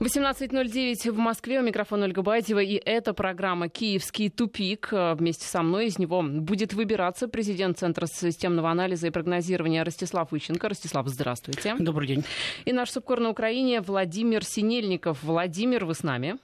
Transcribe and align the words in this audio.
18.09 0.00 1.10
в 1.10 1.18
Москве. 1.18 1.58
У 1.58 1.62
микрофона 1.64 2.04
Ольга 2.04 2.22
Бадьева. 2.22 2.60
И 2.60 2.74
это 2.76 3.12
программа 3.14 3.68
«Киевский 3.68 4.30
тупик». 4.30 4.90
Вместе 4.92 5.44
со 5.44 5.60
мной 5.62 5.86
из 5.86 5.98
него 5.98 6.22
будет 6.22 6.72
выбираться 6.72 7.26
президент 7.26 7.78
Центра 7.78 8.06
системного 8.06 8.70
анализа 8.70 9.08
и 9.08 9.10
прогнозирования 9.10 9.82
Ростислав 9.82 10.32
Ищенко. 10.32 10.68
Ростислав, 10.68 11.08
здравствуйте. 11.08 11.74
Добрый 11.80 12.06
день. 12.06 12.24
И 12.64 12.72
наш 12.72 12.92
субкор 12.92 13.18
на 13.18 13.30
Украине 13.30 13.80
Владимир 13.80 14.44
Синельников. 14.44 15.24
Владимир, 15.24 15.84
вы 15.84 15.94
с 15.94 16.04
нами? 16.04 16.38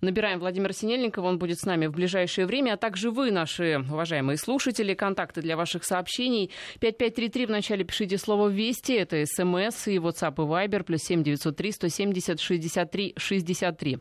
Набираем 0.00 0.38
Владимира 0.38 0.72
Синельникова, 0.72 1.26
он 1.26 1.38
будет 1.38 1.58
с 1.58 1.64
нами 1.64 1.86
в 1.86 1.92
ближайшее 1.92 2.46
время, 2.46 2.74
а 2.74 2.76
также 2.76 3.10
вы, 3.10 3.30
наши 3.30 3.84
уважаемые 3.90 4.36
слушатели. 4.36 4.94
Контакты 4.94 5.42
для 5.42 5.56
ваших 5.56 5.84
сообщений 5.84 6.50
5533 6.80 7.46
в 7.46 7.50
начале 7.50 7.84
пишите 7.84 8.18
слово 8.18 8.48
«Вести», 8.48 8.92
это 8.92 9.24
СМС 9.26 9.88
и 9.88 9.96
WhatsApp 9.96 10.34
и 10.34 10.68
Viber, 10.68 10.82
плюс 10.84 11.02
7903 11.02 11.72
170 11.72 12.40
63 12.40 13.14
63. 13.16 13.98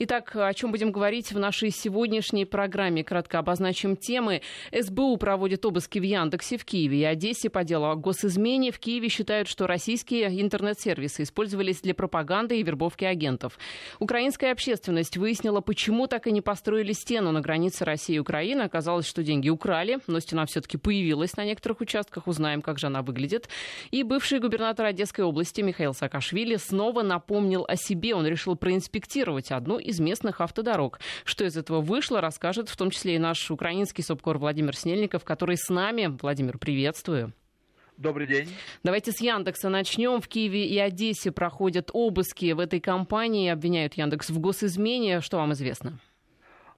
Итак, 0.00 0.36
о 0.36 0.52
чем 0.54 0.70
будем 0.70 0.92
говорить 0.92 1.32
в 1.32 1.38
нашей 1.38 1.70
сегодняшней 1.70 2.44
программе? 2.44 3.04
Кратко 3.04 3.38
обозначим 3.38 3.96
темы. 3.96 4.42
СБУ 4.72 5.16
проводит 5.16 5.64
обыски 5.64 5.98
в 5.98 6.02
Яндексе 6.02 6.56
в 6.58 6.64
Киеве 6.64 7.00
и 7.00 7.04
Одессе 7.04 7.50
по 7.50 7.64
делу 7.64 7.86
о 7.86 7.96
госизмене. 7.96 8.70
В 8.70 8.78
Киеве 8.78 9.08
считают, 9.08 9.48
что 9.48 9.66
российские 9.66 10.40
интернет-сервисы 10.40 11.22
использовались 11.22 11.80
для 11.80 11.94
пропаганды 11.94 12.58
и 12.58 12.62
вербовки 12.62 13.04
агентов. 13.04 13.58
Украинская 13.98 14.52
общественность 14.52 15.07
выяснила 15.16 15.38
выяснила, 15.38 15.60
почему 15.60 16.06
так 16.06 16.26
и 16.26 16.32
не 16.32 16.40
построили 16.40 16.92
стену 16.92 17.32
на 17.32 17.40
границе 17.40 17.84
России 17.84 18.16
и 18.16 18.18
Украины. 18.18 18.62
Оказалось, 18.62 19.06
что 19.06 19.22
деньги 19.22 19.48
украли, 19.48 19.98
но 20.06 20.20
стена 20.20 20.46
все-таки 20.46 20.76
появилась 20.76 21.36
на 21.36 21.44
некоторых 21.44 21.80
участках. 21.80 22.26
Узнаем, 22.26 22.62
как 22.62 22.78
же 22.78 22.86
она 22.86 23.02
выглядит. 23.02 23.48
И 23.90 24.02
бывший 24.02 24.40
губернатор 24.40 24.86
Одесской 24.86 25.24
области 25.24 25.60
Михаил 25.60 25.94
Саакашвили 25.94 26.56
снова 26.56 27.02
напомнил 27.02 27.64
о 27.68 27.76
себе. 27.76 28.14
Он 28.14 28.26
решил 28.26 28.56
проинспектировать 28.56 29.52
одну 29.52 29.78
из 29.78 30.00
местных 30.00 30.40
автодорог. 30.40 30.98
Что 31.24 31.44
из 31.44 31.56
этого 31.56 31.80
вышло, 31.80 32.20
расскажет 32.20 32.68
в 32.68 32.76
том 32.76 32.90
числе 32.90 33.16
и 33.16 33.18
наш 33.18 33.50
украинский 33.50 34.02
субкор 34.02 34.38
Владимир 34.38 34.76
Снельников, 34.76 35.24
который 35.24 35.56
с 35.56 35.68
нами. 35.68 36.16
Владимир, 36.20 36.58
приветствую. 36.58 37.32
Добрый 37.98 38.28
день. 38.28 38.48
Давайте 38.84 39.10
с 39.10 39.20
Яндекса 39.20 39.68
начнем. 39.68 40.20
В 40.20 40.28
Киеве 40.28 40.66
и 40.66 40.78
Одессе 40.78 41.32
проходят 41.32 41.90
обыски 41.92 42.52
в 42.52 42.60
этой 42.60 42.78
компании. 42.78 43.50
Обвиняют 43.50 43.94
Яндекс 43.94 44.30
в 44.30 44.38
госизмене. 44.38 45.20
Что 45.20 45.38
вам 45.38 45.52
известно? 45.52 45.98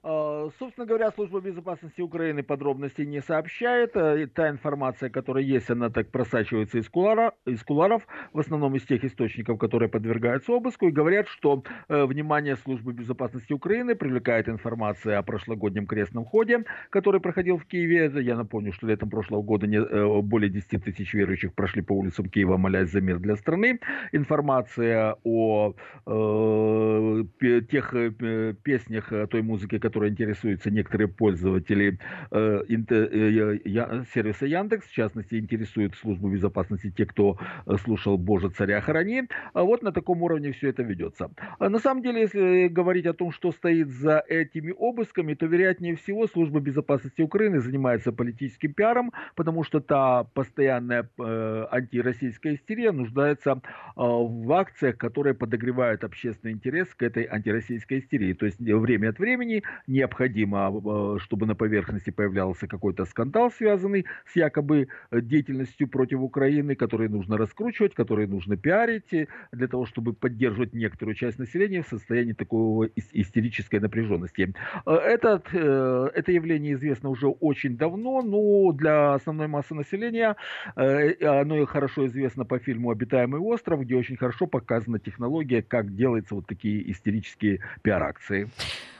А, 0.03 0.49
собственно 0.57 0.87
говоря, 0.87 1.11
служба 1.11 1.41
безопасности 1.41 2.01
Украины 2.01 2.41
подробностей 2.41 3.05
не 3.05 3.21
сообщает. 3.21 3.95
Э, 3.95 4.25
та 4.33 4.49
информация, 4.49 5.11
которая 5.11 5.43
есть, 5.43 5.69
она 5.69 5.89
так 5.91 6.09
просачивается 6.09 6.79
из, 6.79 6.89
кулара, 6.89 7.33
из 7.45 7.61
куларов, 7.63 8.07
в 8.33 8.39
основном 8.39 8.75
из 8.75 8.83
тех 8.83 9.03
источников, 9.03 9.59
которые 9.59 9.89
подвергаются 9.89 10.53
обыску, 10.53 10.87
и 10.87 10.91
говорят, 10.91 11.27
что 11.27 11.63
э, 11.87 12.05
внимание 12.05 12.55
службы 12.55 12.93
безопасности 12.93 13.53
Украины 13.53 13.93
привлекает 13.93 14.49
информация 14.49 15.19
о 15.19 15.23
прошлогоднем 15.23 15.85
крестном 15.85 16.25
ходе, 16.25 16.65
который 16.89 17.21
проходил 17.21 17.57
в 17.57 17.65
Киеве. 17.65 18.11
Я 18.23 18.35
напомню, 18.35 18.73
что 18.73 18.87
летом 18.87 19.11
прошлого 19.11 19.43
года 19.43 19.67
э, 19.67 20.21
более 20.21 20.49
10 20.49 20.83
тысяч 20.83 21.13
верующих 21.13 21.53
прошли 21.53 21.83
по 21.83 21.93
улицам 21.93 22.25
Киева, 22.25 22.57
молясь 22.57 22.89
за 22.89 23.01
мир 23.01 23.19
для 23.19 23.35
страны. 23.35 23.79
Информация 24.11 25.15
о 25.23 25.75
э, 26.07 27.23
тех 27.69 27.93
э, 27.93 28.53
песнях, 28.63 29.13
той 29.29 29.43
музыке, 29.43 29.79
которой 29.91 30.09
интересуются 30.09 30.71
некоторые 30.71 31.09
пользователи 31.09 31.99
э, 32.31 32.63
э, 32.69 33.59
я, 33.65 34.05
сервиса 34.13 34.45
Яндекс, 34.45 34.87
в 34.87 34.93
частности, 34.93 35.35
интересует 35.35 35.95
службу 35.95 36.29
безопасности 36.29 36.93
те, 36.95 37.05
кто 37.05 37.37
э, 37.65 37.75
слушал 37.83 38.17
«Боже, 38.17 38.49
царя 38.49 38.79
храни». 38.79 39.23
А 39.53 39.63
вот 39.63 39.83
на 39.83 39.91
таком 39.91 40.23
уровне 40.23 40.53
все 40.53 40.69
это 40.69 40.83
ведется. 40.83 41.29
А 41.59 41.69
на 41.69 41.79
самом 41.79 42.03
деле, 42.03 42.21
если 42.21 42.69
говорить 42.69 43.05
о 43.05 43.13
том, 43.13 43.31
что 43.31 43.51
стоит 43.51 43.89
за 43.89 44.23
этими 44.29 44.71
обысками, 44.71 45.33
то, 45.33 45.45
вероятнее 45.45 45.95
всего, 45.95 46.25
служба 46.27 46.61
безопасности 46.61 47.21
Украины 47.21 47.59
занимается 47.59 48.13
политическим 48.13 48.73
пиаром, 48.73 49.11
потому 49.35 49.63
что 49.63 49.81
та 49.81 50.23
постоянная 50.23 51.09
э, 51.19 51.65
антироссийская 51.69 52.55
истерия 52.55 52.93
нуждается 52.93 53.51
э, 53.51 53.59
в 53.97 54.53
акциях, 54.53 54.97
которые 54.97 55.33
подогревают 55.33 56.05
общественный 56.05 56.53
интерес 56.53 56.87
к 56.95 57.03
этой 57.03 57.25
антироссийской 57.25 57.99
истерии. 57.99 58.33
То 58.33 58.45
есть 58.45 58.59
время 58.59 59.09
от 59.09 59.19
времени 59.19 59.63
необходимо, 59.87 60.67
а, 60.67 61.19
чтобы 61.19 61.45
на 61.45 61.55
поверхности 61.55 62.09
появлялся 62.09 62.67
какой-то 62.67 63.05
скандал, 63.05 63.51
связанный 63.51 64.05
с 64.25 64.35
якобы 64.35 64.87
деятельностью 65.11 65.87
против 65.87 66.19
Украины, 66.19 66.75
который 66.75 67.09
нужно 67.09 67.37
раскручивать, 67.37 67.93
который 67.93 68.27
нужно 68.27 68.57
пиарить, 68.57 69.27
для 69.51 69.67
того, 69.67 69.85
чтобы 69.85 70.13
поддерживать 70.13 70.73
некоторую 70.73 71.15
часть 71.15 71.39
населения 71.39 71.81
в 71.81 71.87
состоянии 71.87 72.33
такого 72.33 72.85
истерической 73.13 73.79
напряженности. 73.79 74.53
Э, 74.85 74.91
этот, 74.93 75.47
э, 75.53 76.09
это 76.13 76.31
явление 76.31 76.73
известно 76.73 77.09
уже 77.09 77.27
очень 77.27 77.77
давно, 77.77 78.21
но 78.21 78.71
для 78.71 79.13
основной 79.13 79.47
массы 79.47 79.73
населения 79.73 80.35
э, 80.75 81.13
оно 81.25 81.65
хорошо 81.65 82.07
известно 82.07 82.45
по 82.45 82.59
фильму 82.59 82.91
«Обитаемый 82.91 83.39
остров», 83.39 83.81
где 83.81 83.95
очень 83.95 84.17
хорошо 84.17 84.47
показана 84.47 84.99
технология, 84.99 85.61
как 85.61 85.95
делаются 85.95 86.35
вот 86.35 86.47
такие 86.47 86.89
истерические 86.91 87.59
пиар-акции. 87.81 88.49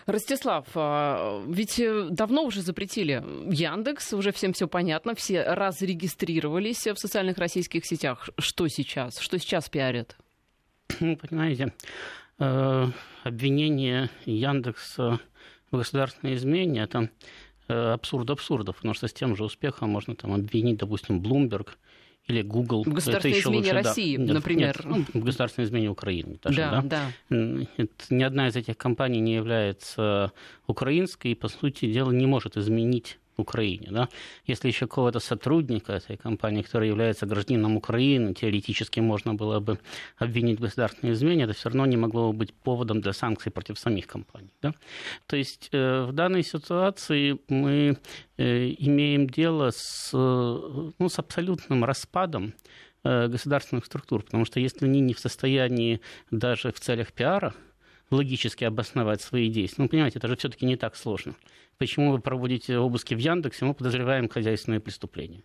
Ростислав, 0.06 0.66
а, 0.75 1.44
ведь 1.47 1.79
э, 1.79 2.07
давно 2.09 2.44
уже 2.44 2.62
запретили 2.62 3.23
Яндекс, 3.50 4.13
уже 4.13 4.31
всем 4.31 4.53
все 4.53 4.67
понятно, 4.67 5.16
все 5.16 5.44
разрегистрировались 5.44 6.88
в 6.88 6.95
социальных 6.95 7.38
российских 7.38 7.85
сетях. 7.85 8.29
Что 8.38 8.67
сейчас? 8.67 9.19
Что 9.19 9.38
сейчас 9.38 9.69
пиарят? 9.69 10.17
Ну, 11.00 11.16
понимаете, 11.16 11.73
э, 12.39 12.88
обвинение 13.23 14.09
Яндекса 14.25 15.19
в 15.72 15.78
государственной 15.78 16.35
измене– 16.35 16.81
это 16.83 17.09
э, 17.68 17.73
абсурд 17.73 18.29
абсурдов, 18.29 18.78
потому 18.78 18.94
что 18.94 19.07
с 19.07 19.13
тем 19.13 19.35
же 19.35 19.44
успехом 19.45 19.89
можно 19.89 20.16
там 20.16 20.33
обвинить, 20.33 20.78
допустим, 20.78 21.22
Bloomberg 21.22 21.69
или 22.27 22.41
Google. 22.41 22.83
Государственное 22.83 23.37
это 23.37 23.41
изменение 23.41 23.73
лучше, 23.73 23.87
России, 23.87 24.17
да. 24.17 24.33
например. 24.33 24.85
Нет, 24.85 25.07
ну, 25.13 25.21
государственное 25.21 25.67
изменение 25.67 25.91
Украины. 25.91 26.39
Даже, 26.41 26.57
да, 26.57 26.81
да. 26.81 27.11
да. 27.29 27.87
Ни 28.09 28.23
одна 28.23 28.47
из 28.47 28.55
этих 28.55 28.77
компаний 28.77 29.19
не 29.19 29.35
является 29.35 30.31
украинской 30.67 31.31
и, 31.31 31.35
по 31.35 31.47
сути 31.47 31.91
дела, 31.91 32.11
не 32.11 32.27
может 32.27 32.57
изменить 32.57 33.19
Украине. 33.38 33.88
Да? 33.92 34.09
Если 34.46 34.68
еще 34.68 34.88
какого-то 34.88 35.19
сотрудника 35.19 35.94
этой 35.94 36.18
компании, 36.18 36.62
который 36.62 36.88
является 36.88 37.25
гражданином 37.25 37.78
Украины, 37.78 38.34
теоретически 38.34 39.00
можно 39.00 39.34
было 39.34 39.59
бы 39.59 39.80
обвинить 40.18 40.59
в 40.59 40.62
государственной 40.62 41.14
измене, 41.14 41.44
это 41.44 41.53
все 41.53 41.69
равно 41.69 41.86
не 41.86 41.97
могло 41.97 42.31
бы 42.31 42.40
быть 42.40 42.53
поводом 42.53 43.02
для 43.02 43.14
санкций 43.14 43.52
против 43.52 43.80
самих 43.80 44.08
компаний. 44.08 44.52
Да? 44.62 44.74
То 45.28 45.36
есть 45.36 45.69
э, 45.72 46.06
в 46.06 46.14
данной 46.14 46.44
ситуации 46.44 47.40
мы 47.47 47.97
э, 48.38 48.75
имеем 48.78 49.28
дело 49.28 49.72
с, 49.72 50.12
ну, 50.13 51.09
с 51.09 51.19
абсолютным 51.19 51.84
распадом 51.86 52.53
э, 53.03 53.28
государственных 53.28 53.86
структур, 53.86 54.24
потому 54.24 54.46
что 54.46 54.59
если 54.59 54.86
они 54.86 55.02
не 55.02 55.13
в 55.13 55.19
состоянии 55.19 56.02
даже 56.31 56.72
в 56.72 56.80
целях 56.80 57.12
пиара 57.13 57.53
логически 58.11 58.63
обосновать 58.63 59.22
свои 59.22 59.49
действия. 59.49 59.83
Ну, 59.83 59.89
понимаете, 59.89 60.19
это 60.19 60.27
же 60.27 60.35
все-таки 60.35 60.66
не 60.66 60.75
так 60.75 60.95
сложно. 60.95 61.35
Почему 61.77 62.11
вы 62.11 62.19
проводите 62.19 62.77
обыски 62.77 63.16
в 63.16 63.17
Яндексе? 63.17 63.66
Мы 63.66 63.73
подозреваем 63.73 64.29
хозяйственные 64.29 64.81
преступления. 64.81 65.44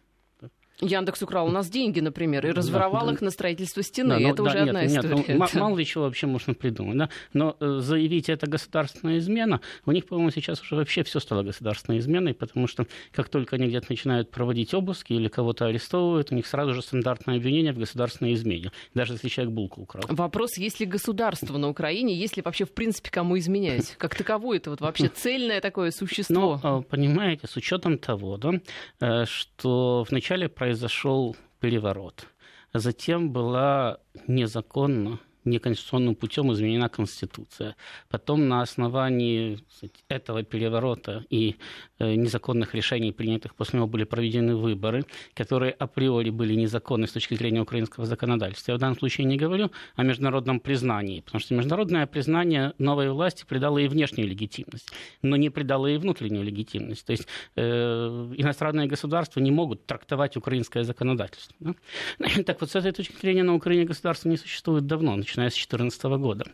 Яндекс 0.81 1.23
украл 1.23 1.47
у 1.47 1.51
нас 1.51 1.69
деньги, 1.71 2.01
например, 2.01 2.47
и 2.47 2.51
разворовал 2.51 3.07
да, 3.07 3.13
их 3.13 3.21
на 3.23 3.31
строительство 3.31 3.83
стены. 3.83 4.17
Да, 4.17 4.21
ну, 4.21 4.29
это 4.29 4.43
да, 4.43 4.51
уже 4.51 4.59
нет, 4.59 4.69
одна 4.69 4.85
нет, 4.85 5.05
история. 5.05 5.39
Ну, 5.39 5.61
мало 5.61 5.77
ли 5.77 5.87
чего 5.87 6.05
вообще 6.05 6.27
можно 6.27 6.55
придумать. 6.55 6.99
Да? 6.99 7.09
Но 7.33 7.57
э, 7.61 7.79
заявить 7.81 8.29
это 8.29 8.47
государственная 8.47 9.19
измена, 9.19 9.61
у 9.87 9.93
них, 9.93 10.07
по-моему, 10.07 10.31
сейчас 10.31 10.61
уже 10.61 10.77
вообще 10.77 11.03
все 11.03 11.21
стало 11.21 11.43
государственной 11.43 11.99
изменой, 11.99 12.35
потому 12.35 12.67
что 12.67 12.87
как 13.13 13.29
только 13.29 13.57
они 13.57 13.69
где-то 13.69 13.87
начинают 13.89 14.31
проводить 14.31 14.75
обыски 14.75 15.15
или 15.15 15.29
кого-то 15.29 15.67
арестовывают, 15.67 16.31
у 16.33 16.35
них 16.35 16.47
сразу 16.47 16.75
же 16.75 16.83
стандартное 16.83 17.37
обвинение 17.37 17.73
в 17.73 17.79
государственной 17.79 18.35
измене, 18.35 18.71
даже 18.95 19.15
если 19.15 19.29
человек 19.29 19.55
булку 19.55 19.83
украл. 19.83 20.05
Вопрос, 20.09 20.59
есть 20.59 20.81
ли 20.81 20.87
государство 20.87 21.57
на 21.57 21.69
Украине, 21.69 22.15
есть 22.15 22.37
ли 22.37 22.43
вообще 22.43 22.65
в 22.65 22.73
принципе 22.73 23.11
кому 23.11 23.39
изменять? 23.39 23.95
Как 23.99 24.15
таковое 24.15 24.59
это 24.59 24.71
вот 24.71 24.81
вообще 24.81 25.09
цельное 25.15 25.61
такое 25.61 25.91
существо? 25.91 26.61
Ну, 26.63 26.83
понимаете, 26.83 27.47
с 27.47 27.57
учетом 27.57 27.99
того, 27.99 28.37
да, 28.37 28.53
э, 29.01 29.25
что 29.27 30.05
вначале 30.09 30.49
произошел 30.67 31.37
переворот. 31.61 32.27
Затем 32.75 33.31
была 33.31 33.99
незаконно 34.27 35.21
неконституционным 35.45 36.17
путем 36.17 36.53
изменена 36.53 36.89
Конституция. 36.89 37.77
Потом 38.09 38.49
на 38.49 38.63
основании 38.63 39.61
этого 40.09 40.43
переворота 40.43 41.25
и 41.31 41.55
незаконных 41.99 42.75
решений, 42.75 43.13
принятых 43.13 43.55
после 43.55 43.79
него, 43.79 43.87
были 43.87 44.05
проведены 44.05 44.57
выборы, 44.57 45.05
которые 45.35 45.73
априори 45.73 46.31
были 46.31 46.55
незаконны 46.55 47.07
с 47.07 47.13
точки 47.13 47.35
зрения 47.35 47.61
украинского 47.61 48.07
законодательства. 48.07 48.73
Я 48.73 48.77
в 48.77 48.81
данном 48.81 48.99
случае 48.99 49.27
не 49.27 49.37
говорю 49.37 49.71
о 49.95 50.03
международном 50.03 50.61
признании, 50.61 51.21
потому 51.21 51.41
что 51.41 51.55
международное 51.55 52.07
признание 52.07 52.73
новой 52.79 53.11
власти 53.11 53.45
придало 53.49 53.79
и 53.79 53.89
внешнюю 53.89 54.29
легитимность, 54.29 54.91
но 55.23 55.37
не 55.37 55.51
придало 55.51 55.87
и 55.87 55.97
внутреннюю 55.97 56.45
легитимность. 56.45 57.07
То 57.07 57.13
есть 57.13 57.27
э, 57.57 58.33
иностранные 58.37 58.87
государства 58.87 59.41
не 59.41 59.51
могут 59.51 59.87
трактовать 59.87 60.37
украинское 60.37 60.85
законодательство. 60.85 61.57
Да? 61.61 61.75
Так 62.47 62.61
вот, 62.61 62.71
с 62.71 62.77
этой 62.77 62.93
точки 62.93 63.17
зрения 63.21 63.43
на 63.43 63.55
Украине 63.55 63.85
государство 63.85 64.29
не 64.29 64.37
существует 64.37 64.87
давно, 64.87 65.17
начиная 65.17 65.49
с 65.49 65.55
2014 65.55 66.03
года. 66.05 66.45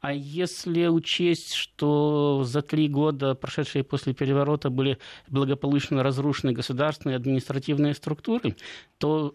А 0.00 0.12
если 0.12 0.86
учесть, 0.86 1.54
что 1.54 2.42
за 2.44 2.62
три 2.62 2.88
года, 2.88 3.34
прошедшие 3.34 3.84
после 3.84 4.14
переворота, 4.14 4.70
были 4.70 4.87
благополучно 5.26 6.02
разрушены 6.02 6.52
государственные 6.52 7.16
административные 7.16 7.94
структуры, 7.94 8.56
то 8.98 9.34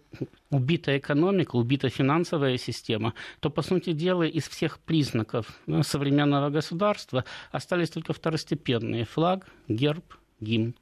убита 0.50 0.98
экономика, 0.98 1.56
убита 1.56 1.90
финансовая 1.90 2.58
система, 2.58 3.14
то, 3.40 3.50
по 3.50 3.62
сути 3.62 3.92
дела, 3.92 4.24
из 4.24 4.48
всех 4.48 4.80
признаков 4.80 5.60
ну, 5.68 5.84
современного 5.84 6.50
государства 6.50 7.26
остались 7.52 7.90
только 7.90 8.14
второстепенные– 8.14 9.06
флаг, 9.14 9.48
герб, 9.68 10.16
гимн. 10.40 10.74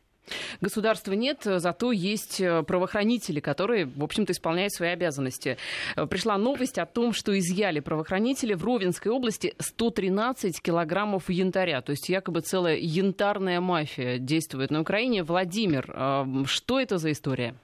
Государства 0.62 1.14
нет, 1.14 1.42
зато 1.44 1.92
есть 1.92 2.40
э, 2.40 2.64
правоохранители, 2.64 3.40
которые, 3.40 3.86
в 3.86 4.04
общем-то, 4.04 4.34
исполняют 4.34 4.74
свои 4.74 4.90
обязанности. 4.90 5.58
Э, 5.96 6.06
пришла 6.06 6.38
новость 6.38 6.78
о 6.78 6.86
том, 6.86 7.14
что 7.14 7.38
изъяли 7.38 7.80
правоохранители 7.80 8.54
в 8.54 8.64
Ровенской 8.64 9.12
области 9.12 9.56
113 9.60 10.62
килограммов 10.62 11.30
янтаря. 11.30 11.82
То 11.82 11.92
есть 11.92 12.10
якобы 12.10 12.42
целая 12.42 12.78
янтарная 12.78 13.62
мафия 13.62 14.18
действует 14.18 14.72
на 14.72 14.82
Украине. 14.82 15.24
Владимир, 15.24 15.92
э, 15.94 16.44
что 16.46 16.80
это 16.80 16.98
за 16.98 17.12
история? 17.12 17.56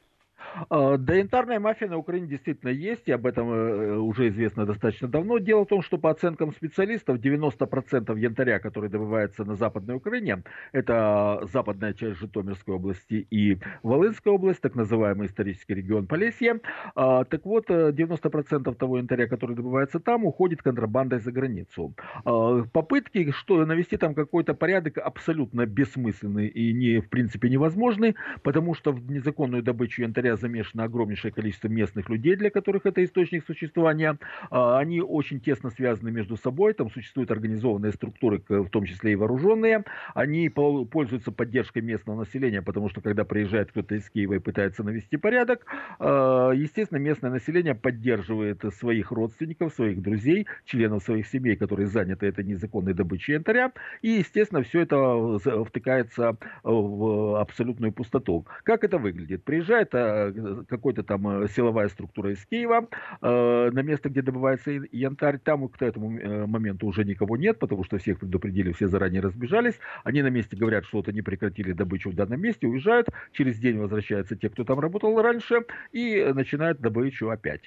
А, 0.69 0.97
да, 0.97 1.15
янтарная 1.15 1.59
мафия 1.59 1.87
на 1.87 1.97
Украине 1.97 2.27
действительно 2.27 2.69
есть, 2.69 3.07
и 3.07 3.11
об 3.11 3.25
этом 3.25 3.51
э, 3.51 3.97
уже 3.97 4.29
известно 4.29 4.65
достаточно 4.65 5.07
давно. 5.07 5.37
Дело 5.37 5.65
в 5.65 5.67
том, 5.67 5.81
что 5.81 5.97
по 5.97 6.09
оценкам 6.09 6.51
специалистов 6.51 7.17
90% 7.19 8.17
янтаря, 8.17 8.59
который 8.59 8.89
добывается 8.89 9.45
на 9.45 9.55
Западной 9.55 9.95
Украине, 9.95 10.43
это 10.71 11.47
западная 11.51 11.93
часть 11.93 12.19
Житомирской 12.19 12.75
области 12.75 13.27
и 13.29 13.57
Волынской 13.83 14.33
области, 14.33 14.61
так 14.61 14.75
называемый 14.75 15.27
исторический 15.27 15.75
регион 15.75 16.07
Полесье. 16.07 16.59
А, 16.95 17.23
так 17.23 17.45
вот, 17.45 17.69
90% 17.69 18.75
того 18.75 18.97
янтаря, 18.97 19.27
который 19.27 19.55
добывается 19.55 19.99
там, 19.99 20.25
уходит 20.25 20.61
контрабандой 20.61 21.19
за 21.19 21.31
границу. 21.31 21.93
А, 22.25 22.63
попытки 22.63 23.31
что, 23.31 23.65
навести 23.65 23.97
там 23.97 24.13
какой-то 24.15 24.53
порядок 24.53 24.97
абсолютно 24.97 25.65
бессмысленны 25.65 26.47
и 26.47 26.73
не, 26.73 26.99
в 26.99 27.09
принципе 27.09 27.49
невозможны, 27.49 28.15
потому 28.43 28.73
что 28.73 28.91
в 28.91 29.11
незаконную 29.11 29.63
добычу 29.63 30.01
янтаря 30.01 30.35
замешано 30.47 30.85
огромнейшее 30.85 31.31
количество 31.31 31.67
местных 31.67 32.09
людей, 32.09 32.35
для 32.35 32.49
которых 32.49 32.85
это 32.85 33.03
источник 33.03 33.45
существования. 33.45 34.17
А, 34.49 34.79
они 34.79 35.01
очень 35.01 35.39
тесно 35.39 35.69
связаны 35.69 36.11
между 36.11 36.37
собой, 36.37 36.73
там 36.73 36.89
существуют 36.89 37.31
организованные 37.31 37.91
структуры, 37.91 38.41
в 38.47 38.69
том 38.69 38.85
числе 38.85 39.11
и 39.11 39.15
вооруженные. 39.15 39.83
Они 40.13 40.49
пользуются 40.49 41.31
поддержкой 41.31 41.81
местного 41.81 42.19
населения, 42.19 42.61
потому 42.61 42.89
что 42.89 43.01
когда 43.01 43.25
приезжает 43.25 43.71
кто-то 43.71 43.95
из 43.95 44.09
Киева 44.09 44.35
и 44.35 44.39
пытается 44.39 44.83
навести 44.83 45.17
порядок, 45.17 45.65
а, 45.99 46.51
естественно, 46.51 46.99
местное 46.99 47.31
население 47.31 47.75
поддерживает 47.75 48.63
своих 48.73 49.11
родственников, 49.11 49.73
своих 49.73 50.01
друзей, 50.01 50.47
членов 50.65 51.03
своих 51.03 51.27
семей, 51.27 51.55
которые 51.55 51.87
заняты 51.87 52.25
этой 52.25 52.45
незаконной 52.45 52.93
добычей 52.93 53.33
янтаря. 53.33 53.71
И, 54.01 54.09
естественно, 54.09 54.63
все 54.63 54.81
это 54.81 55.37
втыкается 55.65 56.37
в 56.63 57.41
абсолютную 57.41 57.91
пустоту. 57.91 58.45
Как 58.63 58.83
это 58.83 58.97
выглядит? 58.97 59.43
Приезжает 59.43 59.89
а, 59.93 60.26
какой-то 60.67 61.03
там 61.03 61.27
э, 61.27 61.47
силовая 61.47 61.89
структура 61.89 62.31
из 62.31 62.45
Киева, 62.45 62.87
э, 63.21 63.69
на 63.71 63.81
место, 63.81 64.09
где 64.09 64.21
добывается 64.21 64.71
янтарь, 64.91 65.39
там 65.39 65.67
к 65.67 65.81
этому 65.81 66.17
э, 66.17 66.45
моменту 66.45 66.87
уже 66.87 67.03
никого 67.05 67.37
нет, 67.37 67.59
потому 67.59 67.83
что 67.83 67.97
всех 67.97 68.19
предупредили, 68.19 68.71
все 68.71 68.87
заранее 68.87 69.21
разбежались, 69.21 69.79
они 70.03 70.21
на 70.21 70.29
месте 70.29 70.55
говорят, 70.57 70.85
что 70.85 70.97
вот 70.97 71.07
они 71.07 71.21
прекратили 71.21 71.71
добычу 71.71 72.09
в 72.09 72.15
данном 72.15 72.41
месте, 72.41 72.67
уезжают, 72.67 73.07
через 73.31 73.59
день 73.59 73.77
возвращаются 73.77 74.35
те, 74.35 74.49
кто 74.49 74.63
там 74.63 74.79
работал 74.79 75.21
раньше, 75.21 75.65
и 75.91 76.31
начинают 76.33 76.79
добычу 76.79 77.29
опять. 77.29 77.61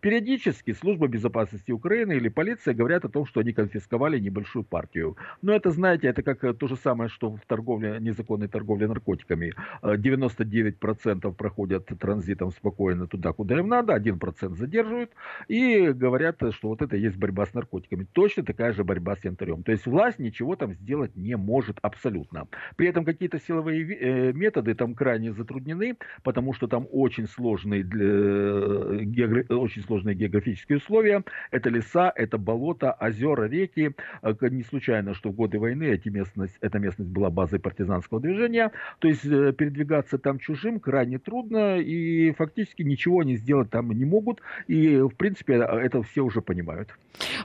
Периодически 0.00 0.72
служба 0.72 1.08
безопасности 1.08 1.72
Украины 1.72 2.14
или 2.14 2.28
полиция 2.28 2.74
говорят 2.74 3.04
о 3.04 3.08
том, 3.08 3.26
что 3.26 3.40
они 3.40 3.52
конфисковали 3.52 4.18
небольшую 4.18 4.64
партию. 4.64 5.16
Но 5.42 5.52
это, 5.52 5.70
знаете, 5.70 6.08
это 6.08 6.22
как 6.22 6.58
то 6.58 6.66
же 6.66 6.76
самое, 6.76 7.08
что 7.08 7.30
в 7.36 7.40
торговле, 7.46 7.98
незаконной 8.00 8.48
торговле 8.48 8.86
наркотиками. 8.86 9.54
99% 9.82 11.32
проходят 11.34 11.92
транзитом 12.02 12.50
спокойно 12.50 13.06
туда, 13.06 13.32
куда 13.32 13.58
им 13.58 13.68
надо, 13.68 13.96
1% 13.96 14.56
задерживают 14.56 15.12
и 15.46 15.92
говорят, 15.92 16.42
что 16.50 16.68
вот 16.68 16.82
это 16.82 16.96
есть 16.96 17.16
борьба 17.16 17.46
с 17.46 17.54
наркотиками. 17.54 18.06
Точно 18.12 18.42
такая 18.42 18.72
же 18.72 18.82
борьба 18.82 19.14
с 19.14 19.24
янтарем. 19.24 19.62
То 19.62 19.70
есть 19.70 19.86
власть 19.86 20.18
ничего 20.18 20.56
там 20.56 20.74
сделать 20.74 21.14
не 21.16 21.36
может 21.36 21.78
абсолютно. 21.80 22.48
При 22.76 22.88
этом 22.88 23.04
какие-то 23.04 23.38
силовые 23.38 23.82
э, 23.84 24.32
методы 24.32 24.74
там 24.74 24.94
крайне 24.94 25.32
затруднены, 25.32 25.96
потому 26.24 26.52
что 26.54 26.66
там 26.66 26.88
очень 26.90 27.28
сложные, 27.28 27.82
э, 27.82 29.54
очень 29.54 29.82
сложные 29.82 30.16
географические 30.16 30.78
условия. 30.78 31.22
Это 31.52 31.70
леса, 31.70 32.12
это 32.16 32.36
болота, 32.36 32.96
озера, 33.00 33.44
реки. 33.48 33.94
Э, 34.22 34.34
не 34.50 34.64
случайно, 34.64 35.14
что 35.14 35.30
в 35.30 35.34
годы 35.34 35.60
войны 35.60 35.84
эти 35.84 36.08
местность, 36.08 36.56
эта 36.60 36.80
местность 36.80 37.12
была 37.12 37.30
базой 37.30 37.60
партизанского 37.60 38.20
движения. 38.20 38.72
То 38.98 39.06
есть 39.06 39.22
передвигаться 39.22 40.18
там 40.18 40.40
чужим 40.40 40.80
крайне 40.80 41.18
трудно, 41.18 41.78
и 41.78 41.91
фактически 42.36 42.82
ничего 42.82 43.20
они 43.20 43.36
сделать 43.36 43.70
там 43.70 43.90
не 43.92 44.04
могут, 44.04 44.40
и, 44.66 44.98
в 44.98 45.14
принципе, 45.16 45.54
это 45.54 46.02
все 46.02 46.22
уже 46.22 46.40
понимают. 46.40 46.88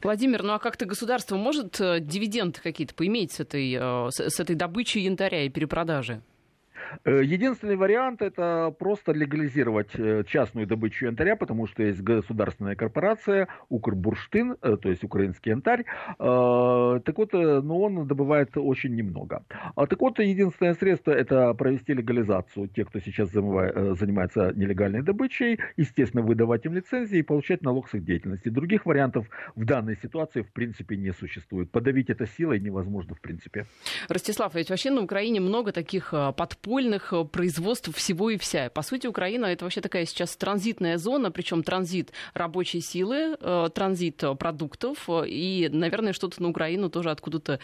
Владимир, 0.02 0.44
ну 0.44 0.54
а 0.54 0.60
как-то 0.60 0.86
государство 0.86 1.36
может 1.36 1.80
э, 1.82 2.00
дивиденды 2.00 2.60
какие-то 2.62 2.94
поиметь 2.96 3.32
с 3.34 3.40
этой, 3.40 3.74
э, 3.74 4.10
с 4.12 4.40
этой 4.40 4.56
добычей 4.56 5.02
янтаря 5.02 5.44
и 5.44 5.50
перепродажи? 5.50 6.22
Э, 7.04 7.22
единственный 7.24 7.75
вариант 7.75 8.22
это 8.22 8.74
просто 8.78 9.12
легализировать 9.12 9.92
э, 9.95 10.24
частную 10.28 10.68
добычу 10.68 11.06
янтаря, 11.06 11.36
потому 11.36 11.68
что 11.68 11.84
есть 11.84 12.01
государственная 12.01 12.75
корпорация 12.75 13.48
Укрбурштин, 13.69 14.57
э, 14.62 14.78
то 14.78 14.89
есть 14.89 15.04
украинский 15.04 15.51
янтарь. 15.51 15.86
Так 16.18 17.18
вот, 17.18 17.34
но 17.34 17.81
он 17.81 18.07
добывает 18.07 18.57
очень 18.57 18.95
немного. 18.95 19.44
А 19.75 19.86
так 19.86 20.00
вот, 20.01 20.19
единственное 20.19 20.74
средство 20.74 21.12
это 21.12 21.54
провести 21.54 21.94
легализацию 21.94 22.68
тех, 22.68 22.88
кто 22.90 23.00
сейчас 23.00 23.30
занимается 23.30 24.54
нелегальной 24.56 25.01
добычей, 25.01 25.60
естественно, 25.78 26.24
выдавать 26.24 26.66
им 26.66 26.74
лицензии 26.74 27.19
и 27.19 27.24
получать 27.24 27.62
налог 27.62 27.90
с 27.90 27.94
их 27.95 28.04
деятельности. 28.04 28.50
Других 28.50 28.86
вариантов 28.86 29.28
в 29.56 29.66
данной 29.66 29.98
ситуации 29.98 30.42
в 30.42 30.51
принципе 30.51 30.98
не 30.98 31.13
существует. 31.13 31.72
Подавить 31.72 32.10
это 32.10 32.25
силой 32.25 32.60
невозможно 32.60 33.16
в 33.16 33.22
принципе. 33.22 33.66
Ростислав, 34.10 34.56
ведь 34.56 34.69
вообще 34.69 34.92
на 34.92 35.01
Украине 35.01 35.40
много 35.40 35.72
таких 35.72 36.13
подпольных 36.36 36.77
подпольных 36.78 37.14
э, 37.14 37.26
производств 37.26 37.96
всего 37.96 38.30
и 38.30 38.38
вся. 38.38 38.70
По 38.70 38.84
сути, 38.84 39.08
Украина 39.08 39.46
это 39.48 39.66
вообще 39.66 39.82
такая 39.82 40.06
сейчас 40.06 40.36
транзитная 40.36 40.98
зона, 40.98 41.32
причем 41.32 41.64
транзит 41.64 42.12
рабочей 42.34 42.82
силы, 42.82 43.36
э, 43.40 43.70
транзит 43.74 44.24
э, 44.24 44.36
продуктов, 44.36 45.10
и, 45.10 45.70
наверное, 45.72 46.14
что-то 46.14 46.42
на 46.42 46.50
Украину 46.50 46.90
тоже 46.90 47.12
откуда-то 47.12 47.60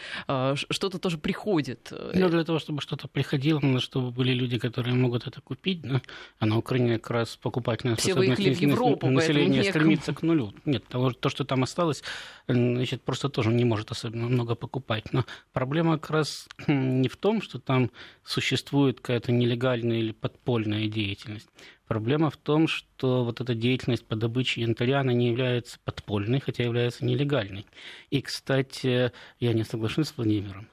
что-то 0.54 0.98
тоже 0.98 1.18
приходит. 1.18 1.92
Ну, 2.14 2.28
для 2.28 2.44
того, 2.44 2.58
чтобы 2.58 2.80
что-то 2.80 3.08
приходило, 3.08 3.60
надо, 3.60 3.80
чтобы 3.80 4.10
были 4.10 4.34
люди, 4.34 4.58
которые 4.58 4.94
могут 4.94 5.26
это 5.26 5.40
купить, 5.40 5.82
да? 5.82 6.02
а 6.38 6.46
на 6.46 6.58
Украине 6.58 6.98
как 6.98 7.10
раз 7.10 7.36
покупательная 7.36 7.96
Все 7.96 8.12
способность 8.12 8.60
Европу, 8.62 9.10
населения 9.10 9.62
стремится 9.64 10.12
к 10.12 10.22
нулю. 10.22 10.52
Нет, 10.64 10.84
того, 10.88 11.12
то, 11.12 11.28
что 11.28 11.44
там 11.44 11.62
осталось, 11.62 12.02
значит, 12.48 13.02
просто 13.02 13.28
тоже 13.28 13.50
не 13.50 13.64
может 13.64 13.90
особенно 13.90 14.28
много 14.28 14.54
покупать. 14.54 15.12
Но 15.12 15.24
проблема 15.52 15.98
как 15.98 16.10
раз 16.10 16.48
не 16.66 17.08
в 17.08 17.16
том, 17.16 17.42
что 17.42 17.58
там 17.58 17.90
существует 18.24 19.00
какая-то 19.04 19.32
нелегальная 19.32 19.98
или 19.98 20.12
подпольная 20.12 20.88
деятельность. 20.88 21.48
Проблема 21.86 22.30
в 22.30 22.38
том, 22.38 22.66
что 22.66 23.22
вот 23.22 23.42
эта 23.42 23.54
деятельность 23.54 24.06
по 24.06 24.16
добыче 24.16 24.62
янтаря, 24.62 25.00
она 25.00 25.12
не 25.12 25.28
является 25.28 25.78
подпольной, 25.84 26.40
хотя 26.40 26.64
является 26.64 27.04
нелегальной. 27.04 27.66
И, 28.08 28.22
кстати, 28.22 29.12
я 29.40 29.52
не 29.52 29.64
соглашусь 29.64 30.08
с 30.08 30.16
Владимиром 30.16 30.68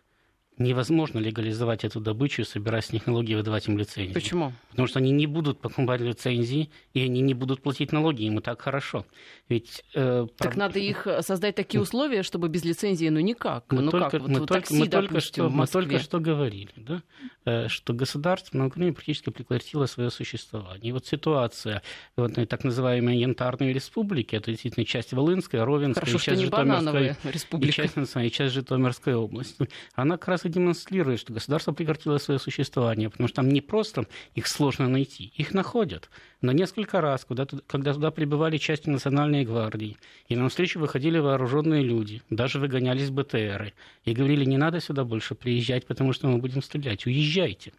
невозможно 0.63 1.19
легализовать 1.19 1.83
эту 1.83 1.99
добычу, 1.99 2.45
собирать 2.45 2.85
с 2.85 2.93
них 2.93 3.07
налоги 3.07 3.31
и 3.31 3.35
выдавать 3.35 3.67
им 3.67 3.77
лицензии. 3.77 4.13
Почему? 4.13 4.53
Потому 4.69 4.87
что 4.87 4.99
они 4.99 5.11
не 5.11 5.27
будут 5.27 5.59
покупать 5.59 6.01
лицензии, 6.01 6.69
и 6.93 7.01
они 7.01 7.21
не 7.21 7.33
будут 7.33 7.61
платить 7.61 7.91
налоги, 7.91 8.23
им 8.23 8.39
и 8.39 8.41
так 8.41 8.61
хорошо. 8.61 9.05
Ведь, 9.49 9.83
э, 9.93 10.27
так 10.37 10.51
проб... 10.51 10.55
надо 10.55 10.79
их 10.79 11.07
э, 11.07 11.21
создать 11.21 11.55
такие 11.55 11.81
условия, 11.81 12.23
чтобы 12.23 12.47
без 12.47 12.63
лицензии, 12.63 13.09
ну 13.09 13.19
никак. 13.19 13.65
Мы 13.71 13.81
ну 13.81 13.91
только, 13.91 14.09
как, 14.11 14.21
мы, 14.21 14.39
вот, 14.39 14.47
только, 14.47 14.53
такси, 14.53 14.79
мы, 14.79 14.87
допустим, 14.87 15.09
только 15.09 15.19
что, 15.19 15.49
мы 15.49 15.67
только 15.67 15.99
что 15.99 16.19
говорили, 16.19 16.71
да? 16.77 17.01
Э, 17.43 17.67
что 17.67 17.93
государство 17.93 18.57
на 18.57 18.67
Украине 18.67 18.93
практически 18.93 19.29
прекратило 19.29 19.87
свое 19.87 20.09
существование. 20.09 20.89
И 20.89 20.91
вот 20.91 21.05
ситуация 21.05 21.81
вот, 22.15 22.33
так 22.47 22.63
называемой 22.63 23.17
Янтарной 23.17 23.73
республики, 23.73 24.35
это 24.35 24.51
действительно 24.51 24.85
часть 24.85 25.11
Волынской, 25.11 25.63
Ровенской, 25.63 26.01
Хорошо, 26.01 26.19
часть 26.19 26.41
Житомирской, 26.41 27.15
и 27.59 27.71
часть, 27.71 28.15
и 28.15 28.31
часть 28.31 28.53
Житомирской 28.53 29.15
области. 29.15 29.67
Она 29.95 30.17
как 30.17 30.29
раз 30.29 30.45
и 30.45 30.49
демонстрирует, 30.51 31.20
что 31.20 31.34
государство 31.34 31.72
прекратило 31.72 32.17
свое 32.17 32.39
существование, 32.39 33.10
потому 33.10 33.27
что 33.27 33.38
там 33.38 33.50
не 33.50 33.62
просто 33.62 34.05
их 34.36 34.48
сложно 34.48 34.88
найти, 34.88 35.34
их 35.36 35.53
находят. 35.53 36.10
Но 36.41 36.51
несколько 36.51 37.01
раз, 37.01 37.25
когда, 37.25 37.48
когда 37.67 37.93
туда 37.93 38.12
прибывали 38.12 38.58
части 38.58 38.89
национальной 38.89 39.46
гвардии, 39.46 39.98
и 40.27 40.36
на 40.36 40.50
встречу 40.50 40.79
выходили 40.79 41.17
вооруженные 41.17 41.84
люди, 41.84 42.22
даже 42.29 42.60
выгонялись 42.60 43.10
БТРы, 43.10 43.74
и 44.05 44.13
говорили, 44.13 44.46
не 44.46 44.58
надо 44.58 44.79
сюда 44.79 45.03
больше 45.03 45.36
приезжать, 45.36 45.88
потому 45.88 46.13
что 46.13 46.27
мы 46.27 46.38
будем 46.38 46.62
стрелять, 46.62 47.05
уезжайте. 47.05 47.74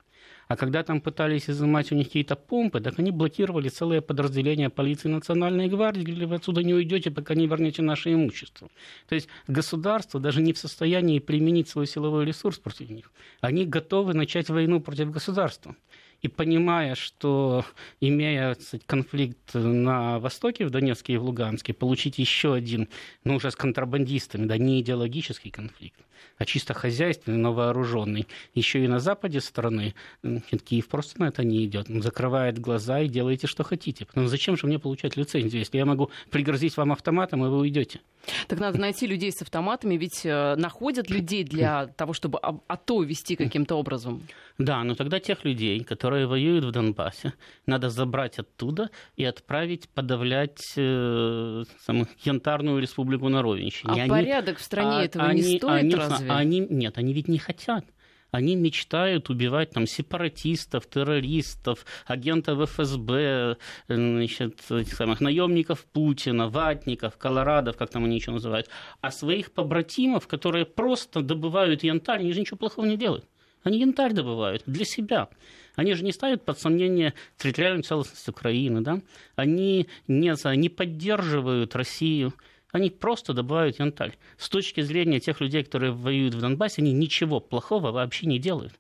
А 0.53 0.57
когда 0.57 0.83
там 0.83 1.01
пытались 1.01 1.49
изымать 1.49 1.93
у 1.93 1.95
них 1.95 2.09
какие-то 2.09 2.37
помпы, 2.37 2.81
так 2.83 2.99
они 2.99 3.11
блокировали 3.11 3.71
целое 3.71 4.03
подразделение 4.03 4.69
полиции 4.69 5.09
национальной 5.09 5.67
гвардии, 5.67 6.03
говорили, 6.03 6.27
вы 6.27 6.35
отсюда 6.35 6.63
не 6.63 6.75
уйдете, 6.75 7.11
пока 7.11 7.35
не 7.35 7.47
вернете 7.47 7.81
наше 7.81 8.13
имущество. 8.13 8.69
То 9.09 9.15
есть 9.15 9.29
государство 9.49 10.21
даже 10.21 10.43
не 10.43 10.53
в 10.53 10.59
состоянии 10.59 11.21
применить 11.21 11.71
свой 11.71 11.87
силовой 11.87 12.27
ресурс 12.27 12.59
против 12.59 12.91
них. 12.91 13.11
Они 13.41 13.65
готовы 13.65 14.13
начать 14.13 14.51
войну 14.51 14.83
против 14.83 15.11
государства. 15.11 15.75
И 16.23 16.29
понимая, 16.29 16.95
что 16.95 17.65
имея 18.01 18.55
кстати, 18.55 18.85
конфликт 18.87 19.55
на 19.55 20.21
Востоке, 20.21 20.65
в 20.65 20.71
Донецке 20.71 21.15
и 21.15 21.17
в 21.17 21.25
Луганске, 21.25 21.75
получить 21.75 22.19
еще 22.19 22.55
один, 22.55 22.89
ну 23.25 23.35
уже 23.35 23.51
с 23.51 23.57
контрабандистами, 23.57 24.47
да, 24.47 24.57
не 24.57 24.81
идеологический 24.81 25.51
конфликт, 25.51 26.01
а 26.39 26.45
чисто 26.45 26.75
хозяйственный, 26.75 27.39
но 27.39 27.53
вооруженный, 27.53 28.29
еще 28.55 28.85
и 28.85 28.89
на 28.89 29.01
западе 29.01 29.41
страны, 29.41 29.95
Киев 30.65 30.89
просто 30.89 31.21
на 31.21 31.25
это 31.29 31.43
не 31.43 31.65
идет. 31.65 31.91
Он 31.91 32.03
закрывает 32.03 32.59
глаза 32.59 33.01
и 33.01 33.09
делаете, 33.09 33.49
что 33.49 33.65
хотите. 33.65 34.07
Потому 34.07 34.29
зачем 34.29 34.57
же 34.57 34.69
мне 34.69 34.79
получать 34.79 35.17
лицензию, 35.17 35.61
если 35.61 35.77
я 35.79 35.85
могу 35.85 36.11
пригрозить 36.31 36.77
вам 36.77 36.93
автоматом, 36.93 37.45
и 37.45 37.49
вы 37.49 37.59
уйдете? 37.59 38.01
Так 38.47 38.61
надо 38.61 38.79
найти 38.79 39.07
людей 39.07 39.33
с 39.33 39.43
автоматами, 39.43 39.97
ведь 39.97 40.25
э, 40.25 40.55
находят 40.57 41.11
людей 41.11 41.43
для 41.43 41.87
того, 41.89 42.13
чтобы 42.13 42.39
АТО 42.39 43.03
вести 43.03 43.35
каким-то 43.35 43.75
образом. 43.75 44.23
Да, 44.59 44.85
но 44.85 44.95
тогда 44.95 45.19
тех 45.19 45.45
людей, 45.45 45.83
которые 45.83 46.12
воюют 46.27 46.65
в 46.65 46.71
Донбассе, 46.71 47.35
надо 47.67 47.91
забрать 47.91 48.39
оттуда 48.39 48.91
и 49.17 49.25
отправить 49.25 49.89
подавлять 49.89 50.75
э, 50.77 51.65
саму 51.85 52.07
Янтарную 52.25 52.81
республику 52.81 53.29
на 53.29 53.43
Ровенщине. 53.43 53.93
А 53.93 53.97
они, 54.03 54.11
порядок 54.11 54.59
в 54.59 54.63
стране 54.63 54.99
а, 54.99 55.05
этого 55.05 55.25
они, 55.25 55.43
не 55.43 55.59
стоит 55.59 55.83
они, 55.83 55.95
разве? 55.95 56.31
Они, 56.31 56.61
нет, 56.61 56.99
они 56.99 57.13
ведь 57.13 57.29
не 57.29 57.39
хотят 57.39 57.85
они 58.33 58.57
мечтают 58.57 59.31
убивать 59.31 59.71
там 59.71 59.87
сепаратистов, 59.87 60.87
террористов, 60.87 61.85
агентов 62.07 62.71
ФСБ, 62.71 63.59
значит, 63.89 64.59
этих 64.71 64.95
самых 64.95 65.21
наемников 65.21 65.85
Путина, 65.85 66.49
ватников, 66.49 67.19
колорадов, 67.19 67.77
как 67.77 67.91
там 67.91 68.05
они 68.05 68.17
еще 68.17 68.31
называют, 68.31 68.69
а 69.03 69.11
своих 69.11 69.53
побратимов, 69.53 70.27
которые 70.27 70.65
просто 70.65 71.21
добывают 71.21 71.85
янтарь, 71.85 72.21
они 72.21 72.33
же 72.33 72.41
ничего 72.41 72.57
плохого 72.57 72.87
не 72.87 72.97
делают. 72.97 73.27
Они 73.65 73.79
янтарь 73.79 74.13
добывают 74.13 74.63
для 74.67 74.85
себя. 74.85 75.29
Они 75.75 75.95
же 75.95 76.05
не 76.05 76.13
ставят 76.13 76.45
под 76.45 76.59
сомнение 76.59 77.15
территориальную 77.39 77.83
целостность 77.83 78.29
Украины, 78.29 78.81
да? 78.81 79.01
Они 79.37 79.89
не, 80.07 80.57
не 80.57 80.69
поддерживают 80.69 81.75
Россию. 81.75 82.35
Они 82.73 82.91
просто 82.91 83.33
добывают 83.33 83.79
янтарь. 83.79 84.19
С 84.39 84.49
точки 84.49 84.81
зрения 84.81 85.21
тех 85.21 85.41
людей, 85.41 85.63
которые 85.63 85.93
воюют 85.93 86.35
в 86.35 86.41
Донбассе, 86.41 86.83
они 86.83 86.93
ничего 86.93 87.41
плохого 87.41 87.91
вообще 87.91 88.27
не 88.27 88.39
делают 88.39 88.73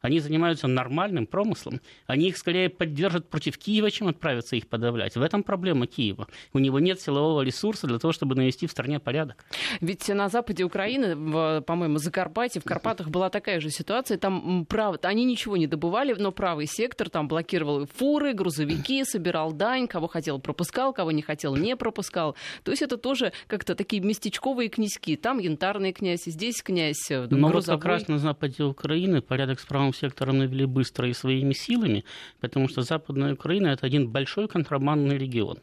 они 0.00 0.20
занимаются 0.20 0.68
нормальным 0.68 1.26
промыслом, 1.26 1.80
они 2.06 2.28
их 2.28 2.36
скорее 2.36 2.68
поддержат 2.68 3.28
против 3.28 3.58
Киева, 3.58 3.90
чем 3.90 4.08
отправятся 4.08 4.56
их 4.56 4.68
подавлять. 4.68 5.16
В 5.16 5.22
этом 5.22 5.42
проблема 5.42 5.86
Киева. 5.86 6.28
У 6.52 6.58
него 6.58 6.78
нет 6.78 7.00
силового 7.00 7.42
ресурса 7.42 7.86
для 7.86 7.98
того, 7.98 8.12
чтобы 8.12 8.34
навести 8.34 8.66
в 8.66 8.70
стране 8.70 9.00
порядок. 9.00 9.44
Ведь 9.80 10.08
на 10.08 10.28
западе 10.28 10.64
Украины, 10.64 11.16
в, 11.16 11.62
по-моему, 11.62 11.98
Закарпатье, 11.98 12.60
в 12.60 12.64
Карпатах 12.64 13.08
была 13.08 13.30
такая 13.30 13.60
же 13.60 13.70
ситуация. 13.70 14.18
Там 14.18 14.66
прав... 14.66 14.96
они 15.02 15.24
ничего 15.24 15.56
не 15.56 15.66
добывали, 15.66 16.14
но 16.18 16.32
правый 16.32 16.66
сектор 16.66 17.10
там 17.10 17.28
блокировал 17.28 17.86
фуры, 17.86 18.32
грузовики, 18.34 19.04
собирал 19.04 19.52
дань, 19.52 19.88
кого 19.88 20.06
хотел 20.06 20.38
пропускал, 20.38 20.92
кого 20.92 21.10
не 21.10 21.22
хотел 21.22 21.56
не 21.56 21.76
пропускал. 21.76 22.36
То 22.62 22.70
есть 22.70 22.82
это 22.82 22.96
тоже 22.96 23.32
как-то 23.46 23.74
такие 23.74 24.02
местечковые 24.02 24.68
князьки. 24.68 25.16
Там 25.16 25.38
янтарный 25.38 25.92
князь, 25.92 26.24
здесь 26.24 26.62
князь 26.62 27.10
э, 27.10 27.26
Но 27.30 27.48
вот 27.48 27.66
как 27.66 27.84
раз 27.84 28.08
на 28.08 28.18
западе 28.18 28.64
Украины 28.64 29.20
порядок 29.20 29.60
с 29.60 29.64
правым 29.64 29.87
правым 29.88 29.94
сектором 29.94 30.38
навели 30.38 30.66
быстро 30.66 31.08
и 31.08 31.14
своими 31.14 31.54
силами, 31.54 32.04
потому 32.40 32.68
что 32.68 32.82
Западная 32.82 33.32
Украина– 33.32 33.72
это 33.74 33.86
один 33.86 34.08
большой 34.08 34.48
контрабандный 34.48 35.18
регион. 35.18 35.58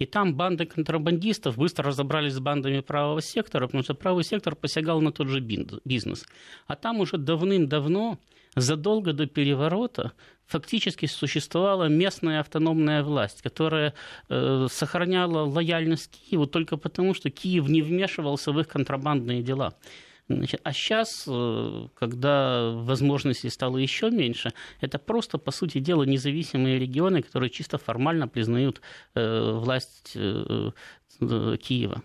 И 0.00 0.06
там 0.06 0.34
банды 0.34 0.66
контрабандистов 0.66 1.56
быстро 1.56 1.84
разобрались 1.84 2.32
с 2.32 2.40
бандами 2.40 2.82
правого 2.82 3.20
сектора, 3.22 3.66
потому 3.66 3.84
что 3.84 3.94
правый 3.94 4.24
сектор 4.24 4.56
посягал 4.56 5.00
на 5.02 5.12
тот 5.12 5.28
же 5.28 5.40
бизнес. 5.40 6.26
А 6.66 6.74
там 6.74 7.00
уже 7.00 7.16
давным-давно, 7.16 8.18
задолго 8.56 9.12
до 9.12 9.26
переворота, 9.26 10.12
фактически 10.46 11.06
существовала 11.06 11.88
местная 11.88 12.40
автономная 12.40 13.02
власть, 13.02 13.42
которая 13.42 13.92
э, 14.28 14.68
сохраняла 14.70 15.46
лояльность 15.46 16.10
Киеву 16.10 16.46
только 16.46 16.76
потому, 16.76 17.14
что 17.14 17.30
Киев 17.30 17.68
не 17.68 17.82
вмешивался 17.82 18.52
в 18.52 18.58
их 18.58 18.66
контрабандные 18.66 19.42
дела. 19.42 19.72
Значит, 20.28 20.60
а 20.64 20.72
сейчас, 20.72 21.24
э, 21.28 21.88
когда 21.94 22.70
возможностей 22.70 23.50
стало 23.50 23.76
еще 23.76 24.10
меньше, 24.10 24.52
это 24.80 24.98
просто, 24.98 25.36
по 25.36 25.50
сути 25.50 25.80
дела, 25.80 26.04
независимые 26.04 26.78
регионы, 26.78 27.20
которые 27.20 27.50
чисто 27.50 27.76
формально 27.76 28.26
признают 28.26 28.80
э, 29.14 29.52
власть 29.52 30.12
э, 30.14 30.70
Киева. 31.20 32.02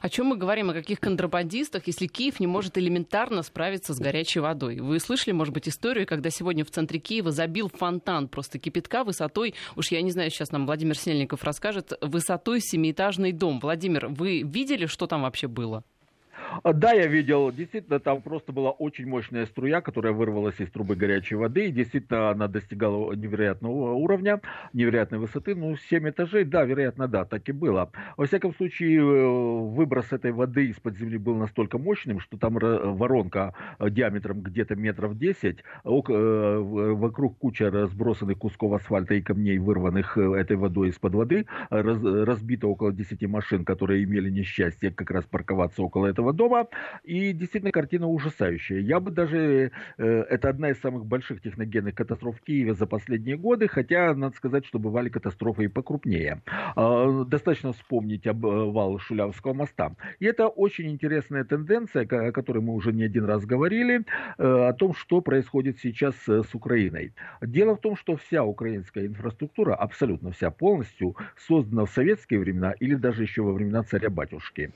О 0.00 0.08
чем 0.08 0.26
мы 0.26 0.36
говорим, 0.36 0.70
о 0.70 0.72
каких 0.72 0.98
контрабандистах, 0.98 1.86
если 1.86 2.06
Киев 2.06 2.40
не 2.40 2.46
может 2.46 2.76
элементарно 2.78 3.42
справиться 3.42 3.94
с 3.94 3.98
горячей 3.98 4.40
водой? 4.40 4.80
Вы 4.80 4.98
слышали, 4.98 5.32
может 5.32 5.54
быть, 5.54 5.68
историю, 5.68 6.06
когда 6.06 6.30
сегодня 6.30 6.64
в 6.64 6.70
центре 6.70 6.98
Киева 6.98 7.30
забил 7.30 7.70
фонтан 7.72 8.28
просто 8.28 8.58
кипятка 8.58 9.04
высотой, 9.04 9.54
уж 9.76 9.92
я 9.92 10.02
не 10.02 10.10
знаю, 10.10 10.30
сейчас 10.30 10.50
нам 10.50 10.66
Владимир 10.66 10.96
Снельников 10.96 11.44
расскажет, 11.44 11.92
высотой 12.00 12.60
семиэтажный 12.60 13.32
дом. 13.32 13.60
Владимир, 13.60 14.08
вы 14.08 14.42
видели, 14.42 14.86
что 14.86 15.06
там 15.06 15.22
вообще 15.22 15.46
было? 15.46 15.84
А, 16.62 16.72
да, 16.72 16.92
я 16.92 17.06
видел, 17.06 17.52
действительно, 17.52 18.00
там 18.00 18.22
просто 18.22 18.52
была 18.52 18.70
очень 18.70 19.06
мощная 19.06 19.46
струя, 19.46 19.80
которая 19.80 20.12
вырвалась 20.12 20.60
из 20.60 20.70
трубы 20.70 20.96
горячей 20.96 21.36
воды, 21.36 21.66
и 21.66 21.72
действительно 21.72 22.30
она 22.30 22.48
достигала 22.48 23.12
невероятного 23.12 23.92
уровня, 23.92 24.40
невероятной 24.72 25.18
высоты, 25.18 25.54
ну, 25.54 25.76
7 25.76 26.10
этажей, 26.10 26.44
да, 26.44 26.64
вероятно, 26.64 27.08
да, 27.08 27.24
так 27.24 27.48
и 27.48 27.52
было. 27.52 27.90
Во 28.16 28.26
всяком 28.26 28.54
случае, 28.54 28.98
э, 28.98 29.28
выброс 29.30 30.12
этой 30.12 30.32
воды 30.32 30.66
из-под 30.66 30.96
земли 30.96 31.18
был 31.18 31.36
настолько 31.36 31.78
мощным, 31.78 32.20
что 32.20 32.38
там 32.38 32.54
воронка 32.54 33.54
э, 33.78 33.90
диаметром 33.90 34.42
где-то 34.42 34.76
метров 34.76 35.16
10, 35.18 35.58
э, 35.58 35.62
вокруг 35.84 37.38
куча 37.38 37.70
разбросанных 37.70 38.38
кусков 38.38 38.72
асфальта 38.72 39.14
и 39.14 39.22
камней, 39.22 39.58
вырванных 39.58 40.16
этой 40.16 40.56
водой 40.56 40.88
из-под 40.88 41.14
воды, 41.14 41.46
разбито 41.70 42.68
около 42.68 42.92
10 42.92 43.26
машин, 43.26 43.64
которые 43.64 44.04
имели 44.04 44.30
несчастье 44.30 44.90
как 44.90 45.10
раз 45.10 45.24
парковаться 45.24 45.82
около 45.82 46.06
этого 46.06 46.32
дома. 46.38 46.68
И 47.04 47.32
действительно 47.32 47.72
картина 47.72 48.08
ужасающая. 48.08 48.78
Я 48.78 49.00
бы 49.00 49.10
даже... 49.10 49.72
Э, 49.98 50.22
это 50.30 50.48
одна 50.48 50.70
из 50.70 50.80
самых 50.80 51.04
больших 51.04 51.42
техногенных 51.42 51.94
катастроф 51.94 52.36
в 52.38 52.44
Киеве 52.44 52.74
за 52.74 52.86
последние 52.86 53.36
годы, 53.36 53.68
хотя, 53.68 54.14
надо 54.14 54.34
сказать, 54.36 54.64
что 54.64 54.78
бывали 54.78 55.10
катастрофы 55.10 55.64
и 55.64 55.68
покрупнее. 55.68 56.40
А, 56.76 57.24
достаточно 57.24 57.72
вспомнить 57.72 58.26
обвал 58.26 58.98
Шулявского 58.98 59.54
моста. 59.54 59.92
И 60.20 60.26
это 60.26 60.48
очень 60.48 60.90
интересная 60.90 61.44
тенденция, 61.44 62.04
о 62.04 62.32
которой 62.32 62.60
мы 62.60 62.74
уже 62.74 62.92
не 62.92 63.04
один 63.04 63.24
раз 63.24 63.44
говорили, 63.44 64.04
э, 64.38 64.68
о 64.68 64.72
том, 64.72 64.94
что 64.94 65.20
происходит 65.20 65.78
сейчас 65.80 66.14
э, 66.28 66.42
с 66.42 66.54
Украиной. 66.54 67.12
Дело 67.42 67.74
в 67.74 67.80
том, 67.80 67.96
что 67.96 68.16
вся 68.16 68.44
украинская 68.44 69.06
инфраструктура, 69.06 69.74
абсолютно 69.74 70.30
вся 70.30 70.50
полностью, 70.50 71.16
создана 71.36 71.84
в 71.84 71.90
советские 71.90 72.40
времена 72.40 72.72
или 72.78 72.94
даже 72.94 73.22
еще 73.22 73.42
во 73.42 73.52
времена 73.52 73.82
царя-батюшки. 73.82 74.70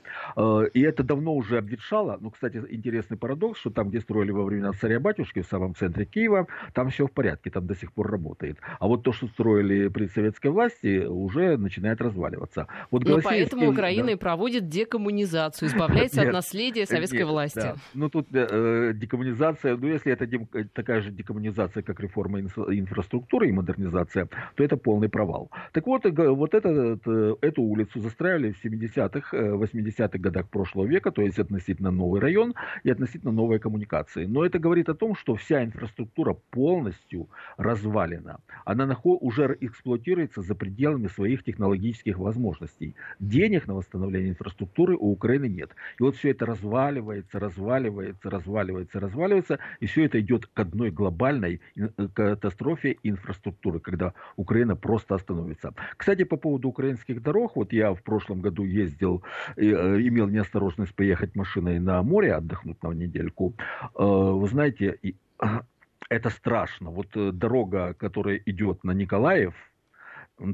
И 0.73 0.81
это 0.81 1.03
давно 1.03 1.33
уже 1.33 1.52
уже 1.53 1.57
обветшала. 1.57 2.17
Ну, 2.21 2.31
кстати, 2.31 2.61
интересный 2.69 3.17
парадокс, 3.17 3.59
что 3.59 3.69
там, 3.69 3.89
где 3.89 3.99
строили 3.99 4.31
во 4.31 4.43
времена 4.43 4.71
царя-батюшки, 4.73 5.41
в 5.41 5.45
самом 5.45 5.75
центре 5.75 6.05
Киева, 6.05 6.47
там 6.73 6.89
все 6.89 7.05
в 7.05 7.11
порядке, 7.11 7.49
там 7.49 7.67
до 7.67 7.75
сих 7.75 7.91
пор 7.91 8.11
работает. 8.11 8.57
А 8.79 8.87
вот 8.87 9.03
то, 9.03 9.13
что 9.13 9.27
строили 9.27 9.87
при 9.89 10.07
советской 10.07 10.47
власти, 10.47 11.05
уже 11.05 11.57
начинает 11.57 12.01
разваливаться. 12.01 12.67
Вот 12.91 13.03
ну, 13.03 13.21
поэтому 13.21 13.69
Украина 13.69 14.07
да. 14.07 14.13
и 14.13 14.15
проводит 14.15 14.69
декоммунизацию, 14.69 15.69
избавляется 15.69 16.21
от 16.21 16.33
наследия 16.33 16.85
советской 16.85 17.25
власти. 17.25 17.73
Ну, 17.93 18.09
тут 18.09 18.27
э, 18.33 18.93
декоммунизация, 18.95 19.77
ну, 19.77 19.87
если 19.87 20.11
это 20.11 20.25
дем, 20.25 20.47
такая 20.73 21.01
же 21.01 21.11
декоммунизация, 21.11 21.83
как 21.83 21.99
реформа 21.99 22.39
инфраструктуры 22.39 23.49
и 23.49 23.51
модернизация, 23.51 24.27
то 24.55 24.63
это 24.63 24.77
полный 24.77 25.09
провал. 25.09 25.49
Так 25.71 25.85
вот, 25.87 26.05
вот 26.05 26.53
э, 26.53 27.35
эту 27.41 27.61
улицу 27.61 27.99
застраивали 27.99 28.51
в 28.51 28.65
70-х, 28.65 29.37
80-х 29.37 30.09
э, 30.13 30.17
годах 30.17 30.49
прошлого 30.49 30.85
века, 30.85 31.11
то 31.11 31.21
есть 31.21 31.35
относительно 31.43 31.91
новый 31.91 32.19
район 32.19 32.53
и 32.83 32.89
относительно 32.89 33.31
новые 33.31 33.59
коммуникации. 33.59 34.25
Но 34.25 34.45
это 34.45 34.59
говорит 34.59 34.89
о 34.89 34.95
том, 34.95 35.15
что 35.15 35.35
вся 35.35 35.63
инфраструктура 35.63 36.33
полностью 36.49 37.29
развалена. 37.57 38.39
Она 38.65 38.85
уже 39.03 39.57
эксплуатируется 39.61 40.41
за 40.41 40.55
пределами 40.55 41.07
своих 41.07 41.43
технологических 41.43 42.17
возможностей. 42.17 42.95
Денег 43.19 43.67
на 43.67 43.75
восстановление 43.75 44.31
инфраструктуры 44.31 44.95
у 44.95 45.11
Украины 45.11 45.47
нет. 45.47 45.71
И 45.99 46.03
вот 46.03 46.15
все 46.15 46.31
это 46.31 46.45
разваливается, 46.45 47.39
разваливается, 47.39 48.29
разваливается, 48.29 48.99
разваливается, 48.99 49.59
и 49.79 49.85
все 49.85 50.05
это 50.05 50.19
идет 50.19 50.47
к 50.47 50.59
одной 50.59 50.91
глобальной 50.91 51.61
э, 51.75 51.89
катастрофе 52.13 52.97
инфраструктуры, 53.03 53.79
когда 53.79 54.13
Украина 54.35 54.75
просто 54.75 55.15
остановится. 55.15 55.73
Кстати, 55.97 56.23
по 56.23 56.37
поводу 56.37 56.69
украинских 56.69 57.21
дорог, 57.21 57.55
вот 57.55 57.73
я 57.73 57.93
в 57.93 58.01
прошлом 58.03 58.41
году 58.41 58.63
ездил, 58.63 59.23
э, 59.55 59.63
имел 59.63 60.27
неосторожность 60.27 60.95
поехать 60.95 61.32
машиной 61.35 61.79
на 61.79 62.01
море, 62.03 62.33
отдохнуть 62.35 62.81
на 62.83 62.89
недельку, 62.89 63.53
э, 63.81 63.87
вы 63.97 64.47
знаете, 64.47 64.99
это 66.09 66.29
страшно. 66.29 66.89
Вот 66.89 67.09
дорога, 67.13 67.93
которая 67.93 68.37
идет 68.45 68.83
на 68.83 68.91
Николаев, 68.91 69.53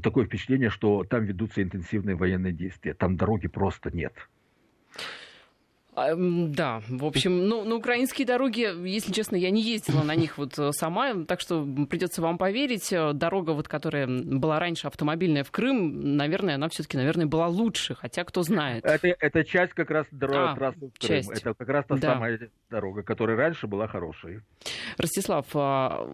такое 0.02 0.26
впечатление, 0.26 0.70
что 0.70 1.04
там 1.04 1.24
ведутся 1.24 1.62
интенсивные 1.62 2.16
военные 2.16 2.52
действия. 2.52 2.94
Там 2.94 3.16
дороги 3.16 3.48
просто 3.48 3.90
нет. 3.94 4.12
А, 5.94 6.14
да, 6.14 6.82
в 6.88 7.04
общем, 7.04 7.48
ну, 7.48 7.64
на 7.64 7.74
украинские 7.74 8.26
дороги, 8.26 8.68
если 8.86 9.12
честно, 9.12 9.34
я 9.36 9.50
не 9.50 9.60
ездила 9.60 10.02
на 10.02 10.14
них 10.14 10.38
вот 10.38 10.56
э, 10.58 10.70
сама, 10.72 11.24
так 11.24 11.40
что 11.40 11.66
придется 11.88 12.22
вам 12.22 12.38
поверить. 12.38 12.92
Э, 12.92 13.12
дорога, 13.12 13.50
вот, 13.50 13.66
которая 13.66 14.06
была 14.06 14.60
раньше 14.60 14.86
автомобильная 14.86 15.42
в 15.42 15.50
Крым, 15.50 16.16
наверное, 16.16 16.54
она 16.54 16.68
все-таки, 16.68 16.96
наверное, 16.96 17.26
была 17.26 17.48
лучше, 17.48 17.96
хотя 17.96 18.22
кто 18.24 18.42
знает. 18.42 18.84
Это, 18.84 19.08
это 19.08 19.44
часть 19.44 19.74
как 19.74 19.90
раз 19.90 20.06
дорога 20.12 20.52
а, 20.52 20.54
трассы 20.54 20.78
в 20.78 20.98
Крым. 20.98 21.22
Часть. 21.22 21.30
Это 21.32 21.54
как 21.54 21.68
раз 21.68 21.84
та 21.86 21.96
да. 21.96 22.14
самая 22.14 22.50
дорога, 22.70 23.02
которая 23.02 23.36
раньше 23.36 23.66
была 23.66 23.88
хорошей. 23.88 24.42
Ростислав, 24.96 25.46
а, 25.54 26.06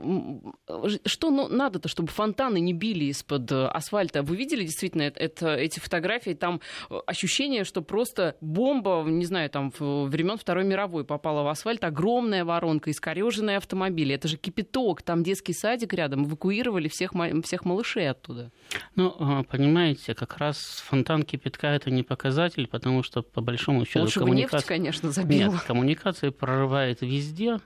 что 1.04 1.30
ну, 1.30 1.48
надо-то, 1.48 1.88
чтобы 1.88 2.08
фонтаны 2.08 2.60
не 2.60 2.72
били 2.72 3.04
из-под 3.06 3.52
э, 3.52 3.66
асфальта? 3.66 4.22
Вы 4.22 4.36
видели 4.36 4.62
действительно 4.62 5.02
это, 5.02 5.54
эти 5.54 5.80
фотографии? 5.80 6.32
Там 6.32 6.62
ощущение, 7.06 7.64
что 7.64 7.82
просто 7.82 8.36
бомба, 8.40 9.04
не 9.06 9.26
знаю, 9.26 9.50
там 9.50 9.65
времен 9.78 10.36
Второй 10.36 10.64
мировой 10.64 11.04
попала 11.04 11.42
в 11.42 11.48
асфальт, 11.48 11.84
огромная 11.84 12.44
воронка, 12.44 12.90
искореженные 12.90 13.56
автомобили. 13.56 14.14
Это 14.14 14.28
же 14.28 14.36
кипяток, 14.36 15.02
там 15.02 15.22
детский 15.22 15.52
садик 15.52 15.92
рядом, 15.92 16.24
эвакуировали 16.24 16.88
всех, 16.88 17.12
всех 17.44 17.64
малышей 17.64 18.10
оттуда. 18.10 18.50
Ну, 18.94 19.14
а, 19.18 19.42
понимаете, 19.44 20.14
как 20.14 20.38
раз 20.38 20.82
фонтан 20.86 21.22
кипятка 21.22 21.68
это 21.68 21.90
не 21.90 22.02
показатель, 22.02 22.66
потому 22.66 23.02
что 23.02 23.22
по 23.22 23.40
большому 23.40 23.84
счету 23.84 24.00
Лучше 24.00 24.20
коммуникация... 24.20 24.56
нефть, 24.56 24.66
конечно, 24.66 25.10
забила. 25.12 25.52
Нет, 25.52 25.62
коммуникация 25.62 26.30
прорывает 26.30 27.02
везде? 27.02 27.60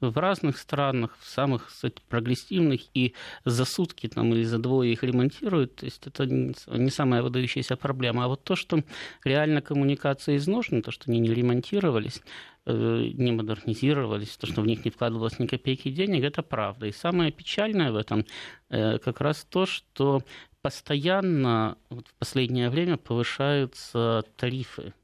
В 0.00 0.18
разных 0.18 0.58
странах, 0.58 1.16
в 1.20 1.28
самых 1.28 1.68
кстати, 1.68 2.00
прогрессивных, 2.08 2.80
и 2.94 3.14
за 3.44 3.64
сутки 3.64 4.08
там, 4.08 4.32
или 4.34 4.42
за 4.42 4.58
двое 4.58 4.92
их 4.92 5.02
ремонтируют. 5.02 5.76
То 5.76 5.84
есть 5.86 6.06
это 6.06 6.26
не 6.26 6.90
самая 6.90 7.22
выдающаяся 7.22 7.76
проблема. 7.76 8.24
А 8.24 8.28
вот 8.28 8.44
то, 8.44 8.56
что 8.56 8.82
реально 9.24 9.62
коммуникация 9.62 10.36
изношена, 10.36 10.82
то, 10.82 10.90
что 10.90 11.10
они 11.10 11.20
не 11.20 11.32
ремонтировались, 11.32 12.20
э, 12.66 13.10
не 13.14 13.32
модернизировались, 13.32 14.36
то, 14.36 14.46
что 14.46 14.62
в 14.62 14.66
них 14.66 14.84
не 14.84 14.90
вкладывалось 14.90 15.38
ни 15.38 15.46
копейки 15.46 15.90
денег, 15.90 16.24
это 16.24 16.42
правда. 16.42 16.86
И 16.86 16.92
самое 16.92 17.30
печальное 17.32 17.92
в 17.92 17.96
этом 17.96 18.26
э, 18.70 18.98
как 18.98 19.20
раз 19.20 19.46
то, 19.48 19.66
что 19.66 20.22
постоянно 20.62 21.76
вот 21.90 22.08
в 22.08 22.14
последнее 22.14 22.70
время 22.70 22.96
повышаются 22.96 24.24
тарифы 24.36 24.94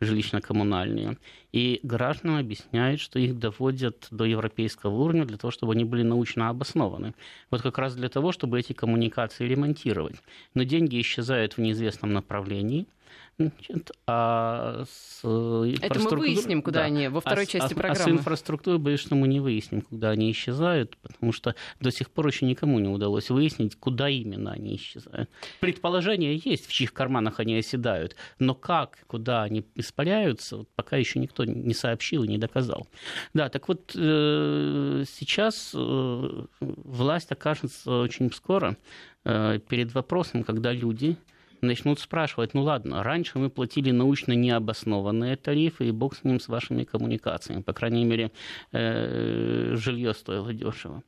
жилищно-коммунальные. 0.00 1.18
И 1.52 1.80
гражданам 1.82 2.38
объясняют, 2.38 3.00
что 3.00 3.18
их 3.18 3.38
доводят 3.38 4.08
до 4.10 4.24
европейского 4.24 4.94
уровня 4.94 5.24
для 5.24 5.36
того, 5.36 5.50
чтобы 5.50 5.72
они 5.72 5.84
были 5.84 6.02
научно 6.02 6.48
обоснованы. 6.48 7.14
Вот 7.50 7.62
как 7.62 7.78
раз 7.78 7.94
для 7.94 8.08
того, 8.08 8.32
чтобы 8.32 8.58
эти 8.58 8.72
коммуникации 8.72 9.46
ремонтировать. 9.46 10.16
Но 10.54 10.64
деньги 10.64 11.00
исчезают 11.00 11.54
в 11.54 11.58
неизвестном 11.58 12.12
направлении– 12.12 12.86
Значит, 13.36 13.90
а 14.06 14.84
с 14.88 15.20
Это 15.24 15.98
мы 15.98 16.10
выясним, 16.10 16.62
куда 16.62 16.80
да. 16.80 16.86
они 16.86 17.08
во 17.08 17.20
второй 17.20 17.44
а, 17.44 17.46
части 17.46 17.72
а, 17.72 17.76
программы. 17.76 18.00
А 18.00 18.04
с 18.04 18.08
инфраструктурой, 18.08 18.78
боюсь, 18.78 19.00
что 19.00 19.16
мы 19.16 19.26
не 19.26 19.40
выясним, 19.40 19.82
куда 19.82 20.10
они 20.10 20.30
исчезают, 20.30 20.96
потому 20.98 21.32
что 21.32 21.56
до 21.80 21.90
сих 21.90 22.10
пор 22.10 22.28
еще 22.28 22.46
никому 22.46 22.78
не 22.78 22.88
удалось 22.88 23.30
выяснить, 23.30 23.76
куда 23.76 24.08
именно 24.08 24.52
они 24.52 24.76
исчезают. 24.76 25.28
Предположения 25.60 26.36
есть, 26.36 26.66
в 26.66 26.72
чьих 26.72 26.92
карманах 26.92 27.40
они 27.40 27.56
оседают, 27.56 28.14
но 28.38 28.54
как, 28.54 28.98
куда 29.08 29.42
они 29.42 29.64
испаряются, 29.74 30.64
пока 30.76 30.96
еще 30.96 31.18
никто 31.18 31.44
не 31.44 31.74
сообщил 31.74 32.22
и 32.22 32.28
не 32.28 32.38
доказал. 32.38 32.86
Да, 33.32 33.48
так 33.48 33.66
вот, 33.66 33.92
э, 33.96 35.04
сейчас 35.08 35.72
э, 35.74 36.44
власть 36.60 37.32
окажется 37.32 37.90
очень 37.90 38.32
скоро 38.32 38.76
э, 39.24 39.58
перед 39.68 39.92
вопросом, 39.92 40.44
когда 40.44 40.72
люди 40.72 41.16
начнут 41.64 42.00
спрашивать, 42.00 42.54
ну 42.54 42.62
ладно, 42.62 43.02
раньше 43.02 43.38
мы 43.38 43.50
платили 43.50 43.90
научно 43.90 44.32
необоснованные 44.32 45.36
тарифы, 45.36 45.88
и 45.88 45.90
бог 45.90 46.16
с 46.16 46.24
ним, 46.24 46.40
с 46.40 46.48
вашими 46.48 46.84
коммуникациями. 46.84 47.62
По 47.62 47.72
крайней 47.72 48.04
мере, 48.04 48.30
э, 48.72 49.74
жилье 49.76 50.14
стоило 50.14 50.52
дешево. 50.52 51.02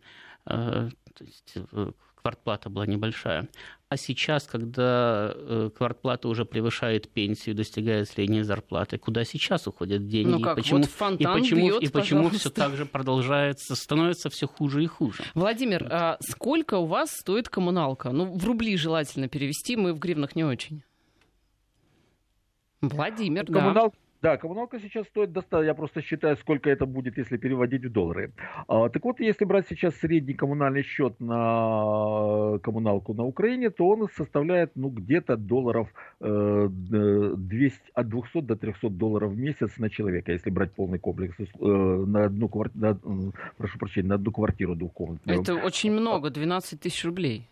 Э, 0.46 0.88
то 1.14 1.24
есть 1.24 1.52
э, 1.72 1.90
квартплата 2.26 2.70
была 2.70 2.86
небольшая. 2.86 3.48
А 3.88 3.96
сейчас, 3.96 4.48
когда 4.48 5.32
э, 5.32 5.70
квартплата 5.76 6.26
уже 6.26 6.44
превышает 6.44 7.08
пенсию, 7.08 7.54
достигает 7.54 8.08
средней 8.08 8.42
зарплаты, 8.42 8.98
куда 8.98 9.22
сейчас 9.22 9.68
уходят 9.68 10.08
деньги? 10.08 10.30
Ну 10.30 10.40
как, 10.40 10.58
и 10.58 10.62
почему, 10.62 10.80
вот 10.80 11.20
и 11.20 11.24
почему, 11.24 11.60
бьет, 11.68 11.82
и 11.82 11.88
почему 11.88 12.28
все 12.30 12.50
так 12.50 12.74
же 12.74 12.84
продолжается, 12.84 13.76
становится 13.76 14.28
все 14.28 14.48
хуже 14.48 14.82
и 14.82 14.86
хуже? 14.86 15.22
Владимир, 15.34 15.86
а 15.88 16.16
сколько 16.20 16.78
у 16.78 16.86
вас 16.86 17.10
стоит 17.12 17.48
коммуналка? 17.48 18.10
Ну, 18.10 18.36
в 18.36 18.44
рубли 18.44 18.76
желательно 18.76 19.28
перевести, 19.28 19.76
мы 19.76 19.92
в 19.94 20.00
гривнах 20.00 20.34
не 20.34 20.42
очень. 20.42 20.82
Владимир, 22.80 23.46
Коммунал... 23.46 23.92
да. 23.92 24.05
Да, 24.22 24.36
коммуналка 24.36 24.78
сейчас 24.80 25.06
стоит 25.06 25.32
достаточно, 25.32 25.66
я 25.66 25.74
просто 25.74 26.02
считаю, 26.02 26.36
сколько 26.36 26.70
это 26.70 26.86
будет, 26.86 27.18
если 27.18 27.36
переводить 27.36 27.84
в 27.84 27.92
доллары. 27.92 28.32
А, 28.66 28.88
так 28.88 29.04
вот, 29.04 29.20
если 29.20 29.44
брать 29.44 29.66
сейчас 29.68 29.94
средний 29.96 30.34
коммунальный 30.34 30.82
счет 30.82 31.20
на 31.20 32.58
коммуналку 32.62 33.14
на 33.14 33.24
Украине, 33.24 33.70
то 33.70 33.88
он 33.88 34.08
составляет 34.16 34.72
ну, 34.74 34.88
где-то 34.88 35.36
долларов 35.36 35.88
э, 36.20 36.68
200, 36.70 37.80
от 37.94 38.08
200 38.08 38.40
до 38.40 38.56
300 38.56 38.88
долларов 38.90 39.32
в 39.32 39.38
месяц 39.38 39.76
на 39.78 39.90
человека, 39.90 40.32
если 40.32 40.50
брать 40.50 40.72
полный 40.72 40.98
комплекс 40.98 41.34
э, 41.38 41.44
на 41.64 42.24
одну 42.24 42.48
квартиру, 42.48 43.32
прошу 43.56 43.78
прощения, 43.78 44.08
на 44.08 44.14
одну 44.14 44.32
квартиру 44.32 44.74
двухкомнатную. 44.74 45.40
Это 45.40 45.54
очень 45.54 45.92
много, 45.92 46.30
12 46.30 46.80
тысяч 46.80 47.04
рублей. 47.04 47.48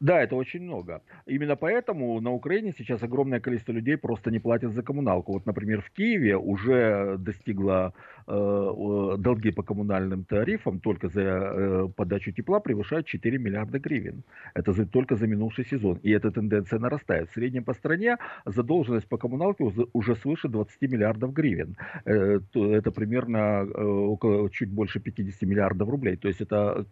Да, 0.00 0.20
это 0.20 0.36
очень 0.36 0.62
много. 0.62 1.02
Именно 1.26 1.56
поэтому 1.56 2.20
на 2.20 2.32
Украине 2.32 2.72
сейчас 2.76 3.02
огромное 3.02 3.40
количество 3.40 3.72
людей 3.72 3.96
просто 3.96 4.30
не 4.30 4.38
платят 4.38 4.72
за 4.72 4.82
коммуналку. 4.82 5.32
Вот, 5.32 5.46
например, 5.46 5.80
в 5.82 5.90
Киеве 5.90 6.36
уже 6.36 7.16
достигла 7.18 7.78
Э, 7.88 8.17
долги 8.28 9.50
по 9.50 9.62
коммунальным 9.62 10.24
тарифам 10.24 10.80
только 10.80 11.08
за 11.08 11.20
э, 11.22 11.88
подачу 11.96 12.32
тепла 12.32 12.60
превышают 12.60 13.06
4 13.06 13.38
миллиарда 13.38 13.78
гривен. 13.78 14.22
Это 14.54 14.72
за, 14.72 14.86
только 14.86 15.16
за 15.16 15.26
минувший 15.26 15.64
сезон. 15.64 15.98
И 16.02 16.10
эта 16.10 16.30
тенденция 16.30 16.78
нарастает. 16.78 17.30
В 17.30 17.34
среднем 17.34 17.64
по 17.64 17.74
стране 17.74 18.18
задолженность 18.44 19.08
по 19.08 19.16
коммуналке 19.16 19.64
уже 19.92 20.16
свыше 20.16 20.48
20 20.48 20.82
миллиардов 20.82 21.32
гривен. 21.32 21.76
Э, 22.04 22.40
это 22.54 22.90
примерно 22.90 23.62
около 23.64 24.50
чуть 24.50 24.70
больше 24.70 25.00
50 25.00 25.42
миллиардов 25.42 25.88
рублей. 25.88 26.16
То 26.16 26.28
есть 26.28 26.40
это, 26.40 26.84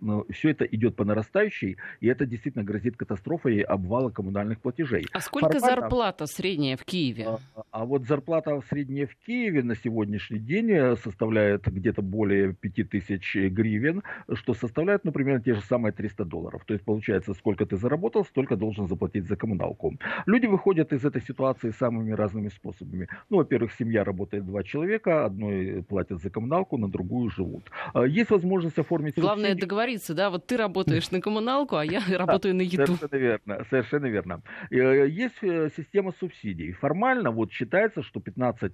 ну, 0.00 0.26
все 0.30 0.50
это 0.50 0.64
идет 0.64 0.96
по 0.96 1.04
нарастающей, 1.04 1.76
и 2.00 2.08
это 2.08 2.26
действительно 2.26 2.64
грозит 2.64 2.96
катастрофой 2.96 3.60
обвала 3.60 4.10
коммунальных 4.10 4.60
платежей. 4.60 5.06
А 5.12 5.20
сколько 5.20 5.52
Формально, 5.52 5.80
зарплата 5.80 6.26
средняя 6.26 6.76
в 6.76 6.84
Киеве? 6.84 7.26
А, 7.26 7.62
а 7.70 7.84
вот 7.84 8.06
зарплата 8.06 8.60
средняя 8.68 9.06
в 9.06 9.14
Киеве 9.26 9.62
на 9.62 9.76
сегодняшний 9.76 10.31
сегодняшний 10.32 10.38
день 10.38 10.96
составляет 10.96 11.66
где-то 11.66 12.02
более 12.02 12.54
5000 12.54 13.36
гривен, 13.50 14.02
что 14.34 14.54
составляет, 14.54 15.04
например, 15.04 15.40
те 15.40 15.54
же 15.54 15.60
самые 15.62 15.92
300 15.92 16.24
долларов. 16.24 16.62
То 16.66 16.74
есть 16.74 16.84
получается, 16.84 17.34
сколько 17.34 17.64
ты 17.66 17.76
заработал, 17.76 18.24
столько 18.24 18.56
должен 18.56 18.88
заплатить 18.88 19.26
за 19.26 19.36
коммуналку. 19.36 19.94
Люди 20.26 20.46
выходят 20.46 20.92
из 20.92 21.04
этой 21.04 21.22
ситуации 21.22 21.70
самыми 21.70 22.12
разными 22.12 22.48
способами. 22.48 23.08
Ну, 23.30 23.36
во-первых, 23.38 23.72
семья 23.78 24.04
работает 24.04 24.44
два 24.44 24.62
человека, 24.62 25.26
одной 25.26 25.82
платят 25.88 26.22
за 26.22 26.30
коммуналку, 26.30 26.78
на 26.78 26.88
другую 26.88 27.30
живут. 27.30 27.70
А, 27.94 28.04
есть 28.04 28.30
возможность 28.30 28.78
оформить... 28.78 29.14
Главное 29.16 29.50
субсидии. 29.50 29.60
договориться, 29.60 30.14
да? 30.14 30.30
Вот 30.30 30.46
ты 30.46 30.56
работаешь 30.56 31.10
на 31.10 31.20
коммуналку, 31.20 31.76
а 31.76 31.84
я 31.84 32.00
работаю 32.18 32.54
на 32.54 32.62
еду. 32.62 32.86
Совершенно 32.86 33.20
верно, 33.20 33.64
совершенно 33.70 34.06
верно. 34.06 34.42
Э, 34.70 35.08
есть 35.08 35.42
э, 35.42 35.70
система 35.76 36.12
субсидий. 36.20 36.72
Формально 36.72 37.30
вот 37.30 37.52
считается, 37.52 38.02
что 38.02 38.20
15 38.20 38.72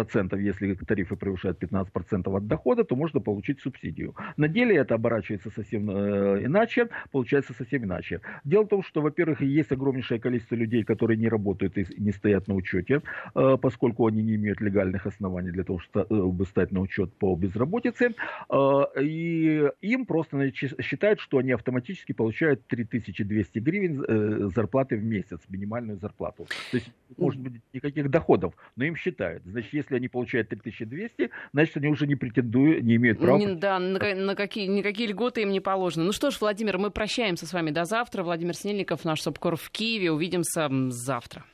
процентов, 0.00 0.40
если 0.40 0.74
тарифы 0.74 1.16
превышают 1.16 1.62
15% 1.62 2.36
от 2.36 2.46
дохода, 2.46 2.84
то 2.84 2.96
можно 2.96 3.20
получить 3.20 3.60
субсидию. 3.60 4.14
На 4.36 4.48
деле 4.48 4.76
это 4.76 4.94
оборачивается 4.94 5.50
совсем 5.50 5.90
э, 5.90 6.46
иначе, 6.46 6.88
получается 7.12 7.52
совсем 7.52 7.84
иначе. 7.84 8.20
Дело 8.44 8.64
в 8.64 8.68
том, 8.68 8.82
что, 8.82 9.02
во-первых, 9.02 9.42
есть 9.42 9.72
огромнейшее 9.72 10.18
количество 10.18 10.56
людей, 10.56 10.84
которые 10.84 11.18
не 11.18 11.28
работают 11.28 11.76
и 11.78 11.86
не 11.98 12.12
стоят 12.12 12.48
на 12.48 12.54
учете, 12.54 13.02
э, 13.34 13.56
поскольку 13.60 14.06
они 14.06 14.22
не 14.22 14.36
имеют 14.36 14.60
легальных 14.62 15.06
оснований 15.06 15.50
для 15.50 15.64
того, 15.64 15.78
чтобы 15.78 16.46
стать 16.46 16.72
на 16.72 16.80
учет 16.80 17.12
по 17.18 17.36
безработице. 17.36 18.14
Э, 18.50 18.84
и 19.02 19.68
им 19.82 20.06
просто 20.06 20.50
считают, 20.82 21.20
что 21.20 21.38
они 21.38 21.52
автоматически 21.52 22.12
получают 22.12 22.66
3200 22.68 23.58
гривен 23.58 24.50
зарплаты 24.50 24.96
в 24.96 25.04
месяц, 25.04 25.40
минимальную 25.48 25.98
зарплату. 25.98 26.46
То 26.70 26.76
есть, 26.78 26.90
может 27.18 27.40
быть, 27.40 27.60
никаких 27.74 28.08
доходов, 28.08 28.54
но 28.76 28.84
им 28.84 28.96
считают. 28.96 29.42
Значит, 29.44 29.72
если 29.80 29.96
они 29.96 30.08
получают 30.08 30.48
3200, 30.48 31.30
значит, 31.52 31.76
они 31.76 31.88
уже 31.88 32.06
не 32.06 32.16
претендуют, 32.16 32.82
не 32.82 32.96
имеют 32.96 33.18
права. 33.18 33.54
Да, 33.54 33.78
на, 33.78 34.14
на 34.14 34.34
какие, 34.34 34.66
никакие 34.66 35.08
льготы 35.08 35.42
им 35.42 35.50
не 35.50 35.60
положены. 35.60 36.04
Ну 36.04 36.12
что 36.12 36.30
ж, 36.30 36.40
Владимир, 36.40 36.78
мы 36.78 36.90
прощаемся 36.90 37.46
с 37.46 37.52
вами 37.52 37.70
до 37.70 37.84
завтра. 37.84 38.22
Владимир 38.22 38.54
Снельников, 38.54 39.04
наш 39.04 39.20
СОПКОР 39.22 39.56
в 39.56 39.70
Киеве. 39.70 40.12
Увидимся 40.12 40.68
завтра. 40.90 41.44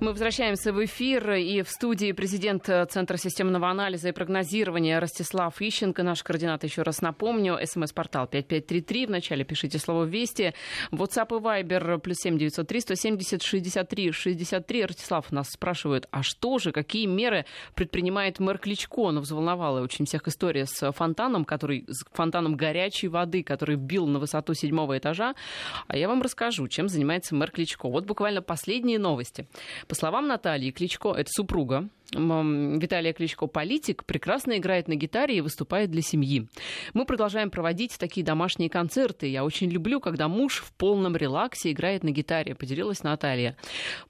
Мы 0.00 0.10
возвращаемся 0.10 0.72
в 0.72 0.84
эфир, 0.84 1.34
и 1.34 1.62
в 1.62 1.70
студии 1.70 2.10
президент 2.10 2.68
Центра 2.90 3.16
системного 3.16 3.70
анализа 3.70 4.08
и 4.08 4.12
прогнозирования 4.12 4.98
Ростислав 4.98 5.62
Ищенко. 5.62 6.02
Наш 6.02 6.24
координат, 6.24 6.64
еще 6.64 6.82
раз 6.82 7.00
напомню, 7.00 7.58
смс-портал 7.64 8.26
5533. 8.26 9.06
Вначале 9.06 9.44
пишите 9.44 9.78
слово 9.78 10.04
«Вести». 10.04 10.52
WhatsApp 10.90 11.28
и 11.28 11.40
Viber 11.40 11.98
плюс 12.00 12.16
7903 12.18 12.80
170 12.80 13.42
63 13.42 14.10
63. 14.10 14.84
Ростислав 14.84 15.30
нас 15.30 15.50
спрашивает, 15.50 16.08
а 16.10 16.24
что 16.24 16.58
же, 16.58 16.72
какие 16.72 17.06
меры 17.06 17.46
предпринимает 17.76 18.40
мэр 18.40 18.58
Кличко? 18.58 19.12
Ну, 19.12 19.20
взволновала 19.20 19.80
очень 19.80 20.06
всех 20.06 20.26
история 20.26 20.66
с 20.66 20.90
фонтаном, 20.90 21.44
который, 21.44 21.84
с 21.86 22.04
фонтаном 22.12 22.56
горячей 22.56 23.06
воды, 23.06 23.44
который 23.44 23.76
бил 23.76 24.08
на 24.08 24.18
высоту 24.18 24.54
седьмого 24.54 24.98
этажа. 24.98 25.36
А 25.86 25.96
я 25.96 26.08
вам 26.08 26.20
расскажу, 26.20 26.66
чем 26.66 26.88
занимается 26.88 27.36
мэр 27.36 27.52
Кличко. 27.52 27.88
Вот 27.88 28.06
буквально 28.06 28.42
последние 28.42 28.98
новости. 28.98 29.46
По 29.94 29.98
словам 29.98 30.26
Натальи 30.26 30.72
Кличко, 30.72 31.12
это 31.12 31.30
супруга 31.30 31.88
Виталия 32.12 33.12
Кличко 33.12 33.46
политик, 33.46 34.04
прекрасно 34.04 34.58
играет 34.58 34.88
на 34.88 34.94
гитаре 34.94 35.38
и 35.38 35.40
выступает 35.40 35.90
для 35.90 36.02
семьи. 36.02 36.46
Мы 36.92 37.06
продолжаем 37.06 37.50
проводить 37.50 37.98
такие 37.98 38.24
домашние 38.24 38.70
концерты. 38.70 39.26
Я 39.26 39.44
очень 39.44 39.70
люблю, 39.70 40.00
когда 40.00 40.28
муж 40.28 40.62
в 40.64 40.72
полном 40.72 41.16
релаксе 41.16 41.72
играет 41.72 42.04
на 42.04 42.10
гитаре, 42.10 42.54
поделилась 42.54 43.02
Наталья. 43.02 43.56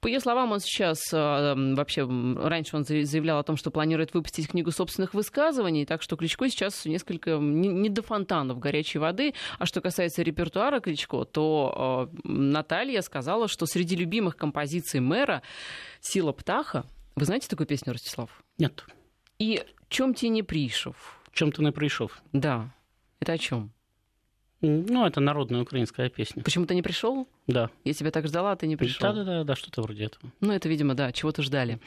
По 0.01 0.07
ее 0.07 0.19
словам, 0.19 0.51
он 0.51 0.59
сейчас 0.59 0.99
э, 1.13 1.73
вообще 1.75 2.03
раньше 2.05 2.75
он 2.75 2.83
заявлял 2.83 3.39
о 3.39 3.43
том, 3.43 3.57
что 3.57 3.71
планирует 3.71 4.13
выпустить 4.13 4.49
книгу 4.49 4.71
собственных 4.71 5.13
высказываний, 5.13 5.85
так 5.85 6.01
что 6.01 6.15
Кличко 6.15 6.49
сейчас 6.49 6.85
несколько 6.85 7.37
не, 7.37 7.89
до 7.89 8.01
фонтанов 8.01 8.59
горячей 8.59 8.99
воды. 8.99 9.33
А 9.57 9.65
что 9.65 9.81
касается 9.81 10.21
репертуара 10.21 10.79
Кличко, 10.79 11.23
то 11.23 12.09
э, 12.13 12.17
Наталья 12.23 13.01
сказала, 13.01 13.47
что 13.47 13.65
среди 13.65 13.95
любимых 13.95 14.37
композиций 14.37 14.99
мэра 14.99 15.41
«Сила 16.01 16.31
птаха» 16.31 16.85
Вы 17.15 17.25
знаете 17.25 17.47
такую 17.47 17.67
песню, 17.67 17.93
Ростислав? 17.93 18.43
Нет. 18.57 18.85
И 19.39 19.63
«Чем 19.87 20.13
ти 20.13 20.29
не 20.29 20.43
пришел»? 20.43 20.95
«Чем 21.31 21.51
ты 21.51 21.61
не 21.61 21.71
пришел»? 21.71 22.11
Да. 22.33 22.73
Это 23.19 23.33
о 23.33 23.37
чем? 23.37 23.71
Ну, 24.65 25.05
это 25.05 25.19
народная 25.19 25.61
украинская 25.61 26.09
песня. 26.09 26.43
Почему 26.43 26.65
ты 26.65 26.75
не 26.75 26.81
пришел? 26.81 27.27
Да. 27.47 27.69
Я 27.83 27.93
тебя 27.93 28.11
так 28.11 28.27
ждала, 28.27 28.53
а 28.53 28.55
ты 28.55 28.67
не 28.67 28.75
пришел. 28.75 28.99
Да, 29.01 29.13
да, 29.13 29.23
да, 29.23 29.43
да, 29.43 29.55
что-то 29.55 29.81
вроде 29.81 30.05
этого. 30.05 30.31
Ну, 30.41 30.51
это, 30.51 30.67
видимо, 30.67 30.95
да, 30.95 31.11
чего-то 31.11 31.43
ждали. 31.43 31.79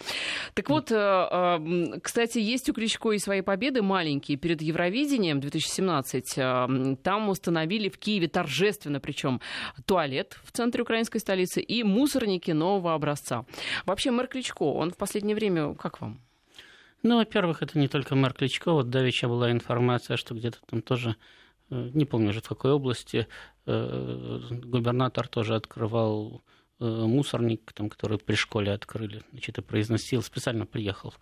Так 0.55 0.71
вот, 0.71 0.93
э, 0.93 0.97
э, 0.97 2.01
кстати, 2.01 2.39
есть 2.39 2.69
у 2.69 2.73
Кличко 2.73 3.13
и 3.13 3.19
свои 3.19 3.41
победы 3.41 3.83
маленькие. 3.83 4.39
Перед 4.39 4.63
Евровидением 4.63 5.41
2017 5.41 6.35
э, 6.37 6.97
там 7.03 7.29
установили 7.29 7.89
в 7.89 7.99
Киеве 7.99 8.29
торжественно, 8.29 9.01
причем 9.01 9.41
туалет 9.85 10.39
в 10.45 10.53
центре 10.53 10.83
украинской 10.83 11.19
столицы 11.19 11.61
и 11.61 11.83
мусорники 11.83 12.53
нового 12.53 12.95
образца. 12.95 13.45
Вообще, 13.85 14.11
мэр 14.11 14.29
Кличко, 14.29 14.63
он 14.63 14.91
в 14.93 14.97
последнее 14.97 15.35
время, 15.35 15.75
как 15.75 16.01
вам? 16.01 16.21
Ну, 17.03 17.17
во-первых, 17.17 17.63
это 17.63 17.79
не 17.79 17.89
только 17.89 18.15
мэр 18.15 18.33
Кличко. 18.33 18.73
Вот 18.73 18.91
давеча 18.91 19.29
была 19.29 19.51
информация, 19.51 20.17
что 20.17 20.35
где-то 20.35 20.59
там 20.69 20.83
тоже 20.83 21.17
не 21.71 22.05
помню 22.05 22.31
уже 22.31 22.41
в 22.41 22.49
какой 22.49 22.73
области, 22.73 23.27
э, 23.67 24.41
губернатор 24.51 25.29
тоже 25.29 25.55
открывал 25.55 26.43
э, 26.81 26.85
мусорник, 26.85 27.73
там, 27.73 27.91
который 27.91 28.19
при 28.19 28.35
школе 28.35 28.73
открыли, 28.73 29.23
значит, 29.33 29.59
и 29.59 29.63
произносил, 29.63 30.23
специально 30.23 30.67
приехал 30.67 31.11
в 31.11 31.19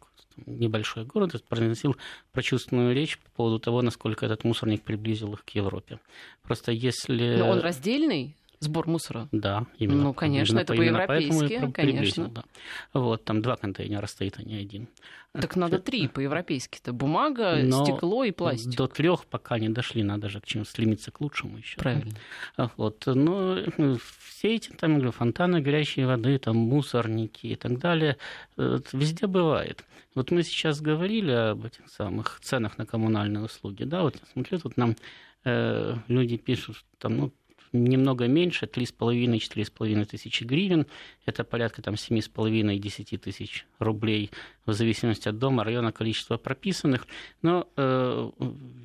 небольшой 0.46 1.04
город, 1.04 1.42
произносил 1.48 1.96
прочувственную 2.32 2.94
речь 2.94 3.18
по 3.18 3.30
поводу 3.30 3.59
того, 3.59 3.82
насколько 3.82 4.26
этот 4.26 4.44
мусорник 4.44 4.82
приблизил 4.82 5.32
их 5.32 5.44
к 5.44 5.50
Европе. 5.50 5.98
Просто 6.42 6.72
если... 6.72 7.37
Но 7.38 7.48
он 7.48 7.61
раздельный? 7.61 8.37
Сбор 8.60 8.88
мусора? 8.88 9.28
Да, 9.32 9.66
именно. 9.78 10.04
Ну, 10.04 10.14
конечно, 10.14 10.52
именно, 10.52 10.62
это 10.62 10.74
по-европейски, 10.74 11.70
конечно. 11.72 12.28
Да. 12.28 12.44
Вот, 12.92 13.24
там 13.24 13.42
два 13.42 13.56
контейнера 13.56 14.06
стоит, 14.06 14.38
а 14.38 14.42
не 14.42 14.56
один. 14.56 14.88
Так 15.32 15.56
надо 15.56 15.78
три 15.78 16.08
по-европейски-то. 16.08 16.92
Бумага, 16.92 17.56
Но 17.62 17.84
стекло 17.84 18.24
и 18.24 18.30
пластик. 18.30 18.76
До 18.76 18.86
трех 18.86 19.26
пока 19.26 19.58
не 19.58 19.68
дошли, 19.68 20.02
надо 20.02 20.28
же 20.28 20.40
к 20.40 20.46
чему 20.46 20.64
стремиться 20.64 21.10
к 21.10 21.20
лучшему 21.20 21.58
еще. 21.58 21.78
Правильно. 21.78 22.14
Вот. 22.76 23.02
Но 23.06 23.58
ну, 23.76 23.98
все 24.24 24.54
эти 24.54 24.70
там, 24.70 24.94
говорю, 24.94 25.12
фонтаны 25.12 25.60
горячей 25.60 26.04
воды, 26.04 26.38
там 26.38 26.56
мусорники 26.56 27.48
и 27.48 27.56
так 27.56 27.78
далее, 27.78 28.16
везде 28.56 29.26
бывает. 29.26 29.84
Вот 30.14 30.30
мы 30.30 30.42
сейчас 30.42 30.80
говорили 30.80 31.30
об 31.30 31.66
этих 31.66 31.86
самых 31.88 32.40
ценах 32.42 32.78
на 32.78 32.86
коммунальные 32.86 33.44
услуги, 33.44 33.84
да, 33.84 34.00
вот 34.00 34.16
смотрю, 34.32 34.58
тут 34.58 34.78
нам 34.78 34.96
э, 35.44 35.94
люди 36.08 36.38
пишут, 36.38 36.78
там, 36.98 37.16
ну, 37.18 37.32
немного 37.72 38.26
меньше, 38.26 38.66
3,5-4,5 38.66 40.05
тысячи 40.05 40.44
гривен. 40.44 40.87
Это 41.24 41.44
порядка 41.44 41.83
там 41.83 41.94
7,5-10 41.94 43.18
тысяч 43.18 43.66
рублей 43.79 44.31
в 44.66 44.72
зависимости 44.72 45.29
от 45.29 45.38
дома, 45.38 45.64
района, 45.64 45.92
количества 45.92 46.37
прописанных. 46.37 47.07
Но 47.42 47.68
э, 47.76 48.31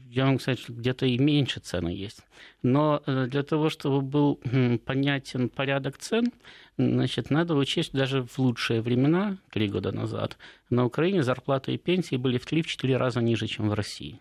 я 0.09 0.25
могу 0.25 0.39
сказать, 0.39 0.59
что 0.59 0.73
где-то 0.73 1.05
и 1.05 1.17
меньше 1.17 1.59
цены 1.59 1.89
есть. 1.89 2.21
Но 2.63 3.01
э, 3.05 3.27
для 3.27 3.43
того, 3.43 3.69
чтобы 3.69 4.01
был 4.01 4.39
понятен 4.85 5.49
порядок 5.49 5.97
цен, 5.97 6.31
значит, 6.77 7.29
надо 7.29 7.55
учесть 7.55 7.93
даже 7.93 8.23
в 8.23 8.39
лучшие 8.39 8.81
времена, 8.81 9.37
три 9.51 9.67
года 9.67 9.91
назад, 9.91 10.37
на 10.69 10.85
Украине 10.85 11.23
зарплаты 11.23 11.73
и 11.73 11.77
пенсии 11.77 12.15
были 12.17 12.37
в 12.37 12.51
3-4 12.51 12.97
раза 12.97 13.21
ниже, 13.21 13.47
чем 13.47 13.69
в 13.69 13.73
России. 13.73 14.19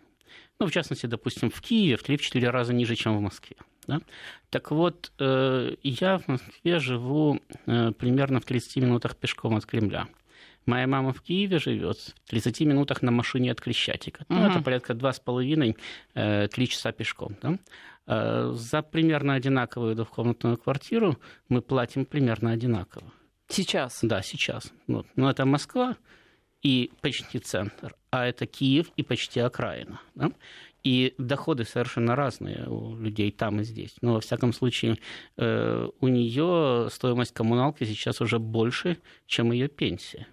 Ну, 0.59 0.67
в 0.67 0.71
частности, 0.71 1.07
допустим, 1.07 1.49
в 1.49 1.59
Киеве 1.61 1.97
в 1.97 2.07
3-4 2.07 2.49
раза 2.49 2.73
ниже, 2.73 2.95
чем 2.95 3.17
в 3.17 3.21
Москве. 3.21 3.57
Да? 3.87 4.01
Так 4.49 4.71
вот, 4.71 5.11
э, 5.19 5.75
я 5.83 6.17
в 6.17 6.27
Москве 6.27 6.79
живу 6.79 7.39
э, 7.65 7.91
примерно 7.91 8.39
в 8.39 8.45
30 8.45 8.77
минутах 8.77 9.15
пешком 9.15 9.55
от 9.55 9.65
Кремля. 9.65 10.07
Моя 10.65 10.87
мама 10.87 11.11
в 11.11 11.21
Киеве 11.21 11.59
живет 11.59 11.97
в 11.97 12.29
30 12.29 12.61
минутах 12.61 13.01
на 13.01 13.11
машине 13.11 13.51
от 13.51 13.59
Крещатика. 13.59 14.25
Ну, 14.29 14.47
это 14.47 14.61
порядка 14.61 14.93
2,5-3 14.93 15.75
э, 16.13 16.47
часа 16.67 16.91
пешком. 16.91 17.35
Да? 17.41 17.57
За 18.53 18.81
примерно 18.81 19.35
одинаковую 19.35 19.95
двухкомнатную 19.95 20.57
квартиру 20.57 21.17
мы 21.49 21.61
платим 21.61 22.05
примерно 22.05 22.51
одинаково. 22.51 23.11
Сейчас? 23.47 23.99
Да, 24.01 24.21
сейчас. 24.21 24.71
Вот. 24.87 25.07
Но 25.15 25.29
это 25.29 25.45
Москва 25.45 25.95
и 26.61 26.91
почти 27.01 27.39
центр, 27.39 27.95
а 28.11 28.25
это 28.25 28.45
Киев 28.45 28.91
и 28.95 29.03
почти 29.03 29.39
окраина. 29.39 29.99
Да? 30.15 30.31
И 30.83 31.13
доходы 31.17 31.63
совершенно 31.63 32.15
разные 32.15 32.67
у 32.67 32.95
людей 32.97 33.31
там 33.31 33.61
и 33.61 33.63
здесь. 33.63 33.95
Но, 34.01 34.13
во 34.13 34.19
всяком 34.19 34.51
случае, 34.51 34.97
э, 35.37 35.89
у 35.99 36.07
нее 36.07 36.89
стоимость 36.91 37.33
коммуналки 37.33 37.83
сейчас 37.83 38.19
уже 38.21 38.39
больше, 38.39 38.97
чем 39.27 39.51
ее 39.51 39.67
пенсия. 39.67 40.27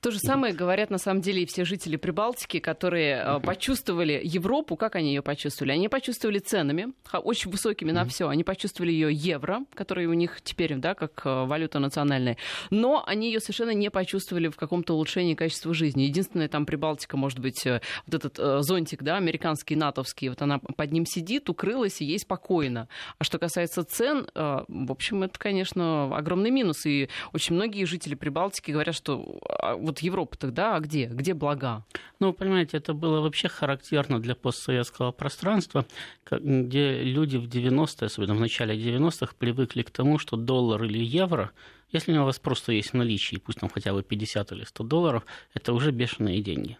То 0.00 0.10
же 0.10 0.18
самое 0.18 0.54
говорят 0.54 0.90
на 0.90 0.98
самом 0.98 1.20
деле 1.20 1.42
и 1.42 1.46
все 1.46 1.64
жители 1.64 1.96
Прибалтики, 1.96 2.58
которые 2.60 3.16
uh-huh. 3.16 3.40
почувствовали 3.42 4.20
Европу. 4.22 4.76
Как 4.76 4.96
они 4.96 5.08
ее 5.08 5.22
почувствовали? 5.22 5.72
Они 5.72 5.88
почувствовали 5.88 6.38
ценами, 6.38 6.92
очень 7.12 7.50
высокими 7.50 7.90
на 7.90 8.02
uh-huh. 8.02 8.08
все. 8.08 8.28
Они 8.28 8.44
почувствовали 8.44 8.92
ее 8.92 9.12
евро, 9.12 9.60
который 9.74 10.06
у 10.06 10.12
них 10.12 10.40
теперь, 10.42 10.74
да, 10.76 10.94
как 10.94 11.22
э, 11.24 11.44
валюта 11.44 11.78
национальная. 11.78 12.36
Но 12.70 13.04
они 13.06 13.26
ее 13.28 13.40
совершенно 13.40 13.74
не 13.74 13.90
почувствовали 13.90 14.48
в 14.48 14.56
каком-то 14.56 14.94
улучшении 14.94 15.34
качества 15.34 15.74
жизни. 15.74 16.02
Единственное, 16.02 16.48
там 16.48 16.66
Прибалтика, 16.66 17.16
может 17.16 17.38
быть, 17.38 17.66
э, 17.66 17.80
вот 18.06 18.14
этот 18.14 18.64
зонтик, 18.64 19.02
да, 19.02 19.16
американский, 19.16 19.76
натовский, 19.76 20.28
вот 20.28 20.42
она 20.42 20.58
под 20.58 20.92
ним 20.92 21.04
сидит, 21.06 21.48
укрылась 21.48 22.00
и 22.00 22.04
ей 22.04 22.18
спокойно. 22.18 22.88
А 23.18 23.24
что 23.24 23.38
касается 23.38 23.84
цен, 23.84 24.26
в 24.34 24.92
общем, 24.92 25.22
это, 25.22 25.38
конечно, 25.38 26.16
огромный 26.16 26.50
минус. 26.50 26.86
И 26.86 27.08
очень 27.32 27.54
многие 27.54 27.84
жители 27.84 28.14
Прибалтики 28.14 28.70
говорят, 28.70 28.94
что 28.94 29.40
вот 29.76 30.00
Европа-то, 30.00 30.50
да, 30.50 30.76
а 30.76 30.80
где? 30.80 31.06
Где 31.06 31.34
блага? 31.34 31.84
Ну, 32.18 32.32
понимаете, 32.32 32.76
это 32.76 32.94
было 32.94 33.20
вообще 33.20 33.48
характерно 33.48 34.20
для 34.20 34.34
постсоветского 34.34 35.12
пространства, 35.12 35.84
где 36.30 37.02
люди 37.02 37.36
в 37.36 37.46
90-е, 37.46 38.06
особенно 38.06 38.34
в 38.34 38.40
начале 38.40 38.76
90-х, 38.76 39.34
привыкли 39.38 39.82
к 39.82 39.90
тому, 39.90 40.18
что 40.18 40.36
доллар 40.36 40.84
или 40.84 41.02
евро, 41.02 41.50
если 41.92 42.16
у 42.16 42.24
вас 42.24 42.38
просто 42.38 42.72
есть 42.72 42.90
в 42.90 42.94
наличии, 42.94 43.36
пусть 43.36 43.60
там 43.60 43.68
хотя 43.68 43.92
бы 43.92 44.02
50 44.02 44.52
или 44.52 44.64
100 44.64 44.84
долларов, 44.84 45.26
это 45.54 45.72
уже 45.72 45.90
бешеные 45.90 46.40
деньги. 46.40 46.78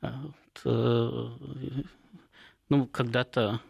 А 0.00 0.20
э, 0.64 1.28
ну, 2.68 2.86
когда-то 2.86 3.60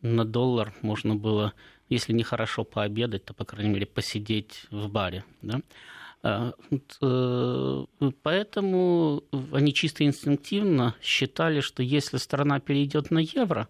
на 0.00 0.24
доллар 0.24 0.74
можно 0.82 1.14
было, 1.14 1.52
если 1.88 2.12
не 2.12 2.22
хорошо 2.22 2.64
пообедать, 2.64 3.24
то, 3.24 3.34
по 3.34 3.44
крайней 3.44 3.70
мере, 3.70 3.86
посидеть 3.86 4.66
в 4.70 4.88
баре. 4.88 5.24
Да? 5.42 5.60
А, 6.22 6.52
э, 7.00 7.84
поэтому 8.22 9.24
они 9.52 9.72
чисто 9.72 10.04
инстинктивно 10.04 10.94
считали, 11.02 11.60
что 11.60 11.82
если 11.82 12.18
страна 12.18 12.60
перейдет 12.60 13.10
на 13.10 13.20
евро, 13.20 13.68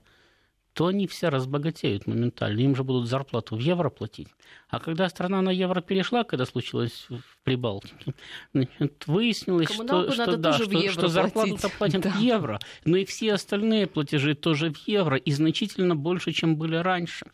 то 0.73 0.87
они 0.87 1.07
все 1.07 1.29
разбогатеют 1.29 2.07
моментально. 2.07 2.61
Им 2.61 2.75
же 2.75 2.83
будут 2.83 3.09
зарплату 3.09 3.57
в 3.57 3.61
евро 3.61 3.89
платить. 3.91 4.29
А 4.71 4.79
когда 4.79 5.09
страна 5.09 5.43
на 5.43 5.51
евро 5.51 5.81
перешла, 5.81 6.23
когда 6.23 6.47
случилось 6.47 7.07
в 7.09 7.39
Прибалтике, 7.43 8.15
значит, 8.55 9.07
выяснилось, 9.07 9.73
что, 9.73 10.11
что, 10.13 10.37
да, 10.37 10.53
что, 10.53 10.91
что 10.91 11.09
зарплату-то 11.09 11.69
платят 11.71 12.03
да. 12.03 12.11
в 12.11 12.21
евро, 12.21 12.61
но 12.85 12.97
и 12.97 13.05
все 13.05 13.35
остальные 13.35 13.89
платежи 13.89 14.35
тоже 14.35 14.71
в 14.71 14.77
евро, 14.87 15.17
и 15.17 15.33
значительно 15.33 15.97
больше, 15.97 16.33
чем 16.33 16.57
были 16.57 16.77
раньше. 16.77 17.27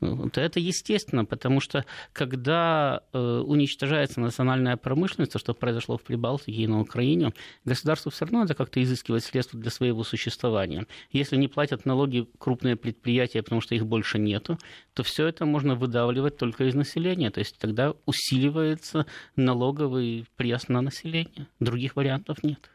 Вот 0.00 0.36
это 0.36 0.58
естественно, 0.58 1.24
потому 1.24 1.60
что 1.60 1.84
когда 2.12 3.02
э, 3.12 3.42
уничтожается 3.46 4.20
национальная 4.20 4.76
промышленность, 4.76 5.32
то, 5.32 5.38
что 5.38 5.54
произошло 5.54 5.96
в 5.96 6.02
Прибалтике 6.02 6.52
и 6.52 6.66
на 6.66 6.80
Украине, 6.80 7.32
государству 7.64 8.10
все 8.10 8.24
равно 8.24 8.40
надо 8.40 8.54
как-то 8.54 8.82
изыскивать 8.82 9.24
средства 9.24 9.60
для 9.60 9.70
своего 9.70 10.02
существования. 10.02 10.86
Если 11.10 11.36
не 11.36 11.48
платят 11.48 11.86
налоги 11.86 12.26
крупные 12.38 12.76
предприятия, 12.76 13.42
потому 13.42 13.60
что 13.60 13.74
их 13.74 13.86
больше 13.86 14.18
нету, 14.18 14.58
то 14.92 15.02
все 15.04 15.26
это 15.26 15.46
можно 15.46 15.76
выдавливать 15.76 16.36
только 16.36 16.61
из 16.66 16.74
населения. 16.74 17.30
То 17.30 17.40
есть 17.40 17.58
тогда 17.58 17.94
усиливается 18.06 19.06
налоговый 19.36 20.26
пресс 20.36 20.68
на 20.68 20.80
население. 20.80 21.46
Других 21.60 21.96
вариантов 21.96 22.42
нет. 22.42 22.70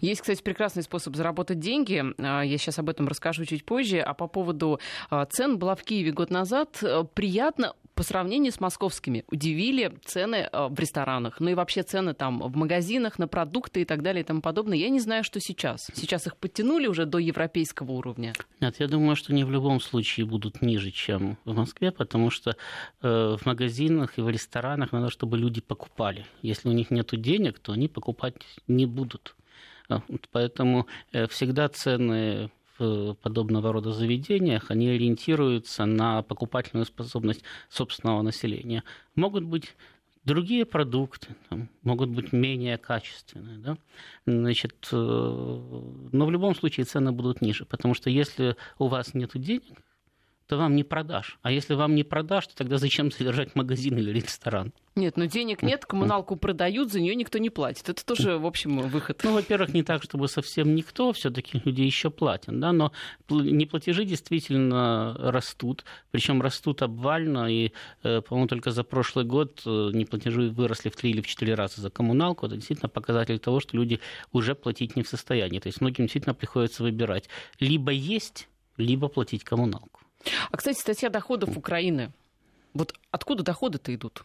Есть, 0.00 0.22
кстати, 0.22 0.42
прекрасный 0.42 0.82
способ 0.82 1.14
заработать 1.16 1.60
деньги. 1.60 2.04
А, 2.18 2.42
я 2.42 2.58
сейчас 2.58 2.78
об 2.78 2.88
этом 2.88 3.08
расскажу 3.08 3.44
чуть 3.44 3.64
позже. 3.64 4.00
А 4.00 4.14
по 4.14 4.26
поводу 4.26 4.80
а, 5.10 5.24
цен 5.26 5.58
была 5.58 5.74
в 5.74 5.82
Киеве 5.82 6.12
год 6.12 6.30
назад. 6.30 6.82
Приятно 7.14 7.74
по 7.98 8.04
сравнению 8.04 8.52
с 8.52 8.60
московскими 8.60 9.24
удивили 9.26 9.92
цены 10.04 10.48
э, 10.52 10.68
в 10.68 10.78
ресторанах, 10.78 11.40
ну 11.40 11.50
и 11.50 11.54
вообще 11.54 11.82
цены 11.82 12.14
там 12.14 12.38
в 12.38 12.56
магазинах 12.56 13.18
на 13.18 13.26
продукты 13.26 13.82
и 13.82 13.84
так 13.84 14.02
далее 14.02 14.22
и 14.22 14.24
тому 14.24 14.40
подобное. 14.40 14.78
Я 14.78 14.88
не 14.88 15.00
знаю, 15.00 15.24
что 15.24 15.40
сейчас. 15.40 15.90
Сейчас 15.94 16.28
их 16.28 16.36
подтянули 16.36 16.86
уже 16.86 17.06
до 17.06 17.18
европейского 17.18 17.90
уровня. 17.90 18.34
Нет, 18.60 18.76
я 18.78 18.86
думаю, 18.86 19.16
что 19.16 19.32
они 19.32 19.42
в 19.42 19.50
любом 19.50 19.80
случае 19.80 20.26
будут 20.26 20.62
ниже, 20.62 20.92
чем 20.92 21.38
в 21.44 21.56
Москве, 21.56 21.90
потому 21.90 22.30
что 22.30 22.56
э, 23.02 23.36
в 23.36 23.44
магазинах 23.44 24.16
и 24.16 24.20
в 24.20 24.28
ресторанах 24.30 24.92
надо, 24.92 25.10
чтобы 25.10 25.36
люди 25.36 25.60
покупали. 25.60 26.24
Если 26.40 26.68
у 26.68 26.72
них 26.72 26.92
нет 26.92 27.10
денег, 27.20 27.58
то 27.58 27.72
они 27.72 27.88
покупать 27.88 28.36
не 28.68 28.86
будут. 28.86 29.34
Э, 29.88 29.98
поэтому 30.30 30.86
э, 31.10 31.26
всегда 31.26 31.68
цены 31.68 32.52
в 32.78 33.14
подобного 33.14 33.72
рода 33.72 33.92
заведениях, 33.92 34.70
они 34.70 34.88
ориентируются 34.88 35.84
на 35.84 36.22
покупательную 36.22 36.86
способность 36.86 37.42
собственного 37.68 38.22
населения. 38.22 38.84
Могут 39.14 39.44
быть 39.44 39.74
другие 40.24 40.64
продукты, 40.64 41.34
там, 41.48 41.68
могут 41.82 42.10
быть 42.10 42.32
менее 42.32 42.78
качественные. 42.78 43.58
Да? 43.58 43.78
Значит, 44.26 44.88
э, 44.92 44.96
но 46.12 46.26
в 46.26 46.30
любом 46.30 46.54
случае 46.54 46.84
цены 46.84 47.12
будут 47.12 47.40
ниже, 47.40 47.64
потому 47.64 47.94
что 47.94 48.10
если 48.10 48.56
у 48.78 48.88
вас 48.88 49.14
нет 49.14 49.30
денег, 49.34 49.82
то 50.48 50.56
вам 50.56 50.74
не 50.74 50.82
продашь. 50.82 51.38
А 51.42 51.52
если 51.52 51.74
вам 51.74 51.94
не 51.94 52.04
продашь, 52.04 52.46
то 52.46 52.56
тогда 52.56 52.78
зачем 52.78 53.12
содержать 53.12 53.54
магазин 53.54 53.98
или 53.98 54.10
ресторан? 54.10 54.72
Нет, 54.96 55.16
но 55.16 55.26
денег 55.26 55.62
нет, 55.62 55.84
коммуналку 55.84 56.36
продают, 56.36 56.90
за 56.90 57.00
нее 57.00 57.14
никто 57.14 57.38
не 57.38 57.50
платит. 57.50 57.88
Это 57.88 58.04
тоже, 58.04 58.38
в 58.38 58.46
общем, 58.46 58.78
выход. 58.80 59.20
Ну, 59.22 59.34
во-первых, 59.34 59.74
не 59.74 59.82
так, 59.82 60.02
чтобы 60.02 60.26
совсем 60.26 60.74
никто, 60.74 61.12
все-таки 61.12 61.60
люди 61.64 61.82
еще 61.82 62.10
платят, 62.10 62.58
да, 62.58 62.72
но 62.72 62.92
неплатежи 63.28 64.04
действительно 64.04 65.14
растут, 65.18 65.84
причем 66.10 66.40
растут 66.40 66.82
обвально, 66.82 67.52
и, 67.52 67.72
э, 68.02 68.22
по-моему, 68.22 68.48
только 68.48 68.70
за 68.70 68.82
прошлый 68.82 69.26
год 69.26 69.62
э, 69.66 69.90
неплатежи 69.92 70.48
выросли 70.48 70.88
в 70.88 70.96
три 70.96 71.10
или 71.10 71.20
в 71.20 71.26
четыре 71.26 71.54
раза 71.54 71.82
за 71.82 71.90
коммуналку. 71.90 72.46
Это 72.46 72.56
действительно 72.56 72.88
показатель 72.88 73.38
того, 73.38 73.60
что 73.60 73.76
люди 73.76 74.00
уже 74.32 74.54
платить 74.54 74.96
не 74.96 75.02
в 75.02 75.08
состоянии. 75.08 75.60
То 75.60 75.68
есть 75.68 75.82
многим 75.82 76.04
действительно 76.04 76.34
приходится 76.34 76.82
выбирать. 76.82 77.28
Либо 77.60 77.92
есть, 77.92 78.48
либо 78.78 79.08
платить 79.08 79.44
коммуналку. 79.44 80.00
А, 80.50 80.56
кстати, 80.56 80.78
статья 80.78 81.10
доходов 81.10 81.56
Украины. 81.56 82.12
Вот 82.74 82.94
откуда 83.10 83.42
доходы-то 83.42 83.94
идут? 83.94 84.24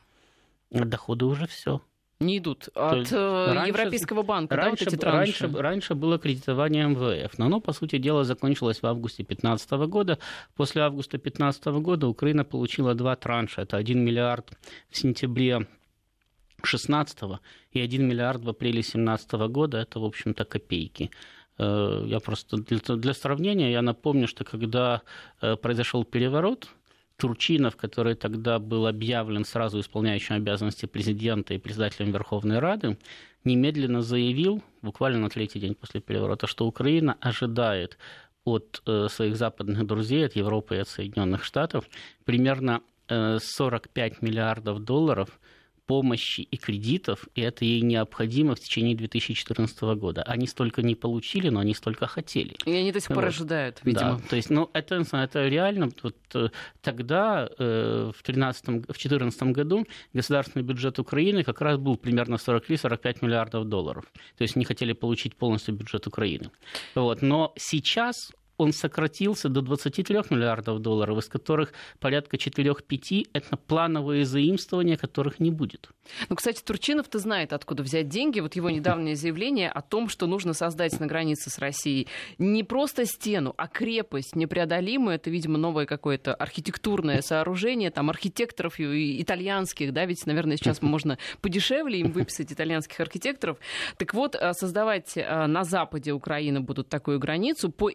Доходы 0.70 1.26
уже 1.26 1.48
все 1.48 1.82
не 2.24 2.40
идут 2.40 2.70
от 2.74 3.12
э, 3.12 3.54
раньше, 3.54 3.68
Европейского 3.68 4.24
банка, 4.24 4.56
раньше, 4.56 4.86
да, 4.86 4.92
вот 4.92 4.94
эти 4.94 5.06
раньше, 5.06 5.48
раньше 5.48 5.96
было 5.96 6.18
кредитование 6.18 6.88
МВФ, 6.88 7.38
но 7.38 7.46
оно, 7.46 7.60
по 7.60 7.74
сути 7.74 7.98
дела, 7.98 8.24
закончилось 8.24 8.82
в 8.82 8.86
августе 8.86 9.24
2015 9.24 9.72
года. 9.88 10.18
После 10.56 10.82
августа 10.82 11.18
2015 11.18 11.66
года 11.82 12.08
Украина 12.08 12.44
получила 12.44 12.96
два 12.96 13.16
транша. 13.16 13.62
Это 13.62 13.78
1 13.78 14.00
миллиард 14.00 14.52
в 14.90 14.98
сентябре 14.98 15.68
2016 16.58 17.20
и 17.72 17.80
1 17.80 18.08
миллиард 18.08 18.44
в 18.44 18.50
апреле 18.50 18.82
2017 18.82 19.32
года. 19.50 19.78
Это, 19.78 20.00
в 20.00 20.06
общем-то, 20.06 20.46
копейки. 20.46 21.12
Э, 21.58 22.04
я 22.06 22.20
просто 22.20 22.58
для, 22.58 23.14
сравнения, 23.14 23.72
я 23.72 23.82
напомню, 23.82 24.28
что 24.28 24.44
когда 24.44 25.02
э, 25.42 25.56
произошел 25.56 26.04
переворот, 26.04 26.70
Турчинов, 27.18 27.76
который 27.76 28.16
тогда 28.16 28.58
был 28.58 28.88
объявлен 28.88 29.46
сразу 29.46 29.80
исполняющим 29.80 30.36
обязанности 30.36 30.88
президента 30.88 31.54
и 31.54 31.60
председателем 31.60 32.12
Верховной 32.12 32.60
Рады, 32.60 32.98
немедленно 33.44 34.02
заявил, 34.02 34.64
буквально 34.82 35.20
на 35.20 35.30
третий 35.30 35.60
день 35.60 35.76
после 35.76 36.02
переворота, 36.02 36.48
что 36.48 36.66
Украина 36.66 37.16
ожидает 37.22 37.98
от 38.46 38.82
э, 38.88 39.08
своих 39.10 39.38
западных 39.38 39.86
друзей, 39.86 40.26
от 40.26 40.36
Европы 40.36 40.76
и 40.76 40.80
от 40.80 40.90
Соединенных 40.90 41.44
Штатов, 41.44 41.88
примерно 42.26 42.82
45 43.10 44.22
миллиардов 44.22 44.84
долларов– 44.84 45.40
помощи 45.86 46.42
и 46.42 46.58
кредитов, 46.58 47.28
и 47.36 47.42
это 47.42 47.66
ей 47.66 47.82
необходимо 47.82 48.56
в 48.56 48.60
течение 48.60 48.96
2014 48.96 49.82
года. 49.98 50.24
Они 50.24 50.48
столько 50.48 50.82
не 50.82 50.96
получили, 50.96 51.50
но 51.50 51.60
они 51.60 51.74
столько 51.74 52.08
хотели. 52.08 52.56
И 52.66 52.72
они 52.72 52.92
до 52.92 53.00
сих 53.00 53.10
пор 53.10 53.26
вот. 53.26 53.28
ожидают, 53.28 53.82
видимо. 53.84 54.18
Да, 54.18 54.22
то 54.30 54.36
есть, 54.36 54.50
ну, 54.50 54.70
это, 54.74 55.04
это 55.12 55.48
реально, 55.48 55.90
вот, 56.02 56.16
э, 56.34 56.50
тогда, 56.82 57.50
э, 57.60 58.12
в 58.16 58.24
2014 58.24 59.44
году, 59.52 59.86
государственный 60.14 60.64
бюджет 60.64 61.00
Украины 61.00 61.44
как 61.44 61.62
раз 61.62 61.78
был 61.78 61.98
примерно 61.98 62.36
43-45 62.36 63.18
миллиардов 63.22 63.66
долларов. 63.66 64.06
То 64.38 64.44
есть, 64.44 64.56
не 64.56 64.66
хотели 64.66 64.94
получить 64.94 65.36
полностью 65.36 65.76
бюджет 65.76 66.08
Украины. 66.08 66.50
Вот. 66.96 67.22
Но 67.22 67.54
сейчас 67.58 68.32
он 68.58 68.74
сократился 68.74 69.50
до 69.50 69.62
23 69.62 70.16
миллиардов 70.30 70.80
долларов, 70.80 71.18
из 71.18 71.28
которых 71.28 71.74
порядка 72.00 72.38
4-5– 72.38 73.30
это 73.34 73.58
плановые 73.58 74.26
заимствования, 74.26 74.98
которых 74.98 75.40
не 75.40 75.52
будет. 75.52 75.90
Ну, 76.30 76.36
кстати, 76.36 76.62
Турчинов-то 76.64 77.20
знает, 77.20 77.54
откуда 77.54 77.84
взять 77.84 78.10
деньги. 78.10 78.40
Вот 78.40 78.56
его 78.56 78.70
недавнее 78.70 79.16
заявление 79.16 79.70
о 79.70 79.82
том, 79.82 80.10
что 80.10 80.28
нужно 80.28 80.54
создать 80.54 81.00
на 81.00 81.08
границе 81.08 81.50
с 81.50 81.58
Россией 81.60 82.08
не 82.38 82.64
просто 82.64 83.06
стену, 83.06 83.54
а 83.58 83.68
крепость 83.68 84.36
непреодолимую. 84.36 85.16
Это, 85.16 85.30
видимо, 85.30 85.58
новое 85.58 85.86
какое-то 85.86 86.34
архитектурное 86.34 87.22
сооружение, 87.22 87.90
там, 87.90 88.10
архитекторов 88.10 88.80
итальянских, 88.80 89.94
да, 89.94 90.06
ведь, 90.06 90.26
наверное, 90.26 90.58
сейчас 90.58 90.82
можно 90.82 91.18
подешевле 91.42 92.00
им 92.00 92.12
выписать 92.12 92.52
итальянских 92.52 93.00
архитекторов. 93.00 93.58
Так 93.98 94.14
вот, 94.14 94.36
э, 94.36 94.54
создавать 94.54 95.14
э, 95.16 95.48
на 95.48 95.64
западе 95.64 96.12
Украины 96.12 96.60
будут 96.60 96.90
такую 96.90 97.20
границу 97.20 97.72
по 97.72 97.90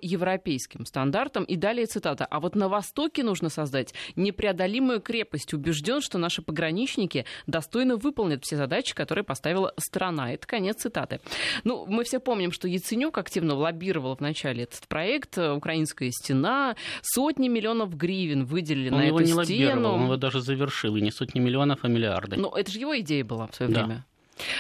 европейским 0.49 0.87
стандартам. 0.87 1.45
И 1.45 1.57
далее 1.57 1.87
цитата. 1.87 2.25
А 2.25 2.41
вот 2.41 2.55
на 2.55 2.69
востоке 2.69 3.23
нужно 3.23 3.49
создать 3.49 3.95
непреодолимую 4.17 5.01
крепость. 5.01 5.55
Убежден, 5.55 6.01
что 6.01 6.19
наши 6.19 6.43
пограничники 6.43 7.25
достойны 7.47 7.97
выполнит 7.97 8.45
все 8.45 8.57
задачи, 8.57 8.95
которые 8.95 9.25
поставила 9.25 9.73
страна. 9.79 10.33
Это 10.33 10.47
конец 10.47 10.83
цитаты. 10.83 11.21
Ну, 11.65 11.87
мы 11.87 12.05
все 12.05 12.21
помним, 12.21 12.53
что 12.53 12.69
Яценюк 12.69 13.19
активно 13.19 13.55
лоббировал 13.55 14.17
в 14.17 14.21
начале 14.21 14.65
этот 14.65 14.89
проект. 14.89 15.39
Украинская 15.39 16.11
стена. 16.11 16.77
Сотни 17.03 17.49
миллионов 17.49 17.97
гривен 17.97 18.45
выделили 18.45 18.91
он 18.91 18.99
на 18.99 19.03
его 19.03 19.21
эту 19.21 19.37
не 19.37 19.45
стену. 19.45 19.91
Он 19.91 20.05
его 20.05 20.17
даже 20.17 20.41
завершил. 20.41 20.97
И 20.97 21.01
не 21.01 21.11
сотни 21.11 21.41
миллионов, 21.41 21.81
а 21.83 21.89
миллиарды. 21.89 22.37
Ну, 22.37 22.51
это 22.51 22.71
же 22.71 22.79
его 22.79 22.99
идея 23.01 23.25
была 23.25 23.47
в 23.47 23.55
свое 23.55 23.71
да. 23.71 23.85
время. 23.85 24.05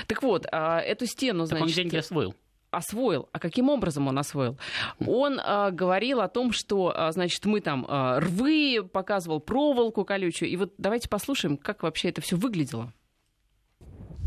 Так 0.06 0.22
вот, 0.22 0.46
а, 0.50 0.80
эту 0.80 1.06
стену, 1.06 1.46
так 1.46 1.58
значит... 1.58 1.66
он 1.66 1.72
деньги 1.72 1.96
освоил 1.96 2.34
освоил. 2.70 3.28
А 3.32 3.38
каким 3.38 3.68
образом 3.68 4.08
он 4.08 4.18
освоил? 4.18 4.58
Он 5.06 5.40
а, 5.42 5.70
говорил 5.70 6.20
о 6.20 6.28
том, 6.28 6.52
что, 6.52 6.92
а, 6.94 7.12
значит, 7.12 7.44
мы 7.44 7.60
там 7.60 7.86
а, 7.88 8.20
рвы, 8.20 8.88
показывал 8.92 9.40
проволоку 9.40 10.04
колючую. 10.04 10.50
И 10.50 10.56
вот 10.56 10.74
давайте 10.78 11.08
послушаем, 11.08 11.56
как 11.56 11.82
вообще 11.82 12.08
это 12.10 12.20
все 12.20 12.36
выглядело 12.36 12.92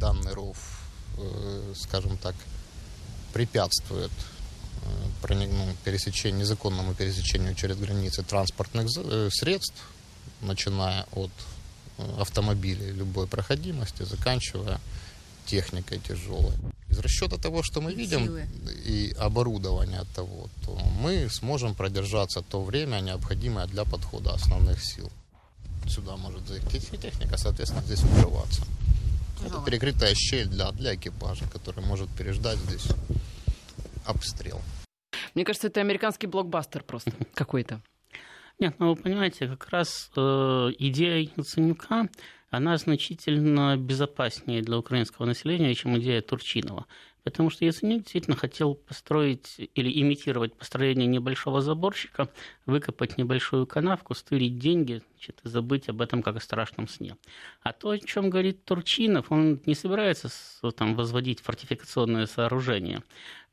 данный 0.01 0.33
ров, 0.33 0.57
э, 1.17 1.73
скажем 1.75 2.17
так, 2.17 2.35
препятствует 3.33 4.11
э, 5.29 5.33
ну, 5.33 5.75
пересечению, 5.85 6.39
незаконному 6.39 6.95
пересечению 6.95 7.53
через 7.55 7.77
границы 7.77 8.23
транспортных 8.23 8.87
э, 8.97 9.29
средств, 9.31 9.81
начиная 10.41 11.05
от 11.13 11.31
автомобилей 12.17 12.91
любой 12.91 13.27
проходимости, 13.27 14.03
заканчивая 14.03 14.79
техникой 15.45 15.99
тяжелой. 15.99 16.53
Из 16.89 16.99
расчета 16.99 17.37
того, 17.37 17.63
что 17.63 17.81
мы 17.81 17.93
видим, 17.93 18.25
Силы. 18.25 18.45
и 18.85 19.15
оборудования 19.17 20.03
того, 20.15 20.49
то 20.65 20.77
мы 20.99 21.29
сможем 21.29 21.73
продержаться 21.73 22.41
то 22.41 22.61
время, 22.61 22.99
необходимое 22.99 23.65
для 23.67 23.85
подхода 23.85 24.33
основных 24.33 24.83
сил. 24.83 25.09
Сюда 25.87 26.17
может 26.17 26.47
зайти 26.47 26.79
техника, 26.79 27.37
соответственно, 27.37 27.83
здесь 27.83 28.03
укрываться. 28.03 28.61
Это 29.45 29.61
перекрытая 29.65 30.13
щель 30.15 30.47
для, 30.47 30.71
для 30.71 30.95
экипажа, 30.95 31.45
который 31.49 31.83
может 31.83 32.09
переждать 32.09 32.59
здесь 32.59 32.87
обстрел. 34.05 34.61
Мне 35.33 35.45
кажется, 35.45 35.67
это 35.67 35.79
американский 35.79 36.27
блокбастер 36.27 36.83
просто 36.83 37.11
какой-то. 37.33 37.81
Нет, 38.59 38.75
ну 38.79 38.89
вы 38.89 38.95
понимаете, 38.95 39.47
как 39.47 39.69
раз 39.69 40.11
э, 40.15 40.21
идея 40.77 41.27
Яценюка, 41.35 42.09
она 42.51 42.77
значительно 42.77 43.77
безопаснее 43.77 44.61
для 44.61 44.77
украинского 44.77 45.25
населения, 45.25 45.73
чем 45.73 45.97
идея 45.97 46.21
Турчинова. 46.21 46.85
Потому 47.23 47.49
что 47.49 47.63
Яценюк 47.65 48.01
действительно 48.03 48.35
хотел 48.35 48.75
построить 48.75 49.55
или 49.57 50.01
имитировать 50.01 50.53
построение 50.55 51.07
небольшого 51.07 51.61
заборщика, 51.61 52.29
выкопать 52.65 53.17
небольшую 53.17 53.65
канавку, 53.67 54.13
стырить 54.15 54.59
деньги 54.59 55.01
значит, 55.21 55.41
и 55.43 55.49
забыть 55.49 55.89
об 55.89 56.01
этом 56.01 56.23
как 56.23 56.35
о 56.35 56.39
страшном 56.39 56.87
сне. 56.87 57.15
А 57.61 57.73
то, 57.73 57.91
о 57.91 57.99
чем 57.99 58.29
говорит 58.29 58.65
Турчинов, 58.65 59.31
он 59.31 59.61
не 59.65 59.75
собирается 59.75 60.29
там, 60.75 60.95
возводить 60.95 61.41
фортификационное 61.41 62.25
сооружение. 62.25 63.03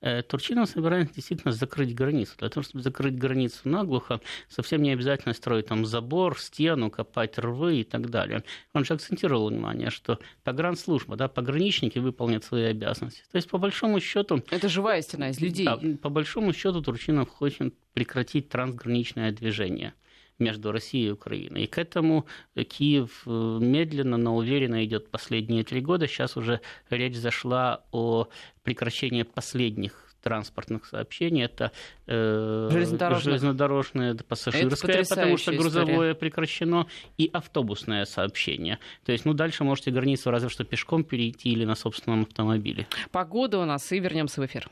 Э, 0.01 0.23
Турчинов 0.23 0.71
собирается 0.71 1.15
действительно 1.15 1.53
закрыть 1.53 1.95
границу. 1.95 2.35
Для 2.39 2.49
того, 2.49 2.65
чтобы 2.65 2.83
закрыть 2.83 3.19
границу 3.19 3.69
наглухо, 3.69 4.21
совсем 4.49 4.83
не 4.83 4.93
обязательно 4.93 5.35
строить 5.35 5.67
там 5.67 5.85
забор, 5.85 6.39
стену, 6.39 6.91
копать 6.91 7.39
рвы 7.39 7.81
и 7.81 7.85
так 7.85 8.09
далее. 8.09 8.45
Он 8.73 8.85
же 8.85 8.95
акцентировал 8.95 9.49
внимание, 9.49 9.91
что 9.91 10.19
погранслужба, 10.45 11.17
да, 11.17 11.29
пограничники 11.29 11.99
выполнят 11.99 12.45
свои 12.45 12.65
обязанности. 12.65 13.25
То 13.31 13.37
есть, 13.37 13.51
по 13.51 13.59
большому 13.59 14.01
счету... 14.01 14.43
Это 14.51 14.69
живая 14.69 15.03
стена 15.03 15.31
из 15.31 15.41
людей. 15.41 15.67
Да, 15.67 15.79
по 16.01 16.09
большому 16.09 16.53
счету 16.53 16.81
Турчинов 16.81 17.29
хочет 17.29 17.75
прекратить 17.93 18.49
трансграничное 18.49 19.33
движение 19.33 19.93
между 20.39 20.73
Россией 20.73 21.09
и 21.09 21.13
Украиной. 21.13 21.65
И 21.65 21.67
к 21.67 21.79
этому 21.79 22.27
Киев 22.55 23.23
э, 23.27 23.31
медленно, 23.31 24.17
но 24.17 24.37
уверенно 24.37 24.85
идет 24.85 25.11
последние 25.11 25.65
три 25.65 25.81
года. 25.81 26.07
Сейчас 26.07 26.37
уже 26.37 26.61
речь 26.91 27.17
зашла 27.17 27.83
о 27.93 28.29
прекращении 28.63 29.23
последних 29.23 30.09
транспортных 30.23 30.85
сообщений. 30.87 31.45
Это 31.45 31.73
э, 32.07 32.69
железнодорожное, 32.71 34.15
пассажирское, 34.15 35.05
потому 35.05 35.37
что 35.37 35.53
грузовое 35.53 35.89
история. 35.89 36.15
прекращено, 36.15 36.87
и 37.17 37.31
автобусное 37.33 38.05
сообщение. 38.05 38.79
То 39.05 39.13
есть, 39.13 39.25
ну, 39.25 39.35
дальше 39.35 39.65
можете 39.65 39.91
границу 39.91 40.31
разве 40.31 40.49
что 40.49 40.65
пешком 40.65 41.05
перейти 41.05 41.51
или 41.51 41.65
на 41.65 41.75
собственном 41.75 42.23
автомобиле. 42.23 42.87
Погода 43.11 43.59
у 43.59 43.65
нас, 43.65 43.91
и 43.93 43.99
вернемся 43.99 44.41
в 44.41 44.47
эфир. 44.47 44.69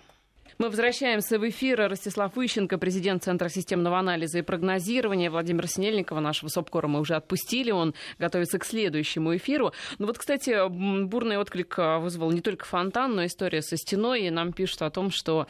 Мы 0.58 0.70
возвращаемся 0.70 1.38
в 1.38 1.46
эфир. 1.46 1.86
Ростислав 1.86 2.38
Ищенко, 2.38 2.78
президент 2.78 3.22
Центра 3.22 3.50
системного 3.50 3.98
анализа 3.98 4.38
и 4.38 4.42
прогнозирования. 4.42 5.30
Владимира 5.30 5.66
Синельникова, 5.66 6.20
нашего 6.20 6.48
СОПКОРа, 6.48 6.88
мы 6.88 7.00
уже 7.00 7.14
отпустили. 7.14 7.70
Он 7.72 7.92
готовится 8.18 8.58
к 8.58 8.64
следующему 8.64 9.36
эфиру. 9.36 9.72
Ну 9.98 10.06
вот, 10.06 10.16
кстати, 10.16 10.56
бурный 11.04 11.36
отклик 11.36 11.78
а, 11.78 11.98
вызвал 11.98 12.30
не 12.30 12.40
только 12.40 12.64
фонтан, 12.64 13.16
но 13.16 13.26
история 13.26 13.60
со 13.60 13.76
стеной. 13.76 14.22
И 14.22 14.30
нам 14.30 14.54
пишут 14.54 14.80
о 14.80 14.88
том, 14.88 15.10
что 15.10 15.46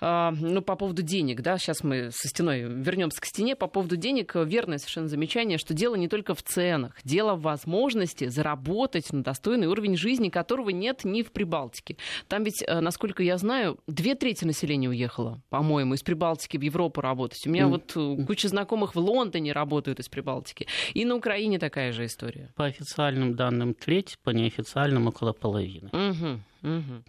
э, 0.00 0.30
ну, 0.40 0.62
по 0.62 0.76
поводу 0.76 1.02
денег, 1.02 1.42
да, 1.42 1.58
сейчас 1.58 1.84
мы 1.84 2.10
со 2.10 2.26
стеной 2.26 2.62
вернемся 2.62 3.20
к 3.20 3.26
стене. 3.26 3.54
По 3.54 3.66
поводу 3.66 3.96
денег 3.96 4.34
верное 4.34 4.78
совершенно 4.78 5.08
замечание, 5.08 5.58
что 5.58 5.74
дело 5.74 5.94
не 5.94 6.08
только 6.08 6.34
в 6.34 6.42
ценах. 6.42 6.92
Дело 7.04 7.34
в 7.34 7.42
возможности 7.42 8.28
заработать 8.28 9.12
на 9.12 9.22
достойный 9.22 9.66
уровень 9.66 9.98
жизни, 9.98 10.30
которого 10.30 10.70
нет 10.70 11.04
ни 11.04 11.22
в 11.22 11.32
Прибалтике. 11.32 11.98
Там 12.28 12.44
ведь, 12.44 12.64
э, 12.66 12.80
насколько 12.80 13.22
я 13.22 13.36
знаю, 13.36 13.78
две 13.86 14.14
трети 14.14 14.37
трети 14.38 14.44
населения 14.44 14.88
уехало, 14.88 15.40
по-моему, 15.50 15.94
из 15.94 16.02
Прибалтики 16.02 16.56
в 16.58 16.62
Европу 16.62 17.00
работать. 17.00 17.46
У 17.46 17.50
меня 17.50 17.64
mm. 17.64 17.68
вот 17.68 17.92
э, 17.96 18.26
куча 18.26 18.48
знакомых 18.48 18.94
в 18.94 18.98
Лондоне 18.98 19.52
работают 19.52 20.00
из 20.00 20.08
Прибалтики. 20.08 20.66
И 20.94 21.04
на 21.04 21.16
Украине 21.16 21.58
такая 21.58 21.92
же 21.92 22.04
история. 22.04 22.52
По 22.56 22.64
официальным 22.64 23.34
данным 23.34 23.74
треть, 23.74 24.18
по 24.22 24.30
неофициальным 24.30 25.06
около 25.06 25.32
половины. 25.32 25.88
Угу. 25.92 26.40
Угу. 26.62 27.02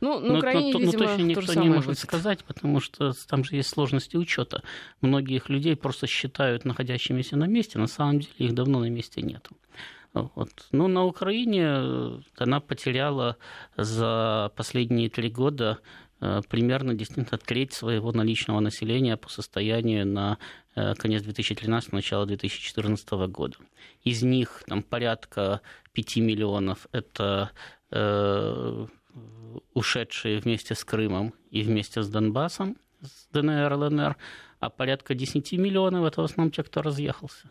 Ну, 0.00 0.20
на 0.20 0.38
Украине, 0.38 0.72
но, 0.72 0.78
видимо, 0.78 0.92
но 0.92 1.06
точно 1.06 1.22
никто 1.22 1.54
не 1.54 1.68
может 1.68 1.86
будет. 1.86 1.98
сказать, 1.98 2.44
потому 2.44 2.80
что 2.80 3.12
там 3.28 3.44
же 3.44 3.56
есть 3.56 3.68
сложности 3.68 4.16
учета. 4.16 4.62
Многих 5.00 5.48
людей 5.48 5.76
просто 5.76 6.06
считают 6.06 6.64
находящимися 6.64 7.36
на 7.36 7.46
месте, 7.46 7.78
на 7.78 7.86
самом 7.86 8.20
деле 8.20 8.34
их 8.38 8.54
давно 8.54 8.80
на 8.80 8.90
месте 8.90 9.22
нету. 9.22 9.56
Вот. 10.14 10.50
Ну, 10.72 10.88
на 10.88 11.04
Украине 11.04 11.64
э, 11.64 12.20
она 12.38 12.60
потеряла 12.60 13.36
за 13.76 14.50
последние 14.56 15.10
три 15.10 15.30
года 15.30 15.78
примерно 16.48 16.94
действительно 16.94 17.38
треть 17.38 17.72
своего 17.72 18.12
наличного 18.12 18.60
населения 18.60 19.16
по 19.16 19.28
состоянию 19.28 20.06
на 20.06 20.38
э, 20.74 20.94
конец 20.94 21.22
2013 21.22 21.92
начало 21.92 22.26
2014 22.26 23.10
года. 23.28 23.56
Из 24.02 24.22
них 24.22 24.62
там, 24.66 24.82
порядка 24.82 25.60
5 25.92 26.16
миллионов– 26.16 26.88
это 26.92 27.50
э, 27.90 28.86
ушедшие 29.74 30.40
вместе 30.40 30.74
с 30.74 30.84
Крымом 30.84 31.34
и 31.50 31.62
вместе 31.62 32.02
с 32.02 32.08
Донбассом, 32.08 32.76
с 33.00 33.28
ДНР, 33.32 33.72
ЛНР, 33.74 34.16
а 34.60 34.70
порядка 34.70 35.14
10 35.14 35.52
миллионов– 35.52 36.04
это 36.06 36.22
в 36.22 36.24
основном 36.24 36.50
те, 36.50 36.62
кто 36.62 36.82
разъехался. 36.82 37.50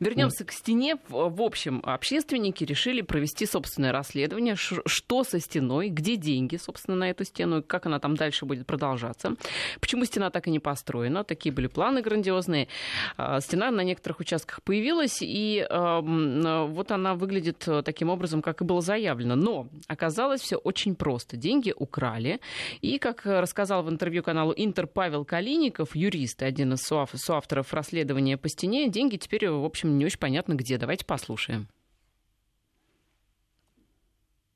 Вернемся 0.00 0.44
к 0.44 0.52
стене. 0.52 0.96
В 1.08 1.42
общем, 1.42 1.80
общественники 1.84 2.64
решили 2.64 3.02
провести 3.02 3.46
собственное 3.46 3.92
расследование, 3.92 4.56
что 4.56 5.24
со 5.24 5.40
стеной, 5.40 5.88
где 5.88 6.16
деньги, 6.16 6.56
собственно, 6.56 6.96
на 6.96 7.10
эту 7.10 7.24
стену, 7.24 7.62
как 7.62 7.86
она 7.86 7.98
там 7.98 8.16
дальше 8.16 8.44
будет 8.44 8.66
продолжаться. 8.66 9.36
Почему 9.80 10.04
стена 10.04 10.30
так 10.30 10.46
и 10.46 10.50
не 10.50 10.58
построена? 10.58 11.24
Такие 11.24 11.52
были 11.52 11.66
планы 11.66 12.02
грандиозные. 12.02 12.68
А, 13.16 13.40
стена 13.40 13.70
на 13.70 13.82
некоторых 13.82 14.20
участках 14.20 14.62
появилась, 14.62 15.18
и 15.20 15.66
вот 15.70 16.90
она 16.90 17.14
выглядит 17.14 17.66
таким 17.84 18.10
образом, 18.10 18.42
как 18.42 18.60
и 18.60 18.64
было 18.64 18.80
заявлено. 18.80 19.36
Но 19.36 19.68
оказалось 19.86 20.40
все 20.40 20.56
очень 20.56 20.94
просто. 20.94 21.36
Деньги 21.36 21.72
украли, 21.76 22.40
и, 22.80 22.98
как 22.98 23.22
рассказал 23.24 23.82
в 23.82 23.90
интервью 23.90 24.22
каналу 24.22 24.52
Интер 24.56 24.86
Павел 24.86 25.24
Калиников, 25.24 25.94
юрист, 25.96 26.42
один 26.42 26.74
из 26.74 26.80
соавторов 26.80 27.72
расследования 27.72 28.36
по 28.36 28.48
стене, 28.48 28.88
деньги 28.88 29.16
теперь 29.16 29.48
в 29.64 29.66
общем, 29.66 29.98
не 29.98 30.04
очень 30.04 30.18
понятно 30.18 30.54
где. 30.54 30.76
Давайте 30.78 31.04
послушаем. 31.04 31.68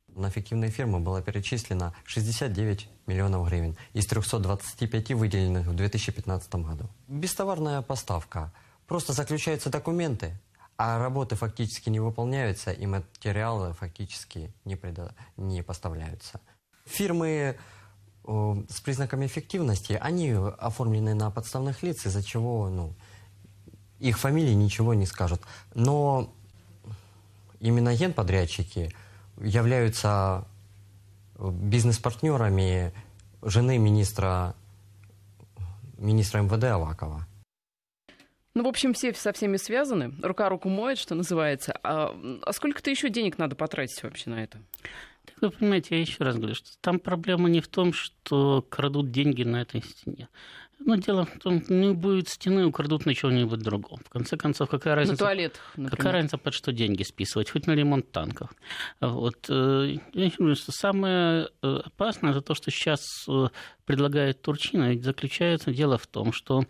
На 0.09 0.31
фиктивные 0.31 0.71
фирмы 0.71 1.01
было 1.01 1.23
перечислено 1.23 1.95
69 2.05 2.89
миллионов 3.07 3.49
гривен 3.49 3.77
из 3.95 4.07
325 4.07 5.13
выделенных 5.13 5.67
в 5.67 5.75
2015 5.75 6.55
году. 6.57 6.91
Бестоварная 7.07 7.83
поставка. 7.83 8.53
Просто 8.87 9.13
заключаются 9.13 9.71
документы, 9.71 10.39
а 10.77 10.99
работы 10.99 11.37
фактически 11.37 11.89
не 11.89 12.01
выполняются, 12.01 12.71
и 12.71 12.85
материалы 12.87 13.73
фактически 13.73 14.53
не, 14.65 14.77
предо... 14.77 15.15
не 15.37 15.63
поставляются. 15.63 16.41
Фирмы 16.85 17.57
э, 18.25 18.55
с 18.69 18.81
признаками 18.81 19.27
эффективности, 19.27 19.99
они 20.01 20.33
оформлены 20.33 21.15
на 21.15 21.31
подставных 21.31 21.83
лиц, 21.83 22.05
из-за 22.07 22.23
чего 22.23 22.69
ну, 22.69 22.95
их 24.01 24.19
фамилии 24.19 24.53
ничего 24.53 24.95
не 24.95 25.07
скажут. 25.07 25.41
Но 25.75 26.33
именно 27.61 27.95
генподрядчики 27.95 28.95
являются 29.41 30.47
бизнес-партнерами 31.39 32.93
жены 33.43 33.79
министра, 33.79 34.55
министра 35.97 36.41
МВД 36.43 36.65
Авакова. 36.65 37.27
Ну, 38.55 38.65
в 38.65 38.67
общем, 38.69 38.93
все 38.93 39.15
со 39.15 39.33
всеми 39.33 39.57
связаны. 39.57 40.13
Рука 40.21 40.49
руку 40.49 40.69
моет, 40.69 40.99
что 40.99 41.15
называется. 41.15 41.79
А, 41.85 42.13
а 42.43 42.53
сколько-то 42.53 42.91
еще 42.91 43.09
денег 43.09 43.39
надо 43.39 43.55
потратить 43.55 44.03
вообще 44.03 44.31
на 44.31 44.43
это? 44.43 44.59
вы 45.41 45.51
понимаете, 45.51 45.95
я 45.95 46.01
еще 46.01 46.25
раз 46.25 46.37
говорю, 46.37 46.55
что 46.55 46.71
там 46.81 46.99
проблема 46.99 47.49
не 47.49 47.61
в 47.61 47.69
том, 47.69 47.93
что 47.93 48.63
крадут 48.69 49.11
деньги 49.11 49.43
на 49.43 49.63
этой 49.63 49.83
стене. 49.83 50.29
Но 50.81 50.97
дело 50.97 51.27
в 51.27 51.39
том, 51.39 51.63
не 51.69 51.93
будет 51.93 52.29
стены, 52.29 52.65
украдут 52.65 53.05
на 53.05 53.15
чего-нибудь 53.15 53.61
другом. 53.61 53.99
В 54.05 54.11
конце 54.11 54.37
концов, 54.37 54.71
какая 54.71 54.95
разница? 54.95 55.25
На 55.25 55.29
туалет, 55.29 55.61
например. 55.77 55.91
Какая 55.91 56.13
разница, 56.13 56.39
под 56.39 56.55
что 56.55 56.73
деньги 56.73 57.03
списывать? 57.03 57.51
Хоть 57.51 57.67
на 57.67 57.73
ремонт 57.73 58.11
танков. 58.13 58.51
Вот. 59.01 59.47
Э, 59.51 59.97
я 60.15 60.31
думаю, 60.39 60.57
что 60.57 60.73
самое 60.73 61.49
э, 61.63 61.81
опасное 61.85 62.33
за 62.33 62.43
то, 62.43 62.55
что 62.55 62.71
сейчас 62.71 63.01
э, 63.29 63.49
предлагает 63.87 64.41
Турчина, 64.41 64.91
ведь 64.91 65.05
заключается 65.05 65.73
дело 65.73 65.99
в 65.99 66.07
том, 66.07 66.33
что 66.33 66.65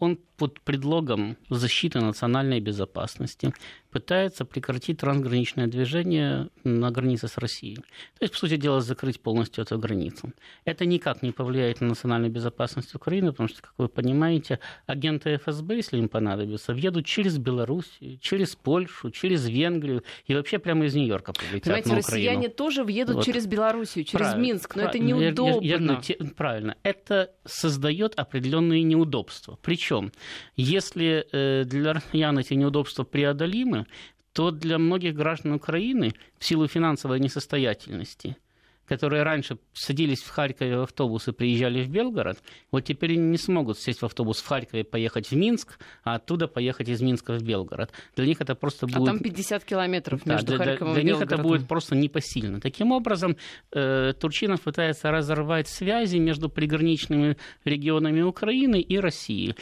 он 0.00 0.18
под 0.40 0.58
предлогом 0.62 1.36
защиты 1.50 2.00
национальной 2.00 2.60
безопасности 2.60 3.52
пытается 3.90 4.46
прекратить 4.46 4.98
трансграничное 5.00 5.66
движение 5.66 6.48
на 6.64 6.90
границе 6.90 7.28
с 7.28 7.36
Россией. 7.36 7.76
То 7.76 8.22
есть, 8.22 8.32
по 8.32 8.38
сути 8.38 8.56
дела, 8.56 8.80
закрыть 8.80 9.20
полностью 9.20 9.64
эту 9.64 9.78
границу. 9.78 10.32
Это 10.64 10.86
никак 10.86 11.22
не 11.22 11.32
повлияет 11.32 11.82
на 11.82 11.88
национальную 11.88 12.32
безопасность 12.32 12.94
Украины, 12.94 13.32
потому 13.32 13.50
что, 13.50 13.60
как 13.60 13.74
вы 13.76 13.88
понимаете, 13.88 14.60
агенты 14.86 15.36
ФСБ, 15.36 15.76
если 15.76 15.98
им 15.98 16.08
понадобится, 16.08 16.72
въедут 16.72 17.04
через 17.04 17.36
Беларусь, 17.36 17.98
через 18.22 18.56
Польшу, 18.56 19.10
через 19.10 19.46
Венгрию 19.46 20.04
и 20.26 20.34
вообще 20.34 20.58
прямо 20.58 20.86
из 20.86 20.94
Нью-Йорка 20.94 21.34
прилетят 21.34 21.64
Понимаете, 21.64 21.88
на 21.90 21.98
Украину. 21.98 22.30
россияне 22.30 22.48
тоже 22.48 22.82
въедут 22.82 23.16
вот. 23.16 23.26
через 23.26 23.46
Белоруссию, 23.46 24.04
через 24.04 24.28
правильно, 24.28 24.42
Минск, 24.42 24.76
но 24.76 24.82
это 24.84 24.98
неудобно. 24.98 25.66
Я, 25.66 25.76
я, 25.76 25.98
я, 26.08 26.26
правильно. 26.34 26.76
Это 26.82 27.30
создает 27.44 28.14
определенные 28.14 28.82
неудобства. 28.84 29.58
Причем, 29.60 30.12
если 30.56 31.26
э, 31.32 31.64
для 31.64 31.92
россиян 31.92 32.38
эти 32.38 32.54
неудобства 32.54 33.04
преодолимы, 33.04 33.86
то 34.32 34.50
для 34.50 34.78
многих 34.78 35.14
граждан 35.14 35.52
Украины 35.52 36.14
в 36.38 36.44
силу 36.44 36.68
финансовой 36.68 37.20
несостоятельности 37.20 38.36
которые 38.90 39.22
раньше 39.22 39.56
садились 39.72 40.20
в 40.20 40.30
Харькове 40.30 40.78
в 40.78 40.82
автобус 40.82 41.28
и 41.28 41.32
приезжали 41.32 41.84
в 41.84 41.88
Белгород, 41.88 42.38
вот 42.72 42.80
теперь 42.80 43.12
они 43.12 43.22
не 43.22 43.38
смогут 43.38 43.78
сесть 43.78 44.02
в 44.02 44.04
автобус 44.04 44.40
в 44.40 44.46
Харькове 44.48 44.80
и 44.80 44.84
поехать 44.84 45.30
в 45.30 45.36
Минск, 45.36 45.78
а 46.02 46.16
оттуда 46.16 46.48
поехать 46.48 46.88
из 46.88 47.00
Минска 47.00 47.34
в 47.34 47.42
Белгород. 47.42 47.92
Для 48.16 48.26
них 48.26 48.40
это 48.40 48.56
просто 48.56 48.88
будет... 48.88 49.08
А 49.08 49.12
там 49.12 49.20
50 49.20 49.64
километров 49.64 50.26
между 50.26 50.58
да, 50.58 50.64
Харьковом 50.64 50.94
для, 50.94 51.02
для 51.02 51.12
и 51.12 51.12
Белгородом. 51.12 51.38
них 51.38 51.40
это 51.40 51.48
будет 51.48 51.68
просто 51.68 51.94
непосильно. 51.94 52.60
Таким 52.60 52.90
образом, 52.90 53.36
э, 53.72 54.12
Турчинов 54.18 54.62
пытается 54.62 55.12
разорвать 55.12 55.68
связи 55.68 56.16
между 56.16 56.48
приграничными 56.48 57.36
регионами 57.64 58.22
Украины 58.22 58.80
и 58.80 58.98
России. 58.98 59.54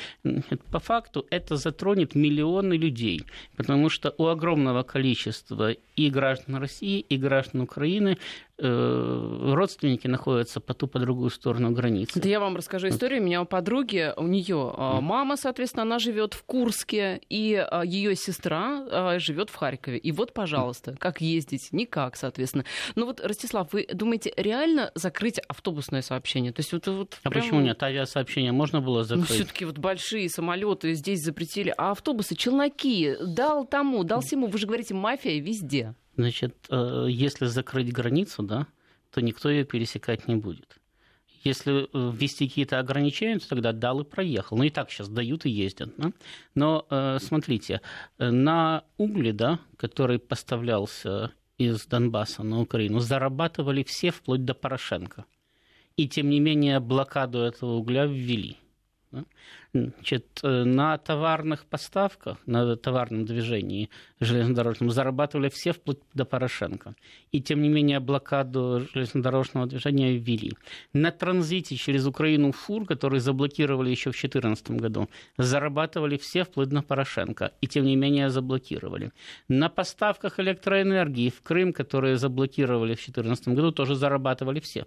По 0.73 0.79
факту 0.79 1.27
это 1.31 1.57
затронет 1.57 2.15
миллионы 2.15 2.79
людей, 2.79 3.27
потому 3.59 3.91
что 3.91 4.15
у 4.17 4.29
огромного 4.29 4.85
количества 4.85 5.73
и 5.73 6.09
граждан 6.09 6.57
России, 6.57 7.01
и 7.01 7.19
граждан 7.19 7.61
Украины 7.61 8.17
родственники 8.61 10.07
находятся 10.09 10.61
по 10.61 10.75
ту, 10.75 10.89
по 10.89 10.99
другую 10.99 11.31
сторону 11.31 11.71
границы. 11.71 12.21
Да 12.21 12.29
я 12.29 12.41
вам 12.41 12.57
расскажу 12.57 12.89
историю. 12.89 13.21
У 13.21 13.25
меня 13.25 13.43
у 13.43 13.45
подруги, 13.45 14.13
у 14.17 14.27
нее 14.27 14.75
а, 14.77 15.01
мама, 15.01 15.37
соответственно, 15.37 15.83
она 15.83 15.99
живет 15.99 16.35
в 16.35 16.43
Курске, 16.45 17.21
и 17.29 17.55
а, 17.55 17.83
ее 17.85 18.17
сестра 18.17 19.19
живет 19.19 19.51
в 19.51 19.55
Харькове. 19.55 19.99
И 19.99 20.13
вот, 20.13 20.33
пожалуйста, 20.33 20.97
как 20.99 21.21
ездить? 21.21 21.69
Никак, 21.73 22.17
соответственно. 22.17 22.65
Ну 22.97 23.07
вот, 23.07 23.21
Ростислав, 23.21 23.73
вы 23.73 23.87
думаете, 23.93 24.33
реально 24.37 24.91
закрыть 24.95 25.39
автобусное 25.47 26.03
сообщение? 26.03 26.53
То 26.53 26.61
есть 26.61 26.73
вот, 26.73 26.87
вот 26.89 27.19
а 27.23 27.31
почему 27.31 27.61
нет? 27.61 27.83
Авиасообщение 27.83 28.53
можно 28.53 28.81
было 28.81 28.99
ну, 28.99 29.05
закрыть? 29.05 29.29
Ну, 29.29 29.35
все-таки 29.35 29.65
вот 29.65 29.79
большие 29.79 30.29
самолеты 30.29 30.95
здесь 30.95 31.23
запретили, 31.23 31.73
а 31.77 31.93
автобусы, 31.93 32.35
челноки, 32.35 33.15
дал 33.25 33.65
тому, 33.67 34.03
дал 34.05 34.21
всему. 34.21 34.49
Вы 34.49 34.59
же 34.59 34.67
говорите, 34.67 34.95
мафия 34.95 35.41
везде. 35.41 35.95
Значит, 36.19 36.67
э, 36.69 37.07
если 37.09 37.47
закрыть 37.47 37.93
границу, 37.93 38.43
да, 38.43 38.67
то 39.13 39.21
никто 39.21 39.49
ее 39.49 39.65
пересекать 39.65 40.27
не 40.27 40.35
будет. 40.35 40.81
Если 41.45 41.85
э, 41.85 42.13
ввести 42.13 42.49
какие-то 42.49 42.81
ограничения, 42.81 43.39
то 43.39 43.49
тогда 43.49 43.73
дал 43.73 44.01
и 44.01 44.05
проехал. 44.05 44.57
Ну 44.57 44.65
и 44.65 44.71
так 44.71 44.91
сейчас 44.91 45.09
дают 45.09 45.47
и 45.47 45.51
ездят. 45.51 45.91
Да? 45.97 46.11
Но 46.57 46.85
э, 46.91 47.19
смотрите, 47.21 47.83
на 48.19 48.83
угле, 48.97 49.33
да, 49.33 49.61
который 49.77 50.19
поставлялся 50.19 51.31
из 51.57 51.87
Донбасса 51.87 52.43
на 52.43 52.61
Украину, 52.63 52.99
зарабатывали 52.99 53.85
все 53.85 54.11
вплоть 54.11 54.45
до 54.45 54.55
Порошенко. 54.55 55.25
И 55.97 56.09
тем 56.09 56.31
не 56.31 56.41
менее 56.41 56.81
блокаду 56.81 57.39
этого 57.39 57.75
угля 57.75 58.07
ввели. 58.07 58.57
Значит, 59.73 60.41
э, 60.43 60.65
на 60.65 60.99
товарных 60.99 61.65
поставках, 61.65 62.39
на 62.47 62.77
товарном 62.77 63.25
движении 63.25 63.89
железнодорожном 64.21 64.91
зарабатывали 64.91 65.49
все 65.49 65.73
вплоть 65.73 65.99
до 66.15 66.25
Порошенко. 66.25 66.95
И 67.33 67.41
тем 67.41 67.63
не 67.63 67.69
менее 67.69 68.01
блокаду 68.01 68.87
железнодорожного 68.93 69.67
движения 69.67 70.17
ввели. 70.17 70.53
На 70.93 71.11
транзите 71.11 71.77
через 71.77 72.07
Украину 72.07 72.53
фур, 72.53 72.87
который 72.87 73.21
заблокировали 73.21 73.91
еще 73.91 74.11
в 74.11 74.21
2014 74.21 74.71
году, 74.73 75.09
зарабатывали 75.39 76.17
все 76.17 76.45
вплоть 76.45 76.69
до 76.69 76.83
Порошенко. 76.83 77.53
И 77.61 77.67
тем 77.67 77.85
не 77.85 77.97
менее 77.97 78.31
заблокировали. 78.31 79.13
На 79.49 79.69
поставках 79.69 80.39
электроэнергии 80.41 81.31
в 81.31 81.43
Крым, 81.43 81.73
которые 81.73 82.17
заблокировали 82.17 82.95
в 82.95 83.05
2014 83.05 83.49
году, 83.49 83.73
тоже 83.73 83.95
зарабатывали 83.95 84.61
все 84.61 84.87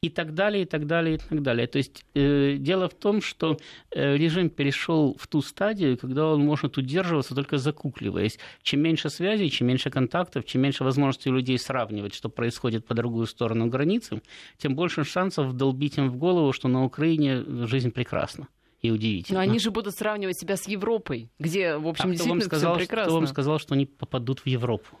и 0.00 0.08
так 0.08 0.34
далее, 0.34 0.62
и 0.62 0.66
так 0.66 0.86
далее, 0.86 1.16
и 1.16 1.18
так 1.18 1.42
далее. 1.42 1.66
То 1.66 1.78
есть 1.78 2.04
э, 2.14 2.56
дело 2.58 2.88
в 2.88 2.94
том, 2.94 3.22
что 3.22 3.56
э, 3.90 4.16
режим 4.16 4.50
перешел 4.50 5.16
в 5.18 5.26
ту 5.26 5.42
стадию, 5.42 5.96
когда 5.96 6.26
он 6.26 6.44
может 6.44 6.76
удерживаться 6.78 7.34
только 7.34 7.58
закукливаясь. 7.58 8.38
Чем 8.62 8.80
меньше 8.80 9.10
связей, 9.10 9.50
чем 9.50 9.68
меньше 9.68 9.90
контактов, 9.90 10.44
чем 10.44 10.62
меньше 10.62 10.84
возможностей 10.84 11.30
у 11.30 11.34
людей 11.34 11.58
сравнивать, 11.58 12.14
что 12.14 12.28
происходит 12.28 12.86
по 12.86 12.94
другую 12.94 13.26
сторону 13.26 13.66
границы, 13.66 14.22
тем 14.58 14.74
больше 14.74 15.04
шансов 15.04 15.56
долбить 15.56 15.98
им 15.98 16.10
в 16.10 16.16
голову, 16.16 16.52
что 16.52 16.68
на 16.68 16.84
Украине 16.84 17.44
жизнь 17.66 17.90
прекрасна 17.90 18.48
и 18.82 18.90
удивительно. 18.90 19.38
Но 19.38 19.42
они 19.42 19.58
же 19.58 19.70
будут 19.70 19.94
сравнивать 19.94 20.38
себя 20.38 20.56
с 20.56 20.66
Европой, 20.66 21.30
где, 21.38 21.76
в 21.76 21.86
общем, 21.86 22.06
а 22.06 22.10
действительно 22.10 22.42
сказал, 22.42 22.74
все 22.74 22.80
прекрасно. 22.80 23.10
Кто 23.10 23.14
вам 23.14 23.26
сказал, 23.28 23.58
что 23.58 23.74
они 23.74 23.86
попадут 23.86 24.40
в 24.40 24.46
Европу? 24.46 24.98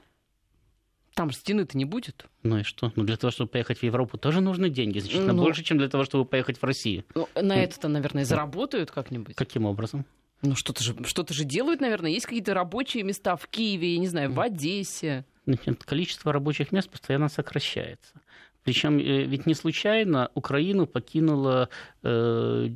Там 1.14 1.30
же 1.30 1.36
стены-то 1.36 1.76
не 1.76 1.84
будет. 1.84 2.26
Ну 2.42 2.58
и 2.58 2.62
что? 2.62 2.92
Ну 2.96 3.04
для 3.04 3.16
того, 3.16 3.30
чтобы 3.30 3.50
поехать 3.50 3.78
в 3.78 3.82
Европу, 3.82 4.16
тоже 4.16 4.40
нужны 4.40 4.70
деньги. 4.70 4.98
Значительно 4.98 5.34
ну, 5.34 5.42
больше, 5.42 5.62
чем 5.62 5.78
для 5.78 5.88
того, 5.88 6.04
чтобы 6.04 6.24
поехать 6.24 6.58
в 6.58 6.64
Россию. 6.64 7.04
Ну, 7.14 7.28
на 7.34 7.62
это-то, 7.62 7.88
наверное, 7.88 8.24
заработают 8.24 8.90
как-нибудь. 8.90 9.34
Каким 9.36 9.66
образом? 9.66 10.06
Ну, 10.40 10.56
что-то 10.56 10.82
же, 10.82 10.96
что-то 11.04 11.34
же 11.34 11.44
делают, 11.44 11.80
наверное. 11.80 12.10
Есть 12.10 12.26
какие-то 12.26 12.54
рабочие 12.54 13.04
места 13.04 13.36
в 13.36 13.46
Киеве, 13.46 13.94
я 13.94 13.98
не 13.98 14.08
знаю, 14.08 14.32
в 14.32 14.40
Одессе. 14.40 15.24
Нет, 15.46 15.84
количество 15.84 16.32
рабочих 16.32 16.72
мест 16.72 16.88
постоянно 16.90 17.28
сокращается. 17.28 18.20
Причем 18.64 18.98
э, 18.98 19.24
ведь 19.24 19.46
не 19.46 19.54
случайно 19.54 20.30
Украину 20.34 20.86
покинуло 20.86 21.68
э, 22.02 22.68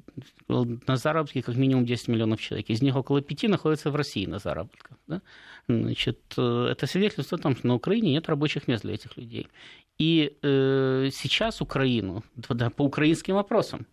на 0.48 0.96
заработки 0.96 1.40
как 1.40 1.56
минимум 1.56 1.86
10 1.86 2.08
миллионов 2.08 2.40
человек. 2.40 2.70
Из 2.70 2.82
них 2.82 2.96
около 2.96 3.20
5 3.20 3.42
находятся 3.44 3.90
в 3.90 3.96
России 3.96 4.26
на 4.26 4.38
заработках. 4.38 4.98
Да? 5.06 5.22
Значит, 5.68 6.34
э, 6.36 6.68
это 6.72 6.86
свидетельство 6.86 7.38
о 7.38 7.40
том, 7.40 7.56
что 7.56 7.66
на 7.66 7.74
Украине 7.74 8.12
нет 8.12 8.28
рабочих 8.28 8.68
мест 8.68 8.82
для 8.82 8.94
этих 8.94 9.16
людей. 9.16 9.48
И 9.98 10.36
э, 10.42 11.10
сейчас 11.12 11.60
Украину, 11.60 12.22
да, 12.48 12.70
по 12.70 12.82
украинским 12.82 13.34
вопросам, 13.34 13.86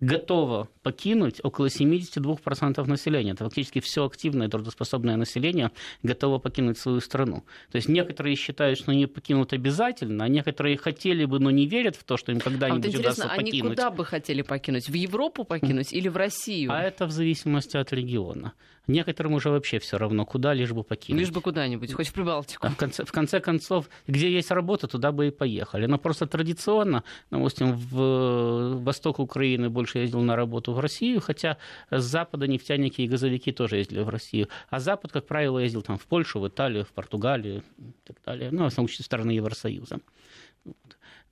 готово 0.00 0.68
покинуть 0.82 1.40
около 1.42 1.66
72% 1.66 2.84
населения. 2.86 3.32
Это 3.32 3.44
фактически 3.44 3.80
все 3.80 4.04
активное 4.04 4.48
трудоспособное 4.48 5.16
население 5.16 5.70
готово 6.02 6.38
покинуть 6.38 6.78
свою 6.78 7.00
страну. 7.00 7.44
То 7.70 7.76
есть 7.76 7.88
некоторые 7.88 8.36
считают, 8.36 8.78
что 8.78 8.92
они 8.92 9.06
покинут 9.06 9.52
обязательно, 9.52 10.24
а 10.24 10.28
некоторые 10.28 10.76
хотели 10.76 11.24
бы, 11.24 11.40
но 11.40 11.50
не 11.50 11.66
верят 11.66 11.96
в 11.96 12.04
то, 12.04 12.16
что 12.16 12.32
им 12.32 12.40
когда-нибудь 12.40 12.94
а 12.94 12.96
вот 12.96 13.00
удастся 13.00 13.28
покинуть. 13.28 13.52
Они 13.52 13.62
куда 13.62 13.90
бы 13.90 14.04
хотели 14.04 14.42
покинуть? 14.42 14.88
В 14.88 14.94
Европу 14.94 15.44
покинуть 15.44 15.92
или 15.92 16.08
в 16.08 16.16
Россию? 16.16 16.72
А 16.72 16.82
это 16.82 17.06
в 17.06 17.10
зависимости 17.10 17.76
от 17.76 17.92
региона. 17.92 18.52
Некоторым 18.88 19.34
уже 19.34 19.50
вообще 19.50 19.78
все 19.78 19.98
равно, 19.98 20.24
куда, 20.24 20.54
лишь 20.54 20.72
бы 20.72 20.82
покинуть. 20.82 21.20
Лишь 21.20 21.30
бы 21.30 21.42
куда-нибудь, 21.42 21.92
хоть 21.92 22.08
в 22.08 22.12
Прибалтику. 22.14 22.66
А 22.66 22.70
в, 22.70 22.76
конце, 22.76 23.04
в 23.04 23.12
конце 23.12 23.38
концов, 23.38 23.88
где 24.06 24.32
есть 24.32 24.50
работа, 24.50 24.88
туда 24.88 25.12
бы 25.12 25.28
и 25.28 25.30
поехали. 25.30 25.84
Но 25.86 25.98
просто 25.98 26.26
традиционно, 26.26 27.04
допустим, 27.30 27.72
в 27.72 28.82
восток 28.82 29.18
Украины 29.18 29.68
больше 29.68 29.98
ездил 29.98 30.22
на 30.22 30.36
работу 30.36 30.72
в 30.72 30.80
Россию, 30.80 31.20
хотя 31.20 31.58
с 31.90 32.02
запада 32.02 32.46
нефтяники 32.46 33.02
и 33.02 33.06
газовики 33.06 33.52
тоже 33.52 33.76
ездили 33.76 34.00
в 34.00 34.08
Россию. 34.08 34.48
А 34.70 34.80
запад, 34.80 35.12
как 35.12 35.26
правило, 35.26 35.58
ездил 35.58 35.82
там 35.82 35.98
в 35.98 36.06
Польшу, 36.06 36.40
в 36.40 36.48
Италию, 36.48 36.86
в 36.86 36.92
Португалию 36.92 37.62
и 37.78 37.92
так 38.04 38.16
далее. 38.24 38.50
Ну, 38.50 38.64
в 38.64 38.66
основном, 38.66 38.88
страны 38.88 39.32
Евросоюза. 39.32 40.00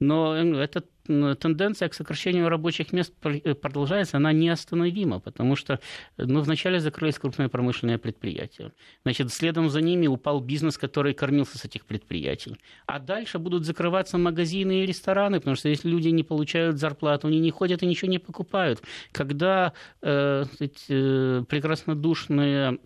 Но 0.01 0.37
э, 0.37 0.57
эта 0.57 0.83
тенденция 1.07 1.89
к 1.89 1.95
сокращению 1.95 2.49
рабочих 2.49 2.93
мест 2.93 3.13
э, 3.25 3.55
продолжается, 3.55 4.17
она 4.17 4.33
неостановима, 4.33 5.21
потому 5.21 5.57
что 5.57 5.81
ну, 6.17 6.41
вначале 6.41 6.81
закрылись 6.81 7.19
крупные 7.19 7.49
промышленные 7.49 7.99
предприятия. 7.99 8.73
Значит, 9.05 9.33
следом 9.33 9.71
за 9.71 9.81
ними 9.81 10.07
упал 10.07 10.41
бизнес, 10.41 10.79
который 10.79 11.15
кормился 11.15 11.59
с 11.59 11.65
этих 11.65 11.85
предприятий. 11.85 12.57
А 12.87 12.99
дальше 12.99 13.39
будут 13.39 13.65
закрываться 13.65 14.19
магазины 14.19 14.83
и 14.83 14.87
рестораны, 14.87 15.39
потому 15.39 15.57
что 15.57 15.69
если 15.69 15.89
люди 15.89 16.09
не 16.09 16.23
получают 16.23 16.79
зарплату, 16.79 17.29
они 17.29 17.41
не 17.41 17.51
ходят 17.51 17.83
и 17.83 17.87
ничего 17.87 18.11
не 18.11 18.19
покупают. 18.19 18.83
Когда 19.13 19.73
э, 20.03 20.45
эти, 20.59 21.41
э, 21.41 21.45
прекраснодушные 21.49 22.79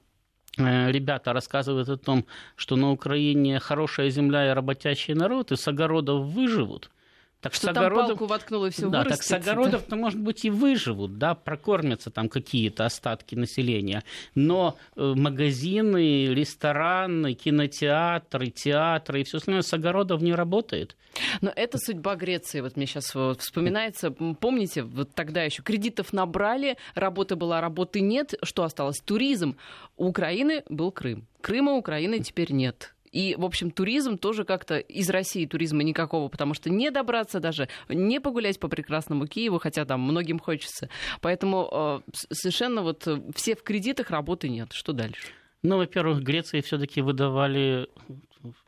э, 0.59 0.93
ребята 0.93 1.33
рассказывают 1.33 1.89
о 1.89 1.97
том, 1.97 2.27
что 2.57 2.77
на 2.77 2.91
Украине 2.91 3.59
хорошая 3.61 4.11
земля 4.11 4.51
и 4.51 4.55
работящий 4.55 5.15
народ, 5.15 5.53
и 5.53 5.57
с 5.57 5.67
огородов 5.69 6.27
выживут– 6.27 6.91
так 7.41 7.55
что 7.55 7.68
там 7.68 7.78
огородов... 7.78 8.09
палку 8.09 8.26
воткнул 8.26 8.66
и 8.66 8.70
все 8.70 8.88
Да, 8.91 9.05
так 9.05 9.22
с 9.22 9.32
огородов-то, 9.32 9.97
может 9.97 10.20
быть, 10.20 10.45
и 10.45 10.51
выживут, 10.51 11.18
да, 11.18 11.34
прокормятся 11.34 12.11
там 12.11 12.28
какие-то 12.28 12.84
остатки 12.84 13.34
населения. 13.34 14.05
Но 14.34 14.76
э, 14.97 15.14
магазины, 15.16 16.26
рестораны, 16.26 17.32
кинотеатры, 17.32 18.51
театры 18.51 19.22
и 19.22 19.24
все 19.24 19.38
остальное 19.38 19.62
с 19.62 19.72
огородов 19.72 20.20
не 20.20 20.34
работает. 20.34 20.97
Но 21.41 21.51
это 21.55 21.78
судьба 21.78 22.16
Греции. 22.16 22.61
Вот 22.61 22.76
мне 22.76 22.86
сейчас 22.86 23.14
вспоминается. 23.38 24.11
Помните, 24.11 24.82
вот 24.82 25.14
тогда 25.14 25.43
еще 25.43 25.62
кредитов 25.62 26.12
набрали, 26.12 26.76
работы 26.95 27.36
была, 27.36 27.61
работы 27.61 28.01
нет. 28.01 28.34
Что 28.43 28.64
осталось? 28.64 29.01
Туризм. 29.01 29.57
У 29.97 30.07
Украины 30.07 30.62
был 30.68 30.93
Крым. 30.93 31.26
Крыма 31.41 31.72
Украины 31.72 32.20
теперь 32.20 32.53
нет. 32.53 32.95
И, 33.13 33.35
в 33.37 33.45
общем, 33.45 33.71
туризм 33.71 34.19
тоже 34.19 34.45
как-то 34.45 34.79
из 34.79 35.11
России 35.11 35.47
туризма 35.47 35.83
никакого, 35.83 36.29
потому 36.29 36.55
что 36.55 36.71
не 36.71 36.91
добраться 36.91 37.41
даже, 37.41 37.69
не 37.89 38.21
погулять 38.21 38.61
по 38.61 38.69
прекрасному 38.69 39.27
Киеву, 39.27 39.59
хотя 39.59 39.85
там 39.85 40.01
многим 40.01 40.39
хочется. 40.39 40.89
Поэтому 41.21 41.69
э, 41.73 42.01
совершенно 42.31 42.83
вот 42.83 43.07
э, 43.07 43.21
все 43.35 43.57
в 43.57 43.63
кредитах, 43.63 44.11
работы 44.11 44.49
нет. 44.49 44.73
Что 44.73 44.93
дальше? 44.93 45.21
Ну, 45.63 45.77
во-первых, 45.77 46.23
Греции 46.23 46.61
все-таки 46.61 47.03
выдавали 47.03 47.89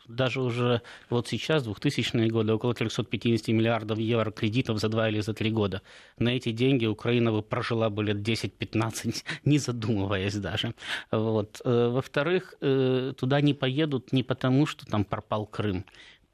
даже 0.08 0.40
уже 0.40 0.82
вот 1.10 1.28
сейчас, 1.28 1.66
2000-е 1.66 2.28
годы, 2.28 2.52
около 2.52 2.74
350 2.74 3.48
миллиардов 3.48 3.98
евро 3.98 4.30
кредитов 4.30 4.78
за 4.78 4.88
два 4.88 5.08
или 5.08 5.20
за 5.20 5.34
три 5.34 5.50
года. 5.50 5.82
На 6.18 6.30
эти 6.30 6.52
деньги 6.52 6.86
Украина 6.86 7.32
бы 7.32 7.42
прожила 7.42 7.90
бы 7.90 8.04
лет 8.04 8.16
10-15, 8.18 9.24
не 9.44 9.58
задумываясь 9.58 10.34
даже. 10.34 10.74
Вот. 11.10 11.60
Э, 11.64 11.88
во-вторых, 11.88 12.54
э, 12.60 13.14
туда 13.16 13.40
не 13.40 13.54
поедут 13.54 14.12
не 14.12 14.22
потому, 14.22 14.66
что 14.66 14.86
там 14.86 15.04
пропал 15.04 15.46
Крым. 15.46 15.84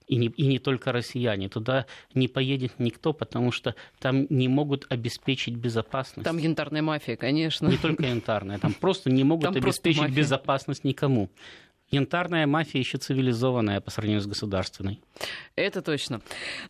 и 0.07 0.17
не, 0.17 0.29
и 0.29 0.47
не 0.47 0.59
только 0.59 0.91
россияне. 0.93 1.49
Туда 1.49 1.87
не 2.15 2.29
поедет 2.29 2.73
никто, 2.79 3.13
потому 3.13 3.53
что 3.53 3.75
там 3.99 4.27
не 4.31 4.49
могут 4.49 4.87
обеспечить 4.89 5.55
безопасность. 5.55 6.25
Там 6.25 6.39
янтарная 6.39 6.83
мафия, 6.83 7.17
конечно. 7.17 7.69
Не 7.69 7.77
только 7.77 8.05
янтарная, 8.07 8.59
там 8.59 8.73
просто 8.73 9.11
не 9.11 9.25
могут 9.25 9.45
там 9.45 9.55
обеспечить 9.55 10.11
безопасность 10.11 10.85
никому. 10.85 11.31
Янтарная 11.91 12.47
мафия 12.47 12.81
еще 12.81 12.99
цивилизованная 12.99 13.81
по 13.81 13.91
сравнению 13.91 14.21
с 14.21 14.27
государственной. 14.27 15.01
Это 15.57 15.81
точно. 15.81 16.21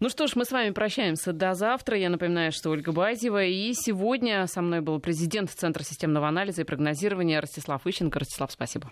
Ну 0.01 0.09
что 0.09 0.27
ж, 0.27 0.37
мы 0.37 0.45
с 0.45 0.53
вами 0.53 0.71
прощаемся 0.71 1.33
до 1.33 1.55
завтра. 1.55 1.99
Я 1.99 2.09
напоминаю, 2.09 2.53
что 2.53 2.71
Ольга 2.71 2.93
Базева. 2.93 3.45
И 3.45 3.73
сегодня 3.75 4.47
со 4.47 4.63
мной 4.63 4.81
был 4.81 5.01
президент 5.01 5.51
Центра 5.51 5.83
системного 5.83 6.29
анализа 6.29 6.63
и 6.63 6.65
прогнозирования 6.65 7.41
Ростислав 7.41 7.87
Ищенко. 7.87 8.21
Ростислав, 8.21 8.53
спасибо. 8.53 8.91